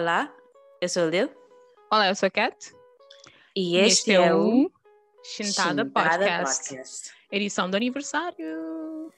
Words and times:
Olá, 0.00 0.34
eu 0.80 0.88
sou 0.88 1.02
o 1.02 1.10
Lil 1.10 1.28
Olá, 1.92 2.08
eu 2.08 2.14
sou 2.14 2.26
a 2.26 2.30
Kat. 2.30 2.56
e 3.54 3.76
este, 3.76 4.12
é 4.14 4.34
o 4.34 4.70
Chintada 5.22 5.82
Chintada 5.84 5.84
Podcast, 5.84 6.68
Podcast. 6.70 7.10
edição 7.30 7.68
do 7.68 7.76
aniversário. 7.76 9.12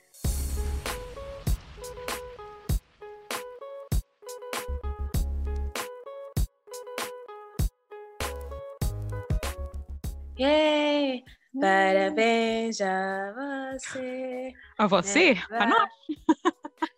Yay! 10.39 11.23
Parabéns 11.61 12.81
a 12.81 13.33
você, 13.77 14.53
A 14.79 14.87
você? 14.87 15.37
A 15.51 15.67
nós? 15.67 15.91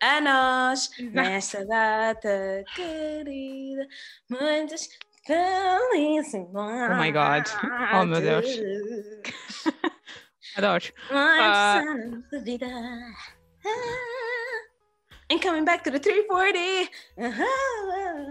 A 0.05 0.21
nós, 0.21 0.89
nesta 1.11 1.65
data 1.65 2.63
querida, 2.75 3.87
muitas 4.29 4.87
felicidades. 5.25 6.33
Oh 6.35 6.95
my 6.97 7.11
God. 7.11 7.43
Oh, 7.93 8.05
meu 8.05 8.21
Deus. 8.21 8.45
Adoro. 10.57 10.85
Ah. 11.11 11.81
Vida. 12.43 12.67
And 15.31 15.39
coming 15.41 15.65
back 15.65 15.83
to 15.83 15.91
the 15.91 15.99
340. 15.99 16.89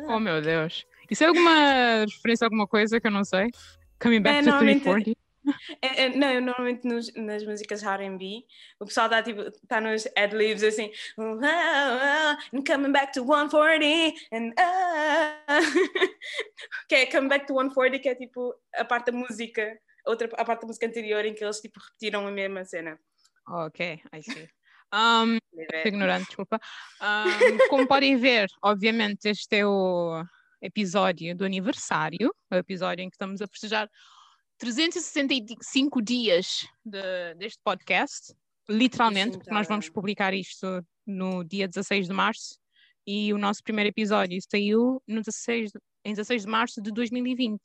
Oh 0.09 0.20
meu 0.20 0.41
Deus. 0.41 0.87
Isso 1.10 1.24
é 1.24 1.27
alguma 1.27 2.04
referência 2.09 2.45
a 2.45 2.46
alguma 2.46 2.66
coisa 2.68 3.01
que 3.01 3.06
eu 3.06 3.10
não 3.10 3.24
sei? 3.24 3.51
Coming 4.01 4.23
back 4.23 4.38
É, 4.38 4.43
to 4.43 4.48
normalmente- 4.51 4.84
340? 4.84 5.23
É, 5.82 6.04
é, 6.04 6.08
não, 6.08 6.30
eu 6.30 6.40
normalmente 6.40 6.86
nos- 6.86 7.12
nas 7.14 7.44
músicas 7.44 7.82
R&B, 7.82 8.44
o 8.80 8.86
pessoal 8.86 9.06
está 9.06 9.22
tipo, 9.22 9.42
tá 9.68 9.80
nos 9.80 10.06
ad-libs 10.16 10.62
assim, 10.62 10.90
"Oh, 11.16 11.22
oh, 11.22 11.36
oh, 11.36 12.56
and 12.56 12.64
coming 12.66 12.92
back 12.92 13.12
to 13.12 13.22
140, 13.22 14.14
and 14.32 14.52
ah. 14.58 15.44
que 16.88 16.94
é 16.94 17.06
coming 17.06 17.28
back 17.28 17.46
to 17.46 17.54
140, 17.54 17.98
que 17.98 18.08
é 18.08 18.14
tipo 18.14 18.54
a 18.74 18.84
parte 18.84 19.10
da 19.10 19.18
música, 19.18 19.78
outra, 20.06 20.28
a 20.36 20.45
parte 20.45 20.62
da 20.62 20.66
música 20.66 20.86
anterior 20.86 21.24
em 21.24 21.34
que 21.34 21.45
eles 21.45 21.60
tipo 21.60 21.80
repetiram 21.80 22.26
a 22.26 22.30
mesma 22.30 22.64
cena. 22.64 22.98
Ok, 23.46 24.01
I 24.12 24.23
see. 24.23 24.48
Um, 24.95 25.38
ignorante, 25.84 26.26
desculpa. 26.26 26.60
Um, 27.02 27.68
como 27.68 27.86
podem 27.86 28.16
ver, 28.16 28.48
obviamente, 28.62 29.29
este 29.29 29.56
é 29.56 29.66
o 29.66 30.24
episódio 30.62 31.36
do 31.36 31.45
aniversário, 31.45 32.34
o 32.51 32.54
episódio 32.54 33.02
em 33.02 33.10
que 33.10 33.16
estamos 33.16 33.42
a 33.42 33.46
festejar 33.46 33.90
365 34.65 36.01
dias 36.01 36.66
de- 36.84 37.34
deste 37.34 37.60
podcast, 37.62 38.34
literalmente, 38.68 39.37
porque 39.37 39.51
nós 39.51 39.66
então. 39.66 39.74
vamos 39.76 39.90
publicar 39.90 40.32
isto 40.32 40.66
no 41.07 41.45
dia 41.45 41.68
16 41.68 42.07
de 42.07 42.12
março 42.15 42.59
e 43.07 43.32
o 43.35 43.38
nosso 43.38 43.62
primeiro 43.62 43.90
episódio 43.90 44.38
saiu 44.51 45.02
no 45.07 45.20
16, 45.20 45.70
de- 45.70 45.79
em 46.04 46.12
16 46.15 46.42
de 46.42 46.48
março 46.48 46.80
de 46.80 46.90
2020. 46.90 47.60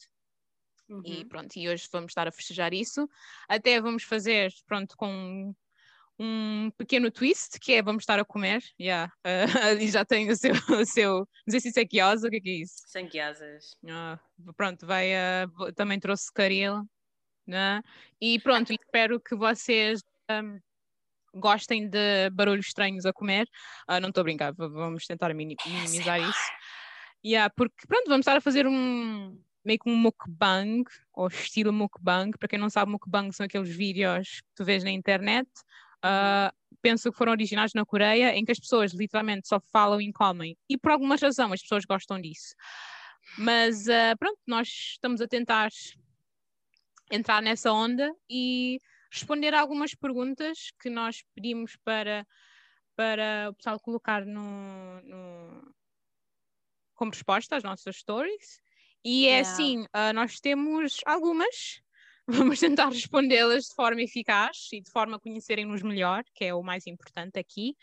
Uhum. 0.90 1.02
E 1.06 1.24
pronto, 1.24 1.56
e 1.56 1.70
hoje 1.70 1.88
vamos 1.92 2.12
estar 2.12 2.28
a 2.28 2.32
festejar 2.32 2.74
isso. 2.74 3.08
Até 3.48 3.80
vamos 3.80 4.04
fazer, 4.04 4.52
pronto, 4.68 4.96
com 4.98 5.54
um 6.20 6.70
pequeno 6.78 7.10
twist, 7.10 7.60
que 7.60 7.74
é 7.74 7.82
vamos 7.82 8.04
estar 8.04 8.20
a 8.20 8.26
comer. 8.26 8.62
Yeah. 8.80 9.12
Uh, 9.26 9.88
já 9.88 10.04
tem 10.04 10.30
o 10.30 10.36
seu, 10.36 10.54
o 10.54 10.86
seu. 10.86 11.20
Não 11.20 11.52
sei 11.52 11.60
se 11.62 11.70
isso 11.70 11.80
é 11.80 11.86
quiosa, 11.86 12.28
o 12.28 12.30
que 12.30 12.38
é 12.38 12.40
que 12.42 12.50
é 12.50 12.54
isso? 12.64 12.74
Sem 12.88 13.08
guiasas. 13.08 13.72
Ah, 13.88 14.20
pronto, 14.58 14.86
vai, 14.86 15.08
vo- 15.48 15.72
também 15.72 16.00
trouxe 16.00 16.32
caril, 16.34 16.84
né? 17.48 17.82
E 18.20 18.40
pronto, 18.40 18.72
espero 18.74 19.20
que 19.20 19.36
vocês 19.36 20.02
ahm, 20.30 20.58
gostem 21.34 21.88
de 21.88 22.30
barulhos 22.32 22.68
estranhos 22.68 23.06
a 23.06 23.14
comer. 23.14 23.48
Ah, 23.88 24.00
não 24.00 24.10
estou 24.10 24.22
a 24.22 24.24
brincar, 24.26 24.54
vamos 24.54 25.06
tentar 25.06 25.34
mini- 25.34 25.56
minimizar 25.66 26.20
isso. 26.20 26.52
Yeah, 27.26 27.52
porque 27.56 27.86
pronto, 27.88 28.08
vamos 28.08 28.22
estar 28.24 28.38
a 28.38 28.42
fazer 28.42 28.66
um 28.68 29.40
meio 29.64 29.78
que 29.80 29.90
um 29.90 29.96
mukbang, 29.96 30.84
ou 31.14 31.28
estilo 31.28 31.72
mukbang. 31.74 32.32
Para 32.38 32.48
quem 32.48 32.58
não 32.60 32.70
sabe, 32.70 32.92
mukbang 32.92 33.32
são 33.34 33.46
aqueles 33.46 33.70
vídeos 33.70 34.42
que 34.42 34.48
tu 34.56 34.66
vês 34.66 34.84
na 34.84 34.90
internet. 34.92 35.50
Ah, 36.04 36.54
penso 36.82 37.12
que 37.12 37.18
foram 37.18 37.32
originais 37.32 37.74
na 37.74 37.86
Coreia, 37.86 38.36
em 38.36 38.46
que 38.46 38.52
as 38.52 38.60
pessoas 38.60 38.94
literalmente 38.94 39.48
só 39.48 39.60
falam 39.72 40.00
e 40.02 40.12
comem. 40.14 40.58
E 40.70 40.78
por 40.78 40.92
alguma 40.92 41.16
razão 41.16 41.52
as 41.54 41.62
pessoas 41.62 41.86
gostam 41.86 42.20
disso. 42.22 42.54
Mas 43.38 43.88
ah, 43.90 44.16
pronto, 44.18 44.40
nós 44.48 44.68
estamos 44.68 45.22
a 45.22 45.28
tentar 45.28 45.70
entrar 47.12 47.42
nessa 47.42 47.72
onda 47.72 48.14
e 48.30 48.80
responder 49.12 49.54
a 49.54 49.60
algumas 49.62 49.96
perguntas 49.96 50.72
que 50.80 50.90
nós 50.90 51.24
pedimos 51.34 51.76
para, 51.84 52.26
para 52.96 53.50
o 53.50 53.56
pessoal 53.56 53.80
colocar 53.80 54.26
no, 54.26 55.02
no- 55.02 55.74
como 56.94 57.12
resposta 57.12 57.56
às 57.56 57.64
nossas 57.64 57.96
stories. 57.98 58.60
E 59.04 59.28
é 59.28 59.40
Yeah. 59.40 59.50
assim, 59.50 59.86
ah, 59.94 60.14
nós 60.14 60.40
temos 60.40 60.98
algumas, 61.06 61.82
vamos 62.30 62.60
tentar 62.60 62.90
respondê-las 62.90 63.66
de 63.66 63.76
forma 63.76 64.02
eficaz 64.02 64.68
e 64.74 64.82
de 64.82 64.92
forma 64.92 65.18
a 65.18 65.20
conhecerem-nos 65.20 65.82
melhor, 65.82 66.24
que 66.34 66.46
é 66.46 66.54
o 66.54 66.64
mais 66.64 66.86
importante 66.88 67.40
aqui. 67.40 67.76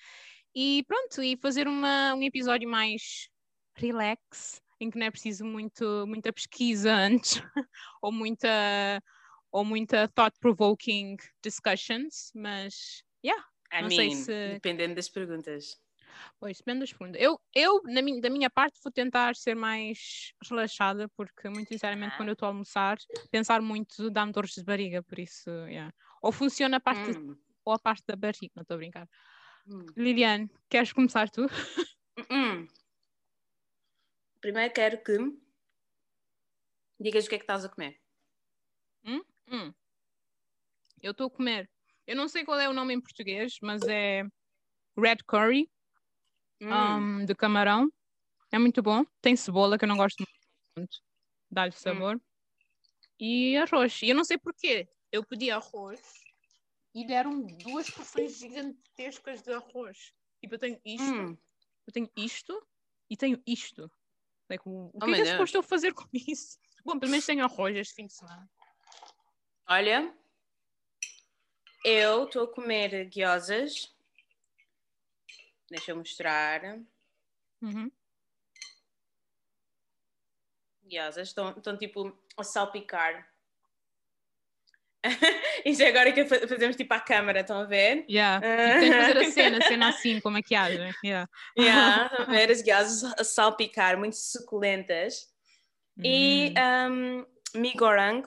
E 0.55 0.85
pronto, 0.87 1.23
e 1.23 1.37
fazer 1.37 1.69
uma, 1.69 2.15
um 2.15 2.23
episódio 2.23 2.69
mais 2.69 3.29
relax, 3.75 4.61
em 4.81 4.91
que 4.91 4.99
não 4.99 5.07
é 5.07 5.11
preciso 5.11 5.45
muito, 5.45 6.05
muita 6.07 6.33
pesquisa 6.33 6.93
antes, 6.97 7.43
ou 8.01 8.11
muita, 8.13 9.03
ou 9.53 9.65
muita 9.65 10.09
thought-provoking 10.09 11.17
discussions, 11.43 12.31
mas, 12.35 13.03
yeah, 13.25 13.45
I 13.73 13.83
Não 13.83 13.91
sei 13.91 14.09
mean, 14.09 14.17
se- 14.17 14.49
dependendo 14.55 14.95
das 14.95 15.09
perguntas. 15.09 15.79
Pois, 16.39 16.59
depende 16.59 16.81
das 16.81 16.93
perguntas. 16.93 17.21
Eu, 17.21 17.41
eu 17.55 17.83
na 17.85 18.03
minha, 18.03 18.21
da 18.21 18.31
minha 18.31 18.51
parte, 18.51 18.79
vou 18.83 18.93
tentar 18.93 19.35
ser 19.37 19.55
mais 19.55 20.33
relaxada, 20.49 21.09
porque, 21.17 21.49
muito 21.49 21.69
sinceramente, 21.69 22.15
Ah. 22.15 22.17
quando 22.17 22.29
eu 22.29 22.33
estou 22.35 22.47
a 22.47 22.51
almoçar, 22.51 22.99
pensar 23.31 23.61
muito 23.63 24.11
dá-me 24.11 24.33
dores 24.33 24.53
de 24.53 24.65
barriga, 24.65 25.03
por 25.03 25.19
isso, 25.19 25.51
yeah. 25.69 25.93
Ou 26.23 26.33
funciona 26.33 26.77
a 26.79 26.81
parte, 26.81 27.11
Hum, 27.19 27.37
ou 27.65 27.73
a 27.73 27.79
parte 27.79 28.05
da 28.07 28.17
barriga, 28.17 28.53
não 28.57 28.63
estou 28.63 28.75
a 28.75 28.79
brincar. 28.79 29.09
hum. 29.67 29.87
Liliane, 29.97 30.51
queres 30.69 30.93
começar 30.93 31.29
tu? 31.31 31.47
Hum. 32.31 32.67
Primeiro 34.41 34.73
quero 34.73 35.03
que 35.03 35.17
digas 37.01 37.27
o 37.27 37.29
que 37.29 37.35
é 37.35 37.39
que 37.39 37.45
estás 37.45 37.65
a 37.65 37.69
comer. 37.69 38.01
Hum. 39.05 39.73
Eu 41.03 41.13
estou 41.13 41.27
a 41.29 41.31
comer. 41.31 41.71
Eu 42.07 42.17
não 42.17 42.29
sei 42.29 42.45
qual 42.45 42.59
é 42.59 42.69
o 42.69 42.73
nome 42.73 42.95
em 42.95 43.01
português, 43.01 43.59
mas 43.63 43.83
é 43.83 44.25
red 44.97 45.19
curry 45.27 45.71
Hum. 46.61 47.21
um, 47.21 47.25
de 47.25 47.35
camarão. 47.35 47.91
É 48.53 48.59
muito 48.59 48.83
bom. 48.83 49.05
Tem 49.21 49.37
cebola, 49.37 49.77
que 49.79 49.85
eu 49.85 49.89
não 49.89 49.97
gosto 49.97 50.25
muito. 50.77 50.97
Dá-lhe 51.51 51.73
sabor. 51.73 52.21
E 53.19 53.57
arroz. 53.57 54.01
E 54.03 54.11
eu 54.11 54.17
não 54.17 54.25
sei 54.25 54.39
porquê. 54.39 54.89
Eu 55.11 55.25
pedi 55.25 55.51
arroz 55.51 56.01
e 56.95 57.07
deram 57.07 57.41
duas 57.43 57.91
porções 57.91 58.39
gigantescas 58.39 59.43
de 59.43 59.53
arroz. 59.53 60.13
Tipo, 60.41 60.55
eu 60.55 60.59
tenho 60.59 60.81
isto, 60.85 61.05
Hum. 61.15 61.37
eu 61.87 61.93
tenho 61.93 62.11
isto 62.17 62.67
e 63.11 63.17
tenho 63.17 63.43
isto. 63.47 63.91
Like, 64.49 64.63
o 64.69 64.91
Oh, 64.95 64.99
que 64.99 65.11
é 65.13 65.15
que 65.15 65.21
é 65.23 65.33
suposto 65.33 65.57
eu 65.57 65.63
fazer 65.63 65.93
com 65.95 66.09
isso? 66.13 66.59
Bom, 66.85 66.99
pelo 66.99 67.11
menos 67.11 67.27
tenho 67.27 67.45
arroz 67.45 67.77
este 67.77 67.95
fim 67.95 68.07
de 68.07 68.15
semana. 68.15 68.49
Olha, 69.69 70.15
eu 71.85 72.25
estou 72.25 72.45
a 72.45 72.53
comer 72.53 73.09
guiosas. 73.09 73.96
Deixa 75.71 75.91
eu 75.93 75.97
mostrar. 75.97 76.63
Uhum. 77.63 77.91
Guiosas 80.85 81.29
estão, 81.29 81.51
estão 81.51 81.77
tipo 81.77 82.17
a 82.37 82.45
salpicar. 82.45 83.29
Isso 85.65 85.83
é 85.83 85.89
agora 85.89 86.13
que 86.13 86.25
fa- 86.25 86.47
fazemos 86.49 86.77
tipo 86.77 86.93
à 86.95 87.01
câmara, 87.01 87.41
estão 87.41 87.61
a 87.61 87.65
ver? 87.65 88.05
Yeah. 88.09 88.39
E 88.45 88.81
tens 88.81 88.91
de 88.91 89.15
fazer 89.15 89.19
a 89.19 89.31
cena, 89.33 89.59
a 89.59 89.63
cena 89.69 89.89
assim, 89.89 90.21
com 90.21 90.31
maquiagem. 90.31 90.93
Yeah. 91.05 91.29
Yeah, 91.59 92.07
estão 92.07 92.27
a 92.27 92.29
ver 92.31 92.51
as 92.51 92.63
guiosas 92.63 93.05
a 93.19 93.25
salpicar, 93.25 93.99
muito 93.99 94.17
suculentas. 94.17 95.33
E 96.05 96.53
Hum. 96.59 97.25
um, 97.55 97.61
mie 97.61 97.75
goreng, 97.75 98.23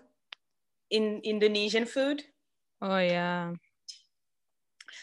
in, 0.91 1.21
Indonesian 1.23 1.85
food. 1.85 2.25
Oh, 2.81 2.97
yeah. 2.97 3.53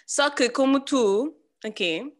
Só 0.06 0.31
que 0.31 0.49
como 0.50 0.81
tu, 0.81 1.38
aqui, 1.65 2.12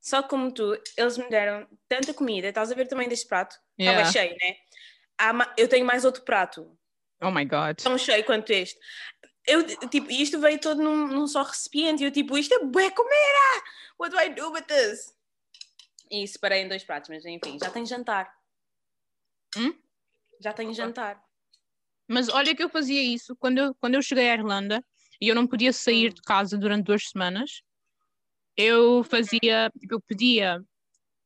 só 0.00 0.22
como 0.22 0.52
tu, 0.52 0.80
eles 0.96 1.18
me 1.18 1.28
deram 1.28 1.68
tanta 1.88 2.14
comida, 2.14 2.48
estás 2.48 2.72
a 2.72 2.74
ver 2.74 2.86
também 2.86 3.08
deste 3.08 3.26
prato? 3.28 3.56
Estava 3.78 3.98
Yeah. 3.98 4.12
cheio, 4.12 4.36
né? 4.40 4.56
Há 5.18 5.54
eu 5.58 5.68
tenho 5.68 5.84
mais 5.84 6.04
outro 6.04 6.22
prato, 6.22 6.76
Oh 7.22 7.30
my 7.30 7.44
God. 7.44 7.76
tão 7.82 7.98
cheio 7.98 8.24
quanto 8.24 8.50
este. 8.50 8.78
Eu, 9.46 9.64
tipo, 9.88 10.10
isto 10.10 10.40
veio 10.40 10.58
todo 10.60 10.82
num, 10.82 11.06
num 11.06 11.26
só 11.26 11.42
recipiente, 11.42 12.02
e 12.02 12.06
eu 12.06 12.10
tipo, 12.10 12.36
isto 12.38 12.54
é 12.54 12.64
bué 12.64 12.90
comida! 12.90 13.64
What 13.98 14.14
do 14.14 14.20
I 14.20 14.30
do 14.30 14.50
with 14.52 14.62
this? 14.64 15.14
E 16.10 16.26
separei 16.26 16.62
em 16.62 16.68
dois 16.68 16.82
pratos, 16.82 17.08
mas 17.10 17.24
enfim, 17.24 17.58
já 17.62 17.70
tenho 17.70 17.84
jantar. 17.86 18.32
Hum? 19.56 19.74
Já 20.40 20.52
tenho 20.52 20.72
jantar. 20.72 21.22
Mas 22.08 22.28
olha 22.28 22.54
que 22.56 22.62
eu 22.62 22.68
fazia 22.68 23.02
isso 23.02 23.36
quando 23.36 23.58
eu, 23.58 23.74
quando 23.74 23.94
eu 23.94 24.02
cheguei 24.02 24.28
à 24.30 24.34
Irlanda 24.34 24.84
e 25.20 25.28
eu 25.28 25.34
não 25.34 25.46
podia 25.46 25.72
sair 25.72 26.10
Hum. 26.10 26.14
de 26.14 26.22
casa 26.22 26.56
durante 26.58 26.84
duas 26.86 27.08
semanas. 27.08 27.62
Eu 28.56 29.04
fazia, 29.04 29.70
tipo, 29.78 29.94
eu 29.94 30.00
pedia, 30.00 30.60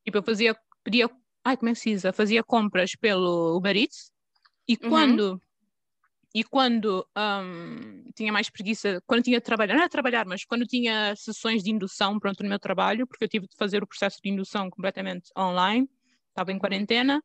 tipo, 0.05 0.19
eu 0.19 0.23
fazia, 0.23 0.57
pedia 0.85 1.11
ai, 1.45 1.57
como 1.57 1.71
é 1.71 1.73
que 1.75 1.81
se 1.81 1.91
diz? 1.95 2.03
Fazia 2.15 2.43
compras 2.45 2.93
pelo 2.97 3.57
Uber 3.57 3.77
Eats 3.77 4.13
e 4.69 4.77
Uhum. 4.77 4.91
quando 4.91 5.43
e 6.35 6.43
quando 6.43 7.07
hum, 7.17 8.05
tinha 8.15 8.33
mais 8.33 8.51
preguiça, 8.51 9.01
quando 9.07 9.23
tinha 9.23 9.39
de 9.39 9.45
trabalhar, 9.45 9.75
não 9.75 9.83
era 9.83 9.89
trabalhar, 9.89 10.27
mas 10.27 10.45
quando 10.45 10.67
tinha 10.67 11.15
sessões 11.15 11.63
de 11.63 11.71
indução, 11.71 12.19
pronto, 12.19 12.43
no 12.43 12.49
meu 12.49 12.59
trabalho, 12.59 13.07
porque 13.07 13.25
eu 13.25 13.29
tive 13.29 13.47
de 13.47 13.57
fazer 13.57 13.83
o 13.85 13.87
processo 13.87 14.19
de 14.23 14.31
indução 14.31 14.69
completamente 14.69 15.31
online, 15.39 15.89
estava 16.31 16.51
em 16.51 16.59
quarentena, 16.59 17.23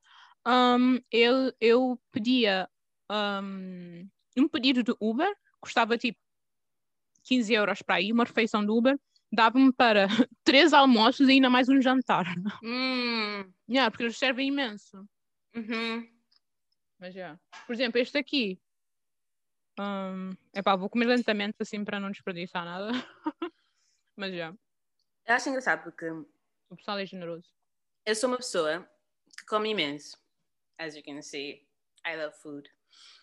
hum, 0.47 0.99
eu, 1.11 1.51
eu 1.59 1.99
pedia 2.11 2.69
hum, 3.11 4.07
um 4.37 4.47
pedido 4.47 4.83
de 4.83 4.93
Uber, 5.01 5.33
custava 5.59 5.97
tipo 5.97 6.19
15 7.23 7.53
euros 7.53 7.81
para 7.81 7.99
ir, 8.01 8.11
uma 8.13 8.23
refeição 8.25 8.63
do 8.63 8.75
Uber, 8.77 8.95
dava-me 9.31 9.71
para 9.73 10.07
três 10.43 10.73
almoços 10.73 11.27
e 11.27 11.33
ainda 11.33 11.49
mais 11.49 11.69
um 11.69 11.81
jantar. 11.81 12.25
Hum, 12.63 13.51
Yeah, 13.69 13.91
porque 13.91 14.03
eles 14.03 14.17
servem 14.17 14.47
imenso. 14.47 15.07
uhum. 15.55 16.07
Mas 16.99 17.13
já. 17.13 17.39
Por 17.65 17.73
exemplo, 17.73 17.99
este 17.99 18.17
aqui. 18.17 18.59
Hum, 19.79 20.31
epá, 20.53 20.75
vou 20.75 20.89
comer 20.89 21.05
lentamente 21.05 21.55
assim 21.61 21.85
para 21.85 21.99
não 21.99 22.11
desperdiçar 22.11 22.65
nada. 22.65 22.89
Mas 24.17 24.33
já. 24.35 24.53
Eu 25.25 25.35
acho 25.35 25.47
engraçado 25.49 25.83
porque 25.83 26.09
O 26.09 26.75
pessoal 26.75 26.97
é 26.99 27.05
generoso. 27.05 27.47
eu 28.05 28.15
sou 28.15 28.29
uma 28.29 28.37
pessoa 28.37 28.89
que 29.37 29.45
come 29.45 29.69
imenso. 29.69 30.17
As 30.77 30.95
you 30.95 31.03
can 31.03 31.21
see, 31.21 31.65
I 32.05 32.15
love 32.17 32.35
food. 32.41 32.69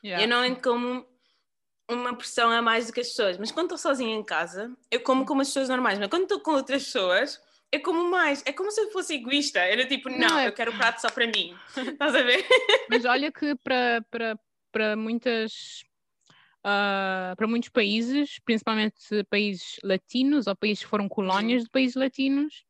Yeah. 0.05 0.25
Eu 0.25 0.29
não 0.29 0.55
como 0.61 1.07
uma 1.89 2.15
pressão 2.17 2.51
a 2.51 2.61
mais 2.61 2.87
do 2.87 2.93
que 2.93 3.01
as 3.01 3.09
pessoas, 3.09 3.39
mas 3.39 3.53
quando 3.53 3.67
estou 3.67 3.79
sozinha 3.79 4.15
em 4.17 4.25
casa, 4.25 4.75
eu 4.91 5.01
como 5.01 5.25
como 5.25 5.41
as 5.43 5.49
pessoas 5.49 5.69
normais, 5.69 5.99
mas 5.99 6.09
quando 6.09 6.25
estou 6.25 6.41
com 6.41 6.53
outras 6.53 6.85
pessoas, 6.85 7.41
eu 7.71 7.81
como 7.83 8.11
mais. 8.11 8.43
É 8.47 8.53
como 8.53 8.71
se 8.71 8.81
eu 8.81 8.91
fosse 8.91 9.15
egoísta. 9.15 9.59
Era 9.61 9.87
tipo, 9.87 10.09
não, 10.09 10.19
Não, 10.19 10.39
é- 10.39 10.49
eu 10.49 10.53
quero 10.53 10.73
o 10.73 10.77
prato 10.77 11.01
só 11.01 11.11
para 11.11 11.27
mim. 11.27 11.57
Estás 11.77 12.15
a 12.15 12.23
ver? 12.23 12.45
Mas 12.89 13.05
olha 13.05 13.31
que 13.33 13.55
para, 13.57 14.03
para, 14.11 14.39
para 14.73 14.97
muitas. 14.97 15.85
ah, 16.65 17.35
para 17.37 17.47
muitos 17.47 17.69
países, 17.69 18.39
principalmente 18.45 19.25
países 19.31 19.77
latinos 19.83 20.47
ou 20.47 20.57
países 20.57 20.85
que 20.85 20.91
foram 20.91 21.09
colónias 21.09 21.65
de 21.65 21.71
países 21.71 21.97
latinos, 21.97 22.65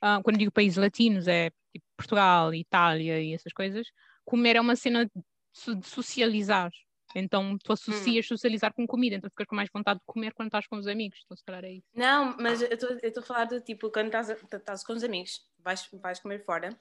ah, 0.00 0.20
quando 0.22 0.38
digo 0.38 0.50
países 0.52 0.76
latinos 0.76 1.26
é 1.28 1.50
tipo 1.72 1.86
Portugal, 1.96 2.52
Itália 2.54 3.20
e 3.20 3.32
essas 3.34 3.52
coisas, 3.52 3.86
comer 4.24 4.56
é 4.56 4.60
uma 4.60 4.76
cena 4.76 5.04
de 5.06 5.86
socializar. 5.88 6.70
Então 7.14 7.56
tu 7.62 7.72
associas 7.72 8.26
socializar 8.26 8.72
com 8.72 8.86
comida, 8.86 9.16
então 9.16 9.30
ficas 9.30 9.46
com 9.46 9.56
mais 9.56 9.68
vontade 9.72 10.00
de 10.00 10.06
comer 10.06 10.32
quando 10.32 10.48
estás 10.48 10.66
com 10.66 10.76
os 10.76 10.86
amigos. 10.86 11.20
Então 11.24 11.36
se 11.36 11.44
calhar 11.44 11.64
é 11.64 11.72
isso. 11.72 11.86
Não, 11.94 12.36
mas 12.38 12.62
eu 12.62 12.68
estou 12.72 13.22
a 13.22 13.26
falar 13.26 13.44
de 13.46 13.60
tipo, 13.60 13.90
quando 13.90 14.12
estás, 14.14 14.84
com 14.84 14.92
os 14.92 15.04
amigos, 15.04 15.42
vais, 15.58 15.88
vais 15.92 16.20
comer 16.20 16.44
fora 16.44 16.76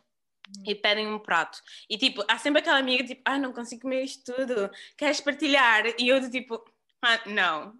e 0.66 0.76
pedem 0.76 1.08
um 1.08 1.20
prato. 1.20 1.60
E 1.90 1.98
tipo, 1.98 2.24
há 2.28 2.38
sempre 2.38 2.62
aquela 2.62 2.78
amiga 2.78 3.04
tipo, 3.04 3.22
ah, 3.26 3.38
não 3.38 3.54
consigo 3.54 3.84
comer 3.84 4.04
isto 4.04 4.34
tudo, 4.34 4.70
queres 4.98 5.22
partilhar? 5.22 5.86
E 5.98 6.08
eu 6.08 6.30
tipo, 6.30 6.64
ah, 7.02 7.20
não, 7.28 7.74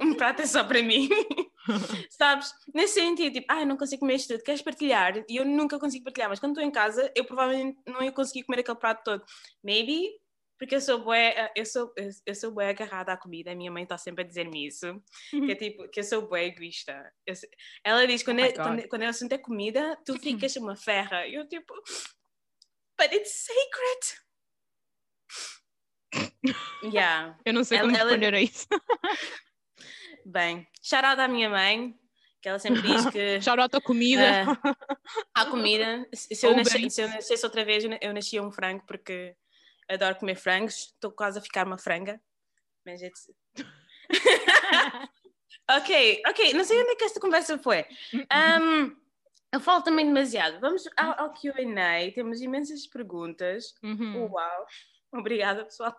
um 0.00 0.14
prato 0.14 0.42
é 0.42 0.46
só 0.46 0.64
para 0.64 0.82
mim. 0.82 1.08
Sabes? 2.10 2.52
Nesse 2.74 2.94
sentido, 2.94 3.32
tipo, 3.32 3.46
ah, 3.48 3.64
não 3.64 3.76
consigo 3.76 4.00
comer 4.00 4.16
isto 4.16 4.34
tudo, 4.34 4.44
queres 4.44 4.62
partilhar? 4.62 5.24
E 5.28 5.36
eu 5.36 5.44
nunca 5.44 5.78
consigo 5.78 6.04
partilhar, 6.04 6.28
mas 6.28 6.40
quando 6.40 6.52
estou 6.52 6.64
em 6.64 6.70
casa, 6.70 7.10
eu 7.14 7.24
provavelmente 7.24 7.78
não 7.86 8.02
ia 8.02 8.12
conseguir 8.12 8.42
comer 8.42 8.60
aquele 8.60 8.78
prato 8.78 9.04
todo. 9.04 9.24
Maybe 9.62 10.10
porque 10.58 10.74
eu 10.76 10.80
sou 10.80 11.02
bué, 11.04 11.52
eu 11.56 11.66
sou, 11.66 11.92
eu, 11.96 12.08
eu 12.26 12.34
sou 12.34 12.52
bué 12.52 12.68
agarrada 12.70 13.12
à 13.12 13.16
comida, 13.16 13.50
a 13.50 13.54
minha 13.54 13.70
mãe 13.70 13.82
está 13.82 13.98
sempre 13.98 14.24
a 14.24 14.26
dizer-me 14.26 14.66
isso, 14.66 14.86
que 15.30 15.52
é 15.52 15.54
tipo, 15.56 15.88
que 15.88 16.00
eu 16.00 16.04
sou 16.04 16.28
bué 16.28 16.44
egoísta. 16.46 17.12
Eu 17.26 17.34
ela 17.84 18.06
diz, 18.06 18.22
quando, 18.22 18.38
Oh 18.40 18.44
é, 18.44 18.52
quando, 18.52 18.80
God. 18.80 18.88
quando 18.88 19.02
ela 19.02 19.12
sente 19.12 19.36
comida, 19.38 19.96
tu 20.04 20.14
ficas 20.20 20.54
uma 20.56 20.76
ferra. 20.76 21.26
E 21.26 21.34
eu 21.34 21.48
tipo, 21.48 21.74
but 22.98 23.12
it's 23.12 23.46
sacred. 23.46 24.24
Yeah. 26.84 27.36
Eu 27.44 27.52
não 27.52 27.64
sei 27.64 27.78
Ela- 27.78 27.86
como 27.88 27.96
ela- 27.96 28.10
responder 28.10 28.34
a 28.34 28.40
isso. 28.40 28.66
Bem, 30.26 30.66
shout 30.82 31.04
out 31.04 31.20
à 31.20 31.28
minha 31.28 31.50
mãe, 31.50 31.94
que 32.40 32.48
ela 32.48 32.58
sempre 32.58 32.80
diz 32.82 33.04
que 33.10 33.40
Shout 33.42 33.60
out 33.60 33.76
a 33.76 33.80
comida. 33.80 34.44
Ah, 35.34 35.42
à 35.42 35.46
comida. 35.46 36.06
Se 36.14 36.34
se 36.34 36.46
eu, 36.46 36.54
bem. 36.54 36.88
se 36.90 37.02
eu 37.02 37.08
nascesse 37.08 37.44
outra 37.44 37.64
vez, 37.64 37.84
eu 37.84 37.90
eu 38.00 38.12
nascia 38.14 38.42
um 38.42 38.50
frango 38.52 38.82
porque 38.86 39.36
adoro 39.88 40.16
comer 40.16 40.36
frangos. 40.36 40.92
Estou 40.94 41.10
quase 41.12 41.38
a 41.38 41.42
ficar 41.42 41.66
uma 41.66 41.78
franga. 41.78 42.20
Mas 42.84 43.02
it's... 43.02 43.30
ok, 45.70 46.22
ok. 46.26 46.52
Não 46.54 46.64
sei 46.64 46.80
onde 46.80 46.90
é 46.90 46.96
que 46.96 47.04
esta 47.04 47.20
conversa 47.20 47.58
foi. 47.58 47.84
Um, 48.14 48.94
eu 49.52 49.60
falo 49.60 49.82
também 49.82 50.06
demasiado. 50.06 50.60
Vamos 50.60 50.88
ao, 50.96 51.20
ao 51.20 51.32
Q&A. 51.32 52.12
Temos 52.12 52.40
imensas 52.40 52.86
perguntas. 52.86 53.74
Uhum. 53.82 54.26
Uau. 54.30 54.66
Obrigada, 55.12 55.64
pessoal. 55.64 55.94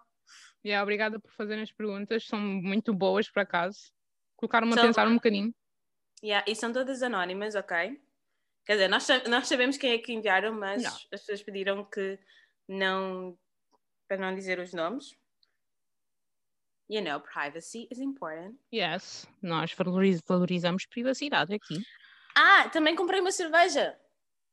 Yeah, 0.65 0.81
obrigada 0.81 1.19
por 1.19 1.31
fazerem 1.31 1.61
as 1.61 1.71
perguntas, 1.71 2.25
são 2.25 2.39
muito 2.39 2.91
boas 2.91 3.29
por 3.29 3.41
acaso. 3.41 3.91
Colocaram-me 4.35 4.73
a 4.73 4.81
pensar 4.81 5.07
um 5.07 5.13
bocadinho. 5.13 5.53
Yeah, 6.23 6.43
e 6.49 6.55
são 6.55 6.73
todas 6.73 7.03
anónimas, 7.03 7.53
ok? 7.53 8.01
Quer 8.65 8.73
dizer, 8.73 8.87
nós, 8.87 9.07
nós 9.29 9.47
sabemos 9.47 9.77
quem 9.77 9.91
é 9.91 9.99
que 9.99 10.11
enviaram, 10.11 10.51
mas 10.53 10.81
Não. 10.81 10.91
as 10.91 11.03
pessoas 11.03 11.43
pediram 11.43 11.85
que 11.85 12.17
não, 12.67 13.37
para 14.07 14.17
não 14.17 14.33
dizer 14.35 14.59
os 14.59 14.73
nomes. 14.73 15.15
You 16.89 17.01
know, 17.01 17.19
privacy 17.19 17.87
is 17.91 17.97
important. 17.99 18.59
Yes, 18.73 19.25
nós 19.41 19.73
valoriz- 19.73 20.21
valorizamos 20.27 20.85
privacidade 20.85 21.53
aqui. 21.53 21.83
Ah, 22.35 22.69
também 22.69 22.95
comprei 22.95 23.19
uma 23.19 23.31
cerveja. 23.31 23.99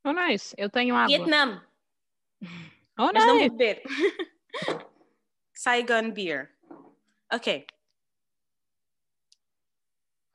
Oh, 0.03 0.11
nice. 0.11 0.55
Eu 0.57 0.69
tenho 0.69 0.95
água. 0.95 1.07
Vietnam, 1.07 1.61
Oh, 2.97 3.11
mas 3.13 3.25
não 3.25 3.37
vou 3.37 3.43
nice. 3.43 3.55
beber. 3.55 3.83
Saigon 5.53 6.11
Beer. 6.11 6.55
Ok. 7.31 7.65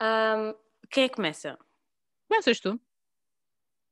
Um, 0.01 0.53
quem 0.89 1.03
é 1.03 1.09
que 1.09 1.15
começa? 1.15 1.57
Começas 2.29 2.59
tu. 2.59 2.79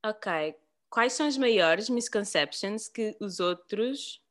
Ok. 0.06 0.56
Quais 0.90 1.14
são 1.14 1.28
as 1.28 1.38
maiores 1.38 1.90
misconceptions 1.90 2.88
que 2.88 3.18
os 3.20 3.40
outros 3.42 4.22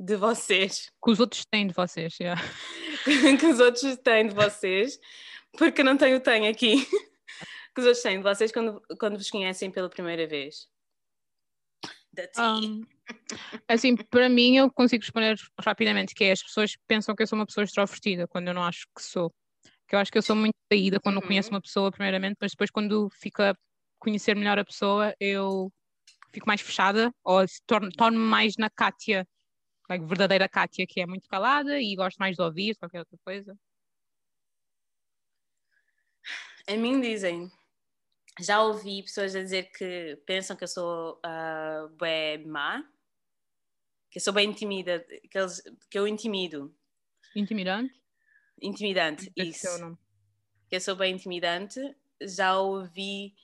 de 0.00 0.16
vocês 0.16 0.90
Que 1.04 1.10
os 1.10 1.20
outros 1.20 1.44
têm 1.50 1.66
de 1.66 1.74
vocês. 1.74 2.16
yeah. 2.18 2.40
que 3.38 3.46
os 3.46 3.60
outros 3.60 3.96
têm 3.98 4.28
de 4.28 4.34
vocês, 4.34 4.98
porque 5.58 5.82
não 5.82 5.96
tenho 5.96 6.18
tenho 6.20 6.50
aqui, 6.50 6.76
que 7.74 7.80
os 7.80 7.84
outros 7.86 8.02
têm 8.02 8.16
de 8.16 8.22
vocês 8.22 8.50
quando, 8.50 8.80
quando 8.98 9.18
vos 9.18 9.30
conhecem 9.30 9.70
pela 9.70 9.90
primeira 9.90 10.26
vez. 10.26 10.66
Um, 12.38 12.82
assim, 13.68 13.94
para 13.96 14.28
mim, 14.28 14.56
eu 14.56 14.70
consigo 14.72 15.02
responder 15.02 15.36
rapidamente, 15.60 16.14
que 16.14 16.24
é 16.24 16.32
as 16.32 16.42
pessoas 16.42 16.76
pensam 16.86 17.14
que 17.14 17.22
eu 17.22 17.26
sou 17.26 17.38
uma 17.38 17.46
pessoa 17.46 17.64
extrovertida, 17.64 18.26
quando 18.26 18.48
eu 18.48 18.54
não 18.54 18.64
acho 18.64 18.86
que 18.96 19.02
sou. 19.02 19.32
Que 19.86 19.94
eu 19.94 19.98
acho 19.98 20.10
que 20.10 20.18
eu 20.18 20.22
sou 20.22 20.36
muito 20.36 20.54
saída 20.72 20.98
quando 21.00 21.16
não 21.16 21.22
conheço 21.22 21.48
Uhum. 21.50 21.56
uma 21.56 21.60
pessoa, 21.62 21.90
primeiramente, 21.90 22.36
mas 22.40 22.52
depois, 22.52 22.70
quando 22.70 23.08
fico 23.10 23.42
a 23.42 23.54
conhecer 23.98 24.34
melhor 24.34 24.58
a 24.58 24.64
pessoa, 24.64 25.14
eu 25.20 25.70
fico 26.32 26.46
mais 26.46 26.60
fechada, 26.60 27.12
ou 27.24 27.44
torno-me 27.66 28.18
mais 28.18 28.56
na 28.56 28.70
Kátia, 28.70 29.26
like, 29.90 30.04
verdadeira 30.06 30.48
Kátia, 30.48 30.86
que 30.86 31.00
é 31.00 31.06
muito 31.06 31.28
calada 31.28 31.80
e 31.80 31.94
gosto 31.96 32.18
mais 32.18 32.36
de 32.36 32.42
ouvir 32.42 32.76
qualquer 32.76 33.00
outra 33.00 33.18
coisa. 33.24 33.56
A 36.68 36.76
mim 36.76 37.00
dizem, 37.00 37.50
já 38.40 38.62
ouvi 38.62 39.02
pessoas 39.02 39.34
a 39.34 39.42
dizer 39.42 39.70
que 39.72 40.16
pensam 40.26 40.56
que 40.56 40.64
eu 40.64 40.68
sou 40.68 41.20
uh, 41.26 41.88
bem 41.96 42.46
má, 42.46 42.84
que 44.10 44.18
eu 44.18 44.22
sou 44.22 44.32
bem 44.32 44.50
intimida, 44.50 45.04
que, 45.30 45.38
eles, 45.38 45.62
que 45.90 45.98
eu 45.98 46.06
intimido, 46.06 46.74
Intimidante? 47.34 47.94
intimidante, 48.60 49.32
é 49.38 49.44
isso. 49.44 49.96
que 50.68 50.76
eu 50.76 50.80
sou 50.80 50.96
bem 50.96 51.14
intimidante, 51.14 51.80
já 52.22 52.58
ouvi 52.58 53.34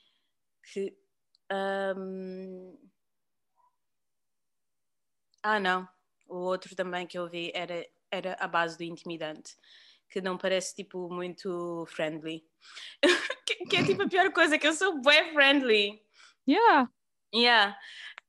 que. 0.73 0.97
hum, 1.97 2.77
Ah, 5.43 5.61
não. 5.61 5.89
O 6.27 6.37
outro 6.37 6.75
também 6.75 7.07
que 7.07 7.19
eu 7.19 7.23
ouvi 7.23 7.51
era, 7.55 7.87
era 8.11 8.37
a 8.41 8.49
base 8.49 8.77
do 8.77 8.85
intimidante, 8.85 9.57
que 10.11 10.21
não 10.21 10.37
parece 10.37 10.75
tipo 10.75 11.09
muito 11.13 11.85
friendly. 11.89 12.45
que, 13.47 13.55
que 13.67 13.77
é 13.77 13.85
tipo 13.85 14.03
a 14.03 14.09
pior 14.09 14.33
coisa, 14.33 14.59
que 14.59 14.67
eu 14.67 14.73
sou 14.73 15.01
bem 15.01 15.33
friendly. 15.33 16.03
Yeah. 16.49 16.91
Yeah. 17.35 17.79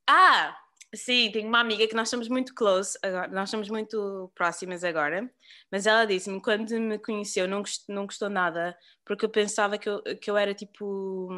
Ah, 0.08 0.58
sim, 0.96 1.32
tenho 1.32 1.48
uma 1.48 1.60
amiga 1.60 1.88
que 1.88 1.96
nós 1.96 2.10
somos 2.10 2.28
muito 2.28 2.54
close, 2.56 2.98
agora, 3.04 3.28
nós 3.28 3.50
somos 3.50 3.70
muito 3.70 4.32
próximas 4.36 4.84
agora, 4.84 5.30
mas 5.72 5.86
ela 5.86 6.06
disse-me 6.06 6.42
quando 6.42 6.72
me 6.80 6.98
conheceu 7.00 7.48
não, 7.48 7.60
gost- 7.60 7.88
não 7.90 8.06
gostou 8.06 8.30
nada, 8.30 8.78
porque 9.06 9.26
eu 9.26 9.30
pensava 9.30 9.78
que 9.78 9.90
eu, 9.90 10.02
que 10.22 10.30
eu 10.32 10.38
era 10.38 10.54
tipo 10.54 11.30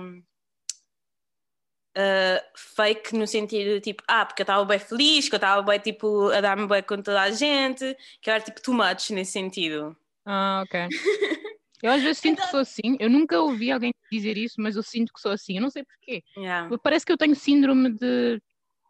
fake 2.55 3.15
no 3.15 3.25
sentido 3.27 3.75
de 3.75 3.81
tipo, 3.81 4.03
ah, 4.07 4.25
porque 4.25 4.41
eu 4.41 4.43
estava 4.43 4.63
bem 4.65 4.79
feliz, 4.79 5.27
que 5.27 5.35
eu 5.35 5.37
estava 5.37 5.61
bem 5.61 5.79
tipo 5.79 6.29
a 6.29 6.41
dar-me 6.41 6.67
bem 6.67 6.83
com 6.83 6.97
toda 7.01 7.21
a 7.21 7.31
gente, 7.31 7.95
que 8.21 8.29
eu 8.29 8.33
era 8.35 8.43
tipo 8.43 8.61
too 8.61 8.73
much 8.73 9.09
nesse 9.11 9.31
sentido. 9.31 9.95
Ah, 10.25 10.63
ok. 10.65 10.87
Eu 11.81 11.91
às 11.91 12.01
vezes 12.01 12.17
sinto 12.17 12.41
que 12.41 12.47
sou 12.49 12.59
assim. 12.59 12.97
Eu 12.99 13.09
nunca 13.09 13.39
ouvi 13.39 13.71
alguém 13.71 13.93
dizer 14.11 14.37
isso, 14.37 14.55
mas 14.59 14.75
eu 14.75 14.83
sinto 14.83 15.13
que 15.13 15.21
sou 15.21 15.31
assim. 15.31 15.55
Eu 15.55 15.61
não 15.61 15.69
sei 15.69 15.81
porquê. 15.85 16.21
Yeah. 16.35 16.69
Parece 16.83 17.05
que 17.05 17.11
eu 17.13 17.17
tenho 17.17 17.33
síndrome 17.33 17.93
de 17.93 18.41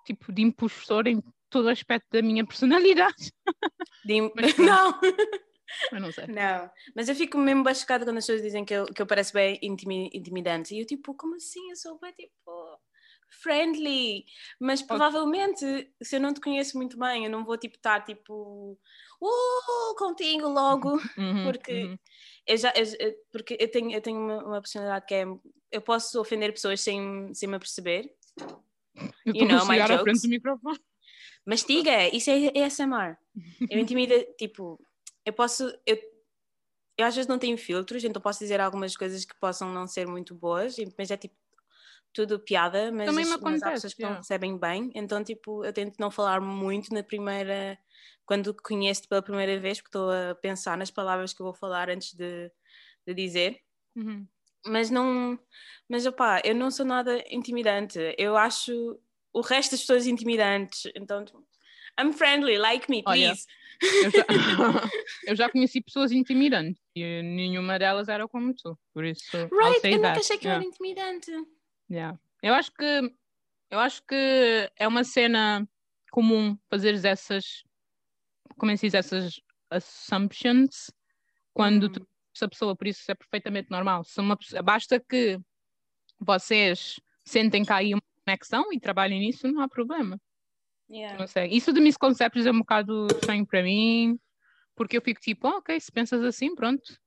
tipo 0.08 0.34
de 0.34 0.41
impostor 0.41 1.06
em 1.08 1.22
todo 1.51 1.65
o 1.65 1.70
aspecto 1.70 2.08
da 2.12 2.20
minha 2.24 2.44
personalidade. 2.44 3.32
De... 4.03 4.20
Mas. 4.36 4.58
Não, 4.58 5.00
Eu 5.91 6.00
não 6.01 6.12
sei. 6.12 6.25
não. 6.27 6.68
Mas 6.96 7.08
eu 7.10 7.13
fico 7.13 7.38
mesmo 7.38 7.63
bem 7.63 7.75
chocada 7.75 8.03
quando 8.03 8.18
as 8.18 8.25
pessoas 8.25 8.41
dizem 8.41 8.65
que 8.65 8.74
eu, 8.74 8.86
que 8.88 9.00
eu 9.03 9.06
pareço 9.06 9.34
bem 9.34 9.60
intimi- 9.62 10.10
intimidante. 10.12 10.74
E 10.74 10.79
eu, 10.79 10.86
tipo, 10.88 11.13
como 11.13 11.36
assim? 11.36 11.70
Eu 11.70 11.75
sou 11.75 12.00
bem, 12.00 12.12
tipo, 12.13 12.79
friendly. 13.29 14.25
Mas 14.59 14.81
provavelmente, 14.81 15.91
se 16.01 16.15
eu 16.15 16.19
não 16.21 16.33
te 16.33 16.41
conheço 16.41 16.77
muito 16.77 16.98
bem, 16.98 17.25
eu 17.25 17.31
não 17.31 17.43
vou, 17.45 17.57
tipo, 17.57 17.75
estar, 17.75 18.03
tipo, 18.03 18.77
uh, 19.21 19.95
contigo 19.98 20.48
logo. 20.48 20.98
Uhum, 21.17 21.43
Porque 21.43 21.83
uhum. 21.83 21.98
eu 22.48 22.57
já, 22.57 22.74
eu- 22.75 23.13
porque 23.31 23.57
eu 23.59 23.69
tenho, 23.71 23.91
eu 23.91 24.01
tenho 24.01 24.17
uma, 24.19 24.43
uma 24.43 24.62
personalidade 24.62 25.05
que 25.05 25.13
é. 25.15 25.25
Eu 25.71 25.81
posso 25.81 26.19
ofender 26.19 26.51
pessoas 26.51 26.81
sem, 26.81 27.31
sem 27.33 27.48
me 27.48 27.55
aperceber. 27.55 28.12
Eu 29.25 29.36
you 29.36 29.48
know 29.48 29.65
my 29.65 29.74
chegar 29.74 29.91
à 29.91 29.98
jokes. 29.98 30.01
frente 30.03 30.21
do 30.24 30.29
microfone. 30.29 30.79
Mastiga, 31.45 32.07
isso 32.15 32.29
é 32.31 32.63
ASMR. 32.65 33.15
Eu 33.69 33.79
intimido, 33.79 34.13
tipo, 34.38 34.79
eu 35.25 35.33
posso. 35.33 35.63
Eu, 35.86 35.98
eu 36.98 37.05
às 37.05 37.15
vezes 37.15 37.27
não 37.27 37.39
tenho 37.39 37.57
filtros, 37.57 38.03
então 38.03 38.21
posso 38.21 38.39
dizer 38.39 38.59
algumas 38.59 38.95
coisas 38.98 39.24
que 39.25 39.33
possam 39.39 39.71
não 39.71 39.88
ser 39.88 40.05
muito 40.07 40.33
boas, 40.36 40.75
mas 40.98 41.12
é 41.12 41.17
tipo 41.17 41.36
tudo 42.13 42.39
piada, 42.39 42.91
mas, 42.91 43.05
Também 43.05 43.25
me 43.25 43.33
as- 43.33 43.41
mas 43.41 43.61
há 43.63 43.67
acontece, 43.67 43.73
pessoas 43.73 43.93
que 43.93 44.01
não 44.03 44.15
recebem 44.15 44.57
bem, 44.57 44.91
então 44.95 45.23
tipo, 45.23 45.63
eu 45.65 45.71
tento 45.73 45.97
não 45.99 46.09
falar 46.11 46.41
muito 46.41 46.93
na 46.93 47.03
primeira. 47.03 47.77
Quando 48.25 48.53
conheço-te 48.53 49.07
pela 49.07 49.23
primeira 49.23 49.59
vez, 49.59 49.79
porque 49.79 49.87
estou 49.89 50.11
a 50.11 50.35
pensar 50.35 50.77
nas 50.77 50.91
palavras 50.91 51.33
que 51.33 51.41
eu 51.41 51.45
vou 51.45 51.53
falar 51.53 51.89
antes 51.89 52.13
de, 52.13 52.51
de 53.07 53.13
dizer. 53.15 53.59
Uhum. 53.95 54.27
Mas 54.67 54.91
não. 54.91 55.39
Mas 55.89 56.05
opá, 56.05 56.39
eu 56.45 56.53
não 56.53 56.69
sou 56.69 56.85
nada 56.85 57.23
intimidante. 57.31 57.97
Eu 58.19 58.37
acho 58.37 58.99
o 59.33 59.41
resto 59.41 59.71
das 59.71 59.79
pessoas 59.79 60.05
intimidantes. 60.05 60.83
Então, 60.95 61.25
tipo, 61.25 61.43
I'm 61.99 62.13
friendly, 62.13 62.57
like 62.59 62.87
me, 62.89 63.01
Olha, 63.05 63.29
please. 63.29 63.45
Eu 64.03 64.11
já, 64.11 64.25
eu 65.27 65.35
já 65.35 65.49
conheci 65.49 65.81
pessoas 65.81 66.11
intimidantes 66.11 66.81
e 66.95 67.21
nenhuma 67.23 67.79
delas 67.79 68.09
era 68.09 68.27
como 68.27 68.53
tu, 68.53 68.77
por 68.93 69.03
isso. 69.05 69.25
Right, 69.51 69.81
eu 69.87 69.97
nunca 69.97 70.19
achei 70.19 70.37
que 70.37 70.45
eu 70.47 70.51
Yeah, 70.51 70.55
era 70.55 70.63
intimidante. 70.63 71.31
Yeah. 71.89 72.19
Eu 72.41 72.53
acho 72.53 72.72
que 72.72 73.13
eu 73.72 73.79
acho 73.79 74.01
que 74.05 74.72
é 74.75 74.88
uma 74.88 75.03
cena 75.03 75.67
comum 76.12 76.58
fazeres 76.69 77.05
essas, 77.05 77.63
como 78.58 78.72
é 78.72 78.74
que 78.74 78.79
se 78.79 78.88
diz, 78.88 78.93
essas 78.96 79.39
assumptions 79.69 80.91
quando 81.53 81.84
Uhum. 81.84 81.91
tu 81.91 82.08
essa 82.36 82.48
pessoa, 82.48 82.75
por 82.75 82.88
isso 82.88 83.12
é 83.12 83.15
perfeitamente 83.15 83.69
normal. 83.69 84.03
Se 84.05 84.19
uma 84.22 84.38
basta 84.63 85.00
que 85.00 85.38
vocês 86.19 87.00
sentem 87.25 87.65
que 87.65 87.72
há 87.72 87.77
aí 87.77 87.93
uma 87.93 88.01
conexão 88.25 88.72
e 88.72 88.79
trabalhem 88.79 89.19
nisso, 89.19 89.48
não 89.51 89.62
há 89.62 89.67
problema. 89.67 90.19
Yeah. 90.89 91.19
Não 91.19 91.27
sei. 91.27 91.48
Isso 91.50 91.74
de 91.74 91.81
misconceptions 91.81 92.46
é 92.46 92.51
um 92.51 92.60
bocado 92.60 93.08
estranho 93.12 93.46
para 93.46 93.62
mim, 93.62 94.17
porque 94.75 94.98
eu 94.98 95.01
fico 95.01 95.19
tipo, 95.19 95.48
"Ah, 95.48 95.58
ok, 95.58 95.79
se 95.79 95.91
pensas 95.91 96.24
assim, 96.24 96.55
pronto. 96.55 96.98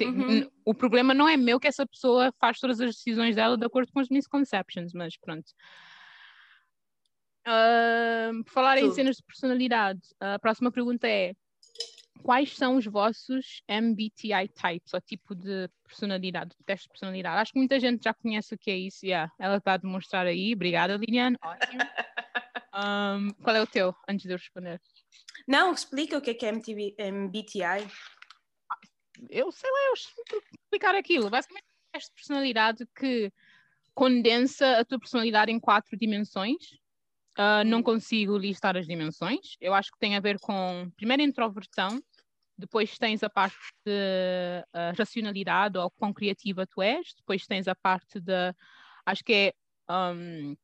Uhum. 0.00 0.50
O 0.64 0.74
problema 0.74 1.14
não 1.14 1.28
é 1.28 1.36
meu 1.36 1.60
que 1.60 1.68
essa 1.68 1.86
pessoa 1.86 2.32
faz 2.40 2.58
todas 2.58 2.80
as 2.80 2.96
decisões 2.96 3.36
dela 3.36 3.56
de 3.56 3.64
acordo 3.64 3.92
com 3.92 4.00
as 4.00 4.08
misconceptions, 4.08 4.92
mas 4.92 5.16
pronto. 5.16 5.52
Ah, 7.46 8.30
por 8.44 8.52
falar 8.52 8.78
em 8.78 8.88
Tu. 8.88 8.94
cenas 8.94 9.16
de 9.16 9.22
personalidade, 9.22 10.00
a 10.18 10.38
próxima 10.38 10.72
pergunta 10.72 11.06
é: 11.06 11.34
quais 12.22 12.56
são 12.56 12.76
os 12.76 12.86
vossos 12.86 13.62
MBTI 13.68 14.48
types, 14.48 14.94
ou 14.94 15.00
tipo 15.00 15.34
de 15.34 15.68
personalidade, 15.86 16.50
de 16.58 16.64
teste 16.64 16.84
de 16.84 16.90
personalidade? 16.90 17.42
Acho 17.42 17.52
que 17.52 17.58
muita 17.58 17.78
gente 17.78 18.02
já 18.02 18.14
conhece 18.14 18.54
o 18.54 18.58
que 18.58 18.70
é 18.70 18.76
isso. 18.76 19.04
Yeah. 19.04 19.30
Ela 19.38 19.58
está 19.58 19.74
a 19.74 19.76
demonstrar 19.76 20.26
aí. 20.26 20.54
Obrigada, 20.54 20.96
Liliane. 20.96 21.36
Ótimo. 21.42 21.80
Um, 22.76 23.30
qual 23.34 23.54
é 23.54 23.62
o 23.62 23.66
teu, 23.68 23.94
antes 24.08 24.26
de 24.26 24.32
eu 24.32 24.36
responder? 24.36 24.80
Não, 25.46 25.72
explica 25.72 26.18
o 26.18 26.20
que 26.20 26.30
é 26.30 26.34
que 26.34 26.44
é 26.44 26.50
MBTI. 26.50 27.88
Eu 29.28 29.52
sei 29.52 29.70
lá, 29.70 29.78
eu 29.88 29.94
explicar 30.62 30.94
aquilo. 30.94 31.30
Basicamente, 31.30 31.64
é 31.64 31.66
um 31.66 31.92
teste 31.92 32.10
de 32.10 32.14
personalidade 32.14 32.86
que 32.94 33.32
condensa 33.94 34.78
a 34.80 34.84
tua 34.84 34.98
personalidade 34.98 35.52
em 35.52 35.60
quatro 35.60 35.96
dimensões. 35.96 36.78
Ah, 37.36 37.64
não 37.64 37.78
Hum. 37.80 37.82
consigo 37.82 38.36
listar 38.38 38.76
as 38.76 38.86
dimensões. 38.86 39.56
Eu 39.60 39.74
acho 39.74 39.90
que 39.90 39.98
tem 39.98 40.16
a 40.16 40.20
ver 40.20 40.38
com, 40.40 40.90
primeiro, 40.96 41.22
introversão, 41.22 42.00
depois 42.56 42.96
tens 42.98 43.22
a 43.24 43.30
parte 43.30 43.56
de 43.84 44.64
ah, 44.72 44.92
racionalidade 44.96 45.78
ou 45.78 45.90
quão 45.90 46.12
criativa 46.12 46.66
tu 46.66 46.80
és, 46.82 47.12
depois 47.16 47.46
tens 47.46 47.66
a 47.68 47.74
parte 47.74 48.20
de, 48.20 48.54
acho 49.06 49.24
que 49.24 49.32
é 49.32 49.54
um, 49.92 50.56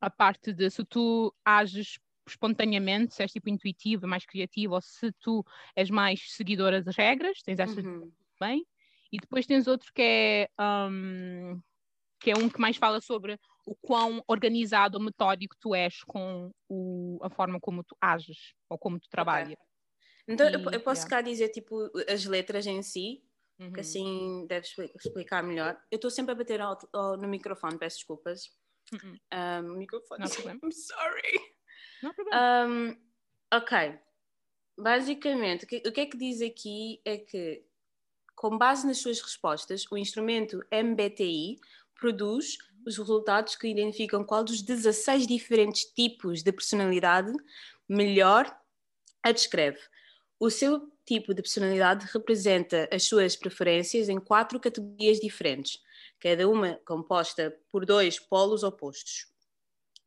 a 0.00 0.10
parte 0.10 0.52
de 0.52 0.70
se 0.70 0.84
tu 0.84 1.34
ages 1.44 1.98
espontaneamente, 2.26 3.14
se 3.14 3.22
és 3.22 3.32
tipo 3.32 3.48
intuitivo, 3.48 4.06
mais 4.06 4.24
criativo, 4.26 4.74
ou 4.74 4.80
se 4.80 5.12
tu 5.20 5.44
és 5.76 5.90
mais 5.90 6.32
seguidora 6.32 6.82
das 6.82 6.96
regras, 6.96 7.42
tens 7.42 7.58
essas 7.58 7.84
Uhum. 7.84 8.10
bem. 8.40 8.66
E 9.12 9.18
depois 9.18 9.46
tens 9.46 9.66
outro 9.66 9.92
que 9.92 10.02
é, 10.02 10.48
um, 10.60 11.60
que 12.18 12.30
é 12.30 12.34
um 12.36 12.48
que 12.48 12.60
mais 12.60 12.76
fala 12.76 13.00
sobre 13.00 13.38
o 13.66 13.74
quão 13.76 14.22
organizado 14.26 14.98
ou 14.98 15.04
metódico 15.04 15.54
tu 15.60 15.74
és 15.74 16.02
com 16.02 16.50
o, 16.68 17.18
a 17.22 17.30
forma 17.30 17.60
como 17.60 17.84
tu 17.84 17.96
ages 18.00 18.54
ou 18.68 18.78
como 18.78 18.98
tu 18.98 19.08
trabalhas. 19.08 19.56
Então, 20.26 20.48
eu, 20.48 20.58
E- 20.58 20.74
eu 20.74 20.80
posso 20.80 21.02
yeah. 21.02 21.10
cá 21.10 21.20
dizer, 21.22 21.50
tipo, 21.50 21.90
as 22.08 22.24
letras 22.24 22.66
em 22.66 22.82
si, 22.82 23.22
Uhum. 23.56 23.72
que 23.72 23.80
assim 23.80 24.46
deve 24.48 24.66
expli- 24.66 24.90
explicar 24.96 25.40
melhor. 25.44 25.80
Eu 25.88 25.94
estou 25.96 26.10
sempre 26.10 26.32
a 26.32 26.34
bater 26.34 26.60
ao- 26.60 26.76
ao- 26.92 27.16
no 27.16 27.28
microfone, 27.28 27.78
peço 27.78 27.98
desculpas. 27.98 28.50
Uhum. 28.92 29.16
Um, 29.32 29.76
microfone. 29.78 30.24
Não. 30.24 30.26
I'm 30.64 30.72
sorry. 30.72 31.54
Não 32.02 32.10
há 32.10 32.14
problema. 32.14 32.66
Um, 32.66 32.96
ok. 33.52 33.98
Basicamente, 34.76 35.64
o 35.64 35.68
que, 35.68 35.82
o 35.86 35.92
que 35.92 36.00
é 36.00 36.06
que 36.06 36.16
diz 36.16 36.42
aqui 36.42 37.00
é 37.04 37.16
que, 37.16 37.64
com 38.34 38.58
base 38.58 38.86
nas 38.86 38.98
suas 38.98 39.20
respostas, 39.20 39.84
o 39.90 39.96
instrumento 39.96 40.64
MBTI 40.70 41.58
produz 41.94 42.58
os 42.86 42.98
resultados 42.98 43.56
que 43.56 43.68
identificam 43.68 44.24
qual 44.24 44.44
dos 44.44 44.60
16 44.60 45.26
diferentes 45.26 45.84
tipos 45.84 46.42
de 46.42 46.52
personalidade 46.52 47.32
melhor 47.88 48.54
a 49.22 49.32
descreve. 49.32 49.78
O 50.38 50.50
seu 50.50 50.92
tipo 51.06 51.32
de 51.34 51.42
personalidade 51.42 52.06
representa 52.12 52.88
as 52.92 53.04
suas 53.04 53.36
preferências 53.36 54.08
em 54.08 54.18
quatro 54.18 54.58
categorias 54.58 55.18
diferentes, 55.18 55.80
cada 56.18 56.48
uma 56.48 56.80
composta 56.84 57.56
por 57.70 57.86
dois 57.86 58.18
polos 58.18 58.62
opostos. 58.62 59.26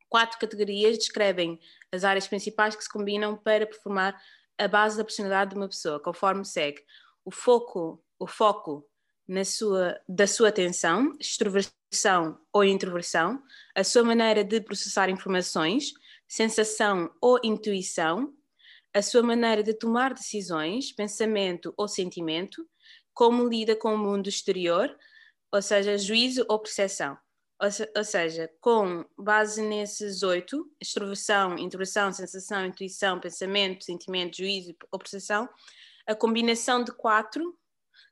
Quatro 0.09 0.39
categorias 0.39 0.97
descrevem 0.97 1.59
as 1.91 2.03
áreas 2.03 2.27
principais 2.27 2.75
que 2.75 2.83
se 2.83 2.89
combinam 2.89 3.35
para 3.35 3.65
performar 3.65 4.19
a 4.57 4.67
base 4.67 4.97
da 4.97 5.03
personalidade 5.03 5.51
de 5.51 5.57
uma 5.57 5.67
pessoa, 5.67 5.99
conforme 5.99 6.43
segue 6.45 6.83
o 7.23 7.31
foco, 7.31 8.03
o 8.17 8.25
foco 8.25 8.87
na 9.27 9.43
sua, 9.43 9.99
da 10.07 10.25
sua 10.25 10.49
atenção, 10.49 11.13
extroversão 11.19 12.39
ou 12.53 12.63
introversão, 12.63 13.43
a 13.75 13.83
sua 13.83 14.03
maneira 14.03 14.43
de 14.43 14.61
processar 14.61 15.09
informações, 15.09 15.91
sensação 16.27 17.11
ou 17.21 17.39
intuição, 17.43 18.33
a 18.93 19.01
sua 19.01 19.21
maneira 19.21 19.61
de 19.61 19.73
tomar 19.73 20.13
decisões, 20.13 20.91
pensamento 20.91 21.73
ou 21.77 21.87
sentimento, 21.87 22.65
como 23.13 23.47
lida 23.47 23.75
com 23.75 23.93
o 23.93 23.97
mundo 23.97 24.29
exterior, 24.29 24.95
ou 25.51 25.61
seja, 25.61 25.97
juízo 25.97 26.45
ou 26.47 26.59
percepção. 26.59 27.17
Ou, 27.59 27.71
se- 27.71 27.91
ou 27.95 28.03
seja, 28.03 28.51
com 28.61 29.03
base 29.17 29.61
nesses 29.61 30.21
oito, 30.23 30.71
extroversão, 30.79 31.57
introversão, 31.57 32.13
sensação, 32.13 32.65
intuição, 32.65 33.19
pensamento, 33.19 33.83
sentimento, 33.83 34.37
juízo 34.37 34.75
ou 34.91 34.99
percepção, 34.99 35.49
a 36.05 36.15
combinação 36.15 36.83
de 36.83 36.91
quatro 36.91 37.57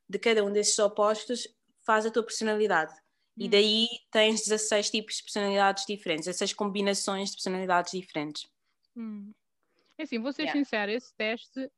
de 0.09 0.19
cada 0.19 0.43
um 0.43 0.51
desses 0.51 0.77
opostos 0.79 1.47
faz 1.85 2.05
a 2.05 2.11
tua 2.11 2.23
personalidade. 2.23 2.93
E 3.37 3.45
Hum. 3.45 3.49
daí 3.49 3.87
tens 4.11 4.41
16 4.41 4.89
tipos 4.89 5.17
de 5.17 5.23
personalidades 5.23 5.85
diferentes, 5.85 6.25
16 6.25 6.53
combinações 6.53 7.29
de 7.29 7.35
personalidades 7.35 7.91
diferentes. 7.91 8.47
Hum. 8.95 9.31
Assim, 9.99 10.19
vou 10.19 10.33
ser 10.33 10.43
Yeah. 10.43 10.59
sincera, 10.59 10.91
esse 10.91 11.13
teste, 11.15 11.71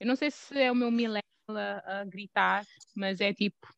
eu 0.00 0.06
não 0.06 0.16
sei 0.16 0.30
se 0.30 0.58
é 0.58 0.72
o 0.72 0.74
meu 0.74 0.90
a, 1.48 2.00
a 2.00 2.04
gritar, 2.04 2.64
mas 2.96 3.20
é 3.20 3.32
tipo, 3.32 3.68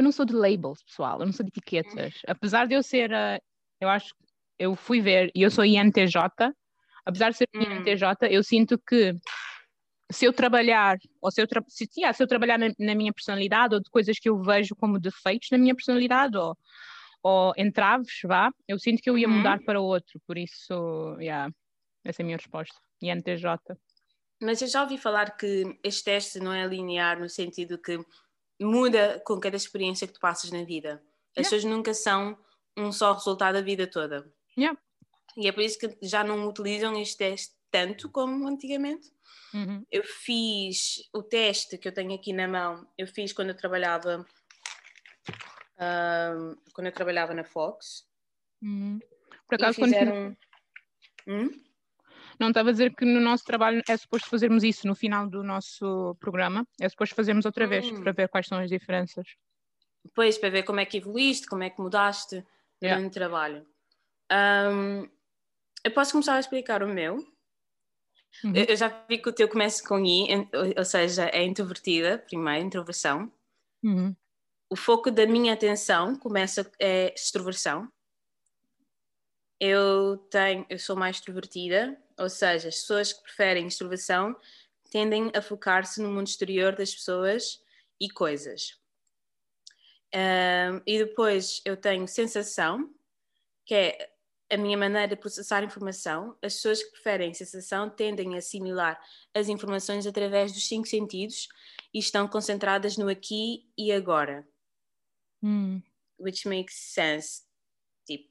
eu 0.00 0.02
não 0.02 0.10
sou 0.10 0.24
de 0.24 0.32
labels, 0.32 0.82
pessoal, 0.82 1.20
eu 1.20 1.26
não 1.26 1.32
sou 1.32 1.44
de 1.44 1.50
etiquetas. 1.50 2.14
Apesar 2.26 2.66
de 2.66 2.74
eu 2.74 2.82
ser, 2.82 3.10
eu 3.78 3.86
acho, 3.86 4.14
eu 4.58 4.74
fui 4.74 4.98
ver, 4.98 5.30
e 5.34 5.42
eu 5.42 5.50
sou 5.50 5.62
INTJ, 5.62 6.16
apesar 7.04 7.30
de 7.30 7.36
ser 7.36 7.46
Hum. 7.54 7.64
INTJ, 7.64 8.06
eu 8.30 8.42
sinto 8.42 8.78
que 8.78 9.14
se 10.10 10.24
eu 10.24 10.32
trabalhar, 10.32 10.96
ou 11.20 11.30
se 11.30 11.42
eu, 11.42 11.46
tra 11.46 11.62
se, 11.68 11.86
yeah, 11.98 12.16
se 12.16 12.22
eu 12.22 12.26
trabalhar 12.26 12.58
na, 12.58 12.68
na 12.78 12.94
minha 12.94 13.12
personalidade, 13.12 13.74
ou 13.74 13.80
de 13.82 13.90
coisas 13.90 14.18
que 14.18 14.30
eu 14.30 14.42
vejo 14.42 14.74
como 14.74 14.98
defeitos 14.98 15.50
na 15.52 15.58
minha 15.58 15.74
personalidade, 15.74 16.34
ou, 16.34 16.56
ou 17.22 17.52
entraves, 17.58 18.20
vá, 18.24 18.50
eu 18.66 18.78
sinto 18.78 19.02
que 19.02 19.10
eu 19.10 19.18
ia 19.18 19.28
Uhum. 19.28 19.36
mudar 19.36 19.60
para 19.60 19.82
outro, 19.82 20.18
por 20.26 20.38
isso, 20.38 20.72
yeah, 21.20 21.52
essa 22.06 22.22
é 22.22 22.24
a 22.24 22.26
minha 22.26 22.38
resposta. 22.38 22.74
INTJ. 23.02 23.76
Mas 24.40 24.62
eu 24.62 24.68
já 24.68 24.82
ouvi 24.82 24.96
falar 24.96 25.36
que 25.36 25.78
este 25.84 26.04
teste 26.04 26.40
não 26.40 26.54
é 26.54 26.66
linear 26.66 27.20
no 27.20 27.28
sentido 27.28 27.76
que 27.76 28.02
muda 28.60 29.20
com 29.24 29.38
cada 29.40 29.56
experiência 29.56 30.06
que 30.06 30.12
tu 30.14 30.20
passas 30.20 30.50
na 30.50 30.64
vida. 30.64 31.02
As 31.36 31.46
Yeah. 31.46 31.50
pessoas 31.50 31.64
nunca 31.64 31.94
são 31.94 32.38
um 32.76 32.92
só 32.92 33.12
resultado 33.12 33.56
a 33.56 33.60
vida 33.60 33.86
toda. 33.86 34.30
Yeah. 34.58 34.78
E 35.36 35.48
é 35.48 35.52
por 35.52 35.62
isso 35.62 35.78
que 35.78 35.96
já 36.02 36.24
não 36.24 36.46
utilizam 36.48 37.00
este 37.00 37.16
teste 37.16 37.54
tanto 37.70 38.10
como 38.10 38.48
antigamente. 38.48 39.08
Uhum. 39.54 39.84
Eu 39.90 40.02
fiz 40.04 41.08
o 41.12 41.22
teste 41.22 41.78
que 41.78 41.86
eu 41.88 41.92
tenho 41.94 42.14
aqui 42.14 42.32
na 42.32 42.48
mão, 42.48 42.86
eu 42.98 43.06
fiz 43.06 43.32
quando 43.32 43.50
eu 43.50 43.56
trabalhava 43.56 44.26
ahm, 45.78 46.54
quando 46.74 46.86
eu 46.88 46.92
trabalhava 46.92 47.34
na 47.34 47.44
Fox. 47.44 48.06
Uhum. 48.62 48.98
Por 49.48 49.54
E 49.58 49.62
acaso, 49.62 49.78
quando 49.78 49.92
fizeram. 49.92 50.36
Hum? 51.26 51.50
Não, 52.40 52.48
estava 52.48 52.70
a 52.70 52.72
dizer 52.72 52.94
que 52.94 53.04
no 53.04 53.20
nosso 53.20 53.44
trabalho 53.44 53.82
é 53.86 53.96
suposto 53.96 54.28
fazermos 54.30 54.64
isso 54.64 54.86
no 54.86 54.94
final 54.94 55.28
do 55.28 55.42
nosso 55.44 56.16
programa. 56.18 56.66
É 56.80 56.88
suposto 56.88 57.14
fazermos 57.14 57.44
outra 57.44 57.66
vez 57.66 57.86
Hum. 57.86 58.00
para 58.02 58.12
ver 58.12 58.28
quais 58.28 58.46
são 58.46 58.58
as 58.58 58.70
diferenças. 58.70 59.26
Depois, 60.02 60.38
para 60.38 60.48
ver 60.48 60.62
como 60.62 60.80
é 60.80 60.86
que 60.86 60.96
evoluíste, 60.96 61.46
como 61.46 61.62
é 61.62 61.68
que 61.70 61.80
mudaste 61.80 62.42
Yeah. 62.82 62.98
durante 62.98 63.12
o 63.12 63.14
trabalho. 63.14 63.66
Ahm, 64.30 65.06
eu 65.84 65.90
posso 65.90 66.12
começar 66.12 66.36
a 66.36 66.40
explicar 66.40 66.82
o 66.82 66.88
meu. 66.88 67.16
Uhum. 68.42 68.54
Eu 68.54 68.74
já 68.74 68.88
vi 69.06 69.18
que 69.18 69.28
o 69.28 69.32
teu 69.34 69.46
começa 69.46 69.86
com 69.86 70.02
I, 70.02 70.48
ou 70.78 70.84
seja, 70.86 71.26
é 71.26 71.44
introvertida, 71.44 72.16
primeiro, 72.16 72.64
introversão. 72.64 73.30
Uhum. 73.82 74.16
O 74.70 74.76
foco 74.76 75.10
da 75.10 75.26
minha 75.26 75.52
atenção 75.52 76.16
começa 76.16 76.72
é 76.80 77.12
extroversão. 77.14 77.92
Eu 79.60 80.16
tenho, 80.30 80.64
eu 80.70 80.78
sou 80.78 80.96
mais 80.96 81.16
extrovertida, 81.16 82.00
ou 82.20 82.28
seja, 82.28 82.68
as 82.68 82.76
pessoas 82.76 83.12
que 83.14 83.22
preferem 83.22 83.66
extroversão 83.66 84.36
tendem 84.90 85.32
a 85.34 85.40
focar-se 85.40 86.02
no 86.02 86.10
mundo 86.10 86.26
exterior 86.26 86.76
das 86.76 86.94
pessoas 86.94 87.62
e 87.98 88.10
coisas. 88.10 88.78
Ahm, 90.12 90.82
e 90.86 90.98
depois 90.98 91.62
eu 91.64 91.76
tenho 91.76 92.06
sensação, 92.06 92.92
que 93.64 93.74
é 93.74 94.10
a 94.50 94.56
minha 94.56 94.76
maneira 94.76 95.08
de 95.08 95.16
processar 95.16 95.62
informação. 95.62 96.36
As 96.42 96.54
pessoas 96.54 96.82
que 96.82 96.90
preferem 96.90 97.32
sensação 97.32 97.88
tendem 97.88 98.34
a 98.34 98.38
assimilar 98.38 99.00
as 99.32 99.48
informações 99.48 100.06
através 100.06 100.52
dos 100.52 100.66
cinco 100.66 100.88
sentidos 100.88 101.48
e 101.94 102.00
estão 102.00 102.28
concentradas 102.28 102.98
no 102.98 103.08
aqui 103.08 103.66
e 103.78 103.92
agora 103.92 104.46
Hum. 105.42 105.80
which 106.18 106.46
makes 106.46 106.74
sense. 106.74 107.44
Tipo, 108.04 108.28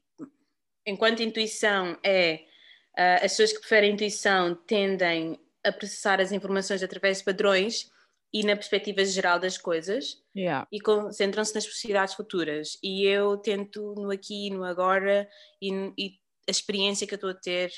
enquanto 0.85 1.23
intuição 1.23 1.97
é 2.03 2.48
ah, 2.97 3.15
as 3.15 3.31
pessoas 3.31 3.53
que 3.53 3.59
preferem 3.59 3.93
intuição 3.93 4.55
tendem 4.55 5.39
a 5.65 5.71
processar 5.71 6.19
as 6.21 6.31
informações 6.31 6.81
através 6.83 7.19
de 7.19 7.23
padrões 7.25 7.91
e 8.33 8.43
na 8.43 8.55
perspectiva 8.55 9.03
geral 9.05 9.39
das 9.39 9.57
coisas 9.57 10.17
Yeah. 10.35 10.67
e 10.71 10.79
concentram-se 10.79 11.53
nas 11.53 11.65
possibilidades 11.65 12.13
futuras. 12.13 12.77
E 12.83 13.03
eu 13.05 13.37
tento 13.37 13.95
no 13.95 14.11
aqui 14.11 14.47
e 14.47 14.49
no 14.51 14.63
agora 14.63 15.27
e, 15.61 15.69
e 15.97 16.13
a 16.47 16.51
experiência 16.51 17.05
que 17.05 17.13
eu 17.13 17.17
estou 17.17 17.31
a 17.31 17.33
ter 17.33 17.71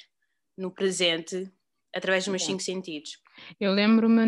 no 0.57 0.69
presente 0.71 1.51
através 1.95 2.25
dos 2.25 2.31
meus 2.31 2.41
Yeah. 2.43 2.51
cinco 2.59 2.63
sentidos. 2.63 3.17
Eu 3.59 3.71
lembro-me 3.71 4.21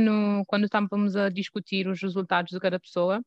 quando 0.47 0.65
estávamos 0.65 1.15
a 1.15 1.29
discutir 1.29 1.87
os 1.87 2.01
resultados 2.01 2.51
de 2.51 2.59
cada 2.59 2.79
pessoa, 2.79 3.21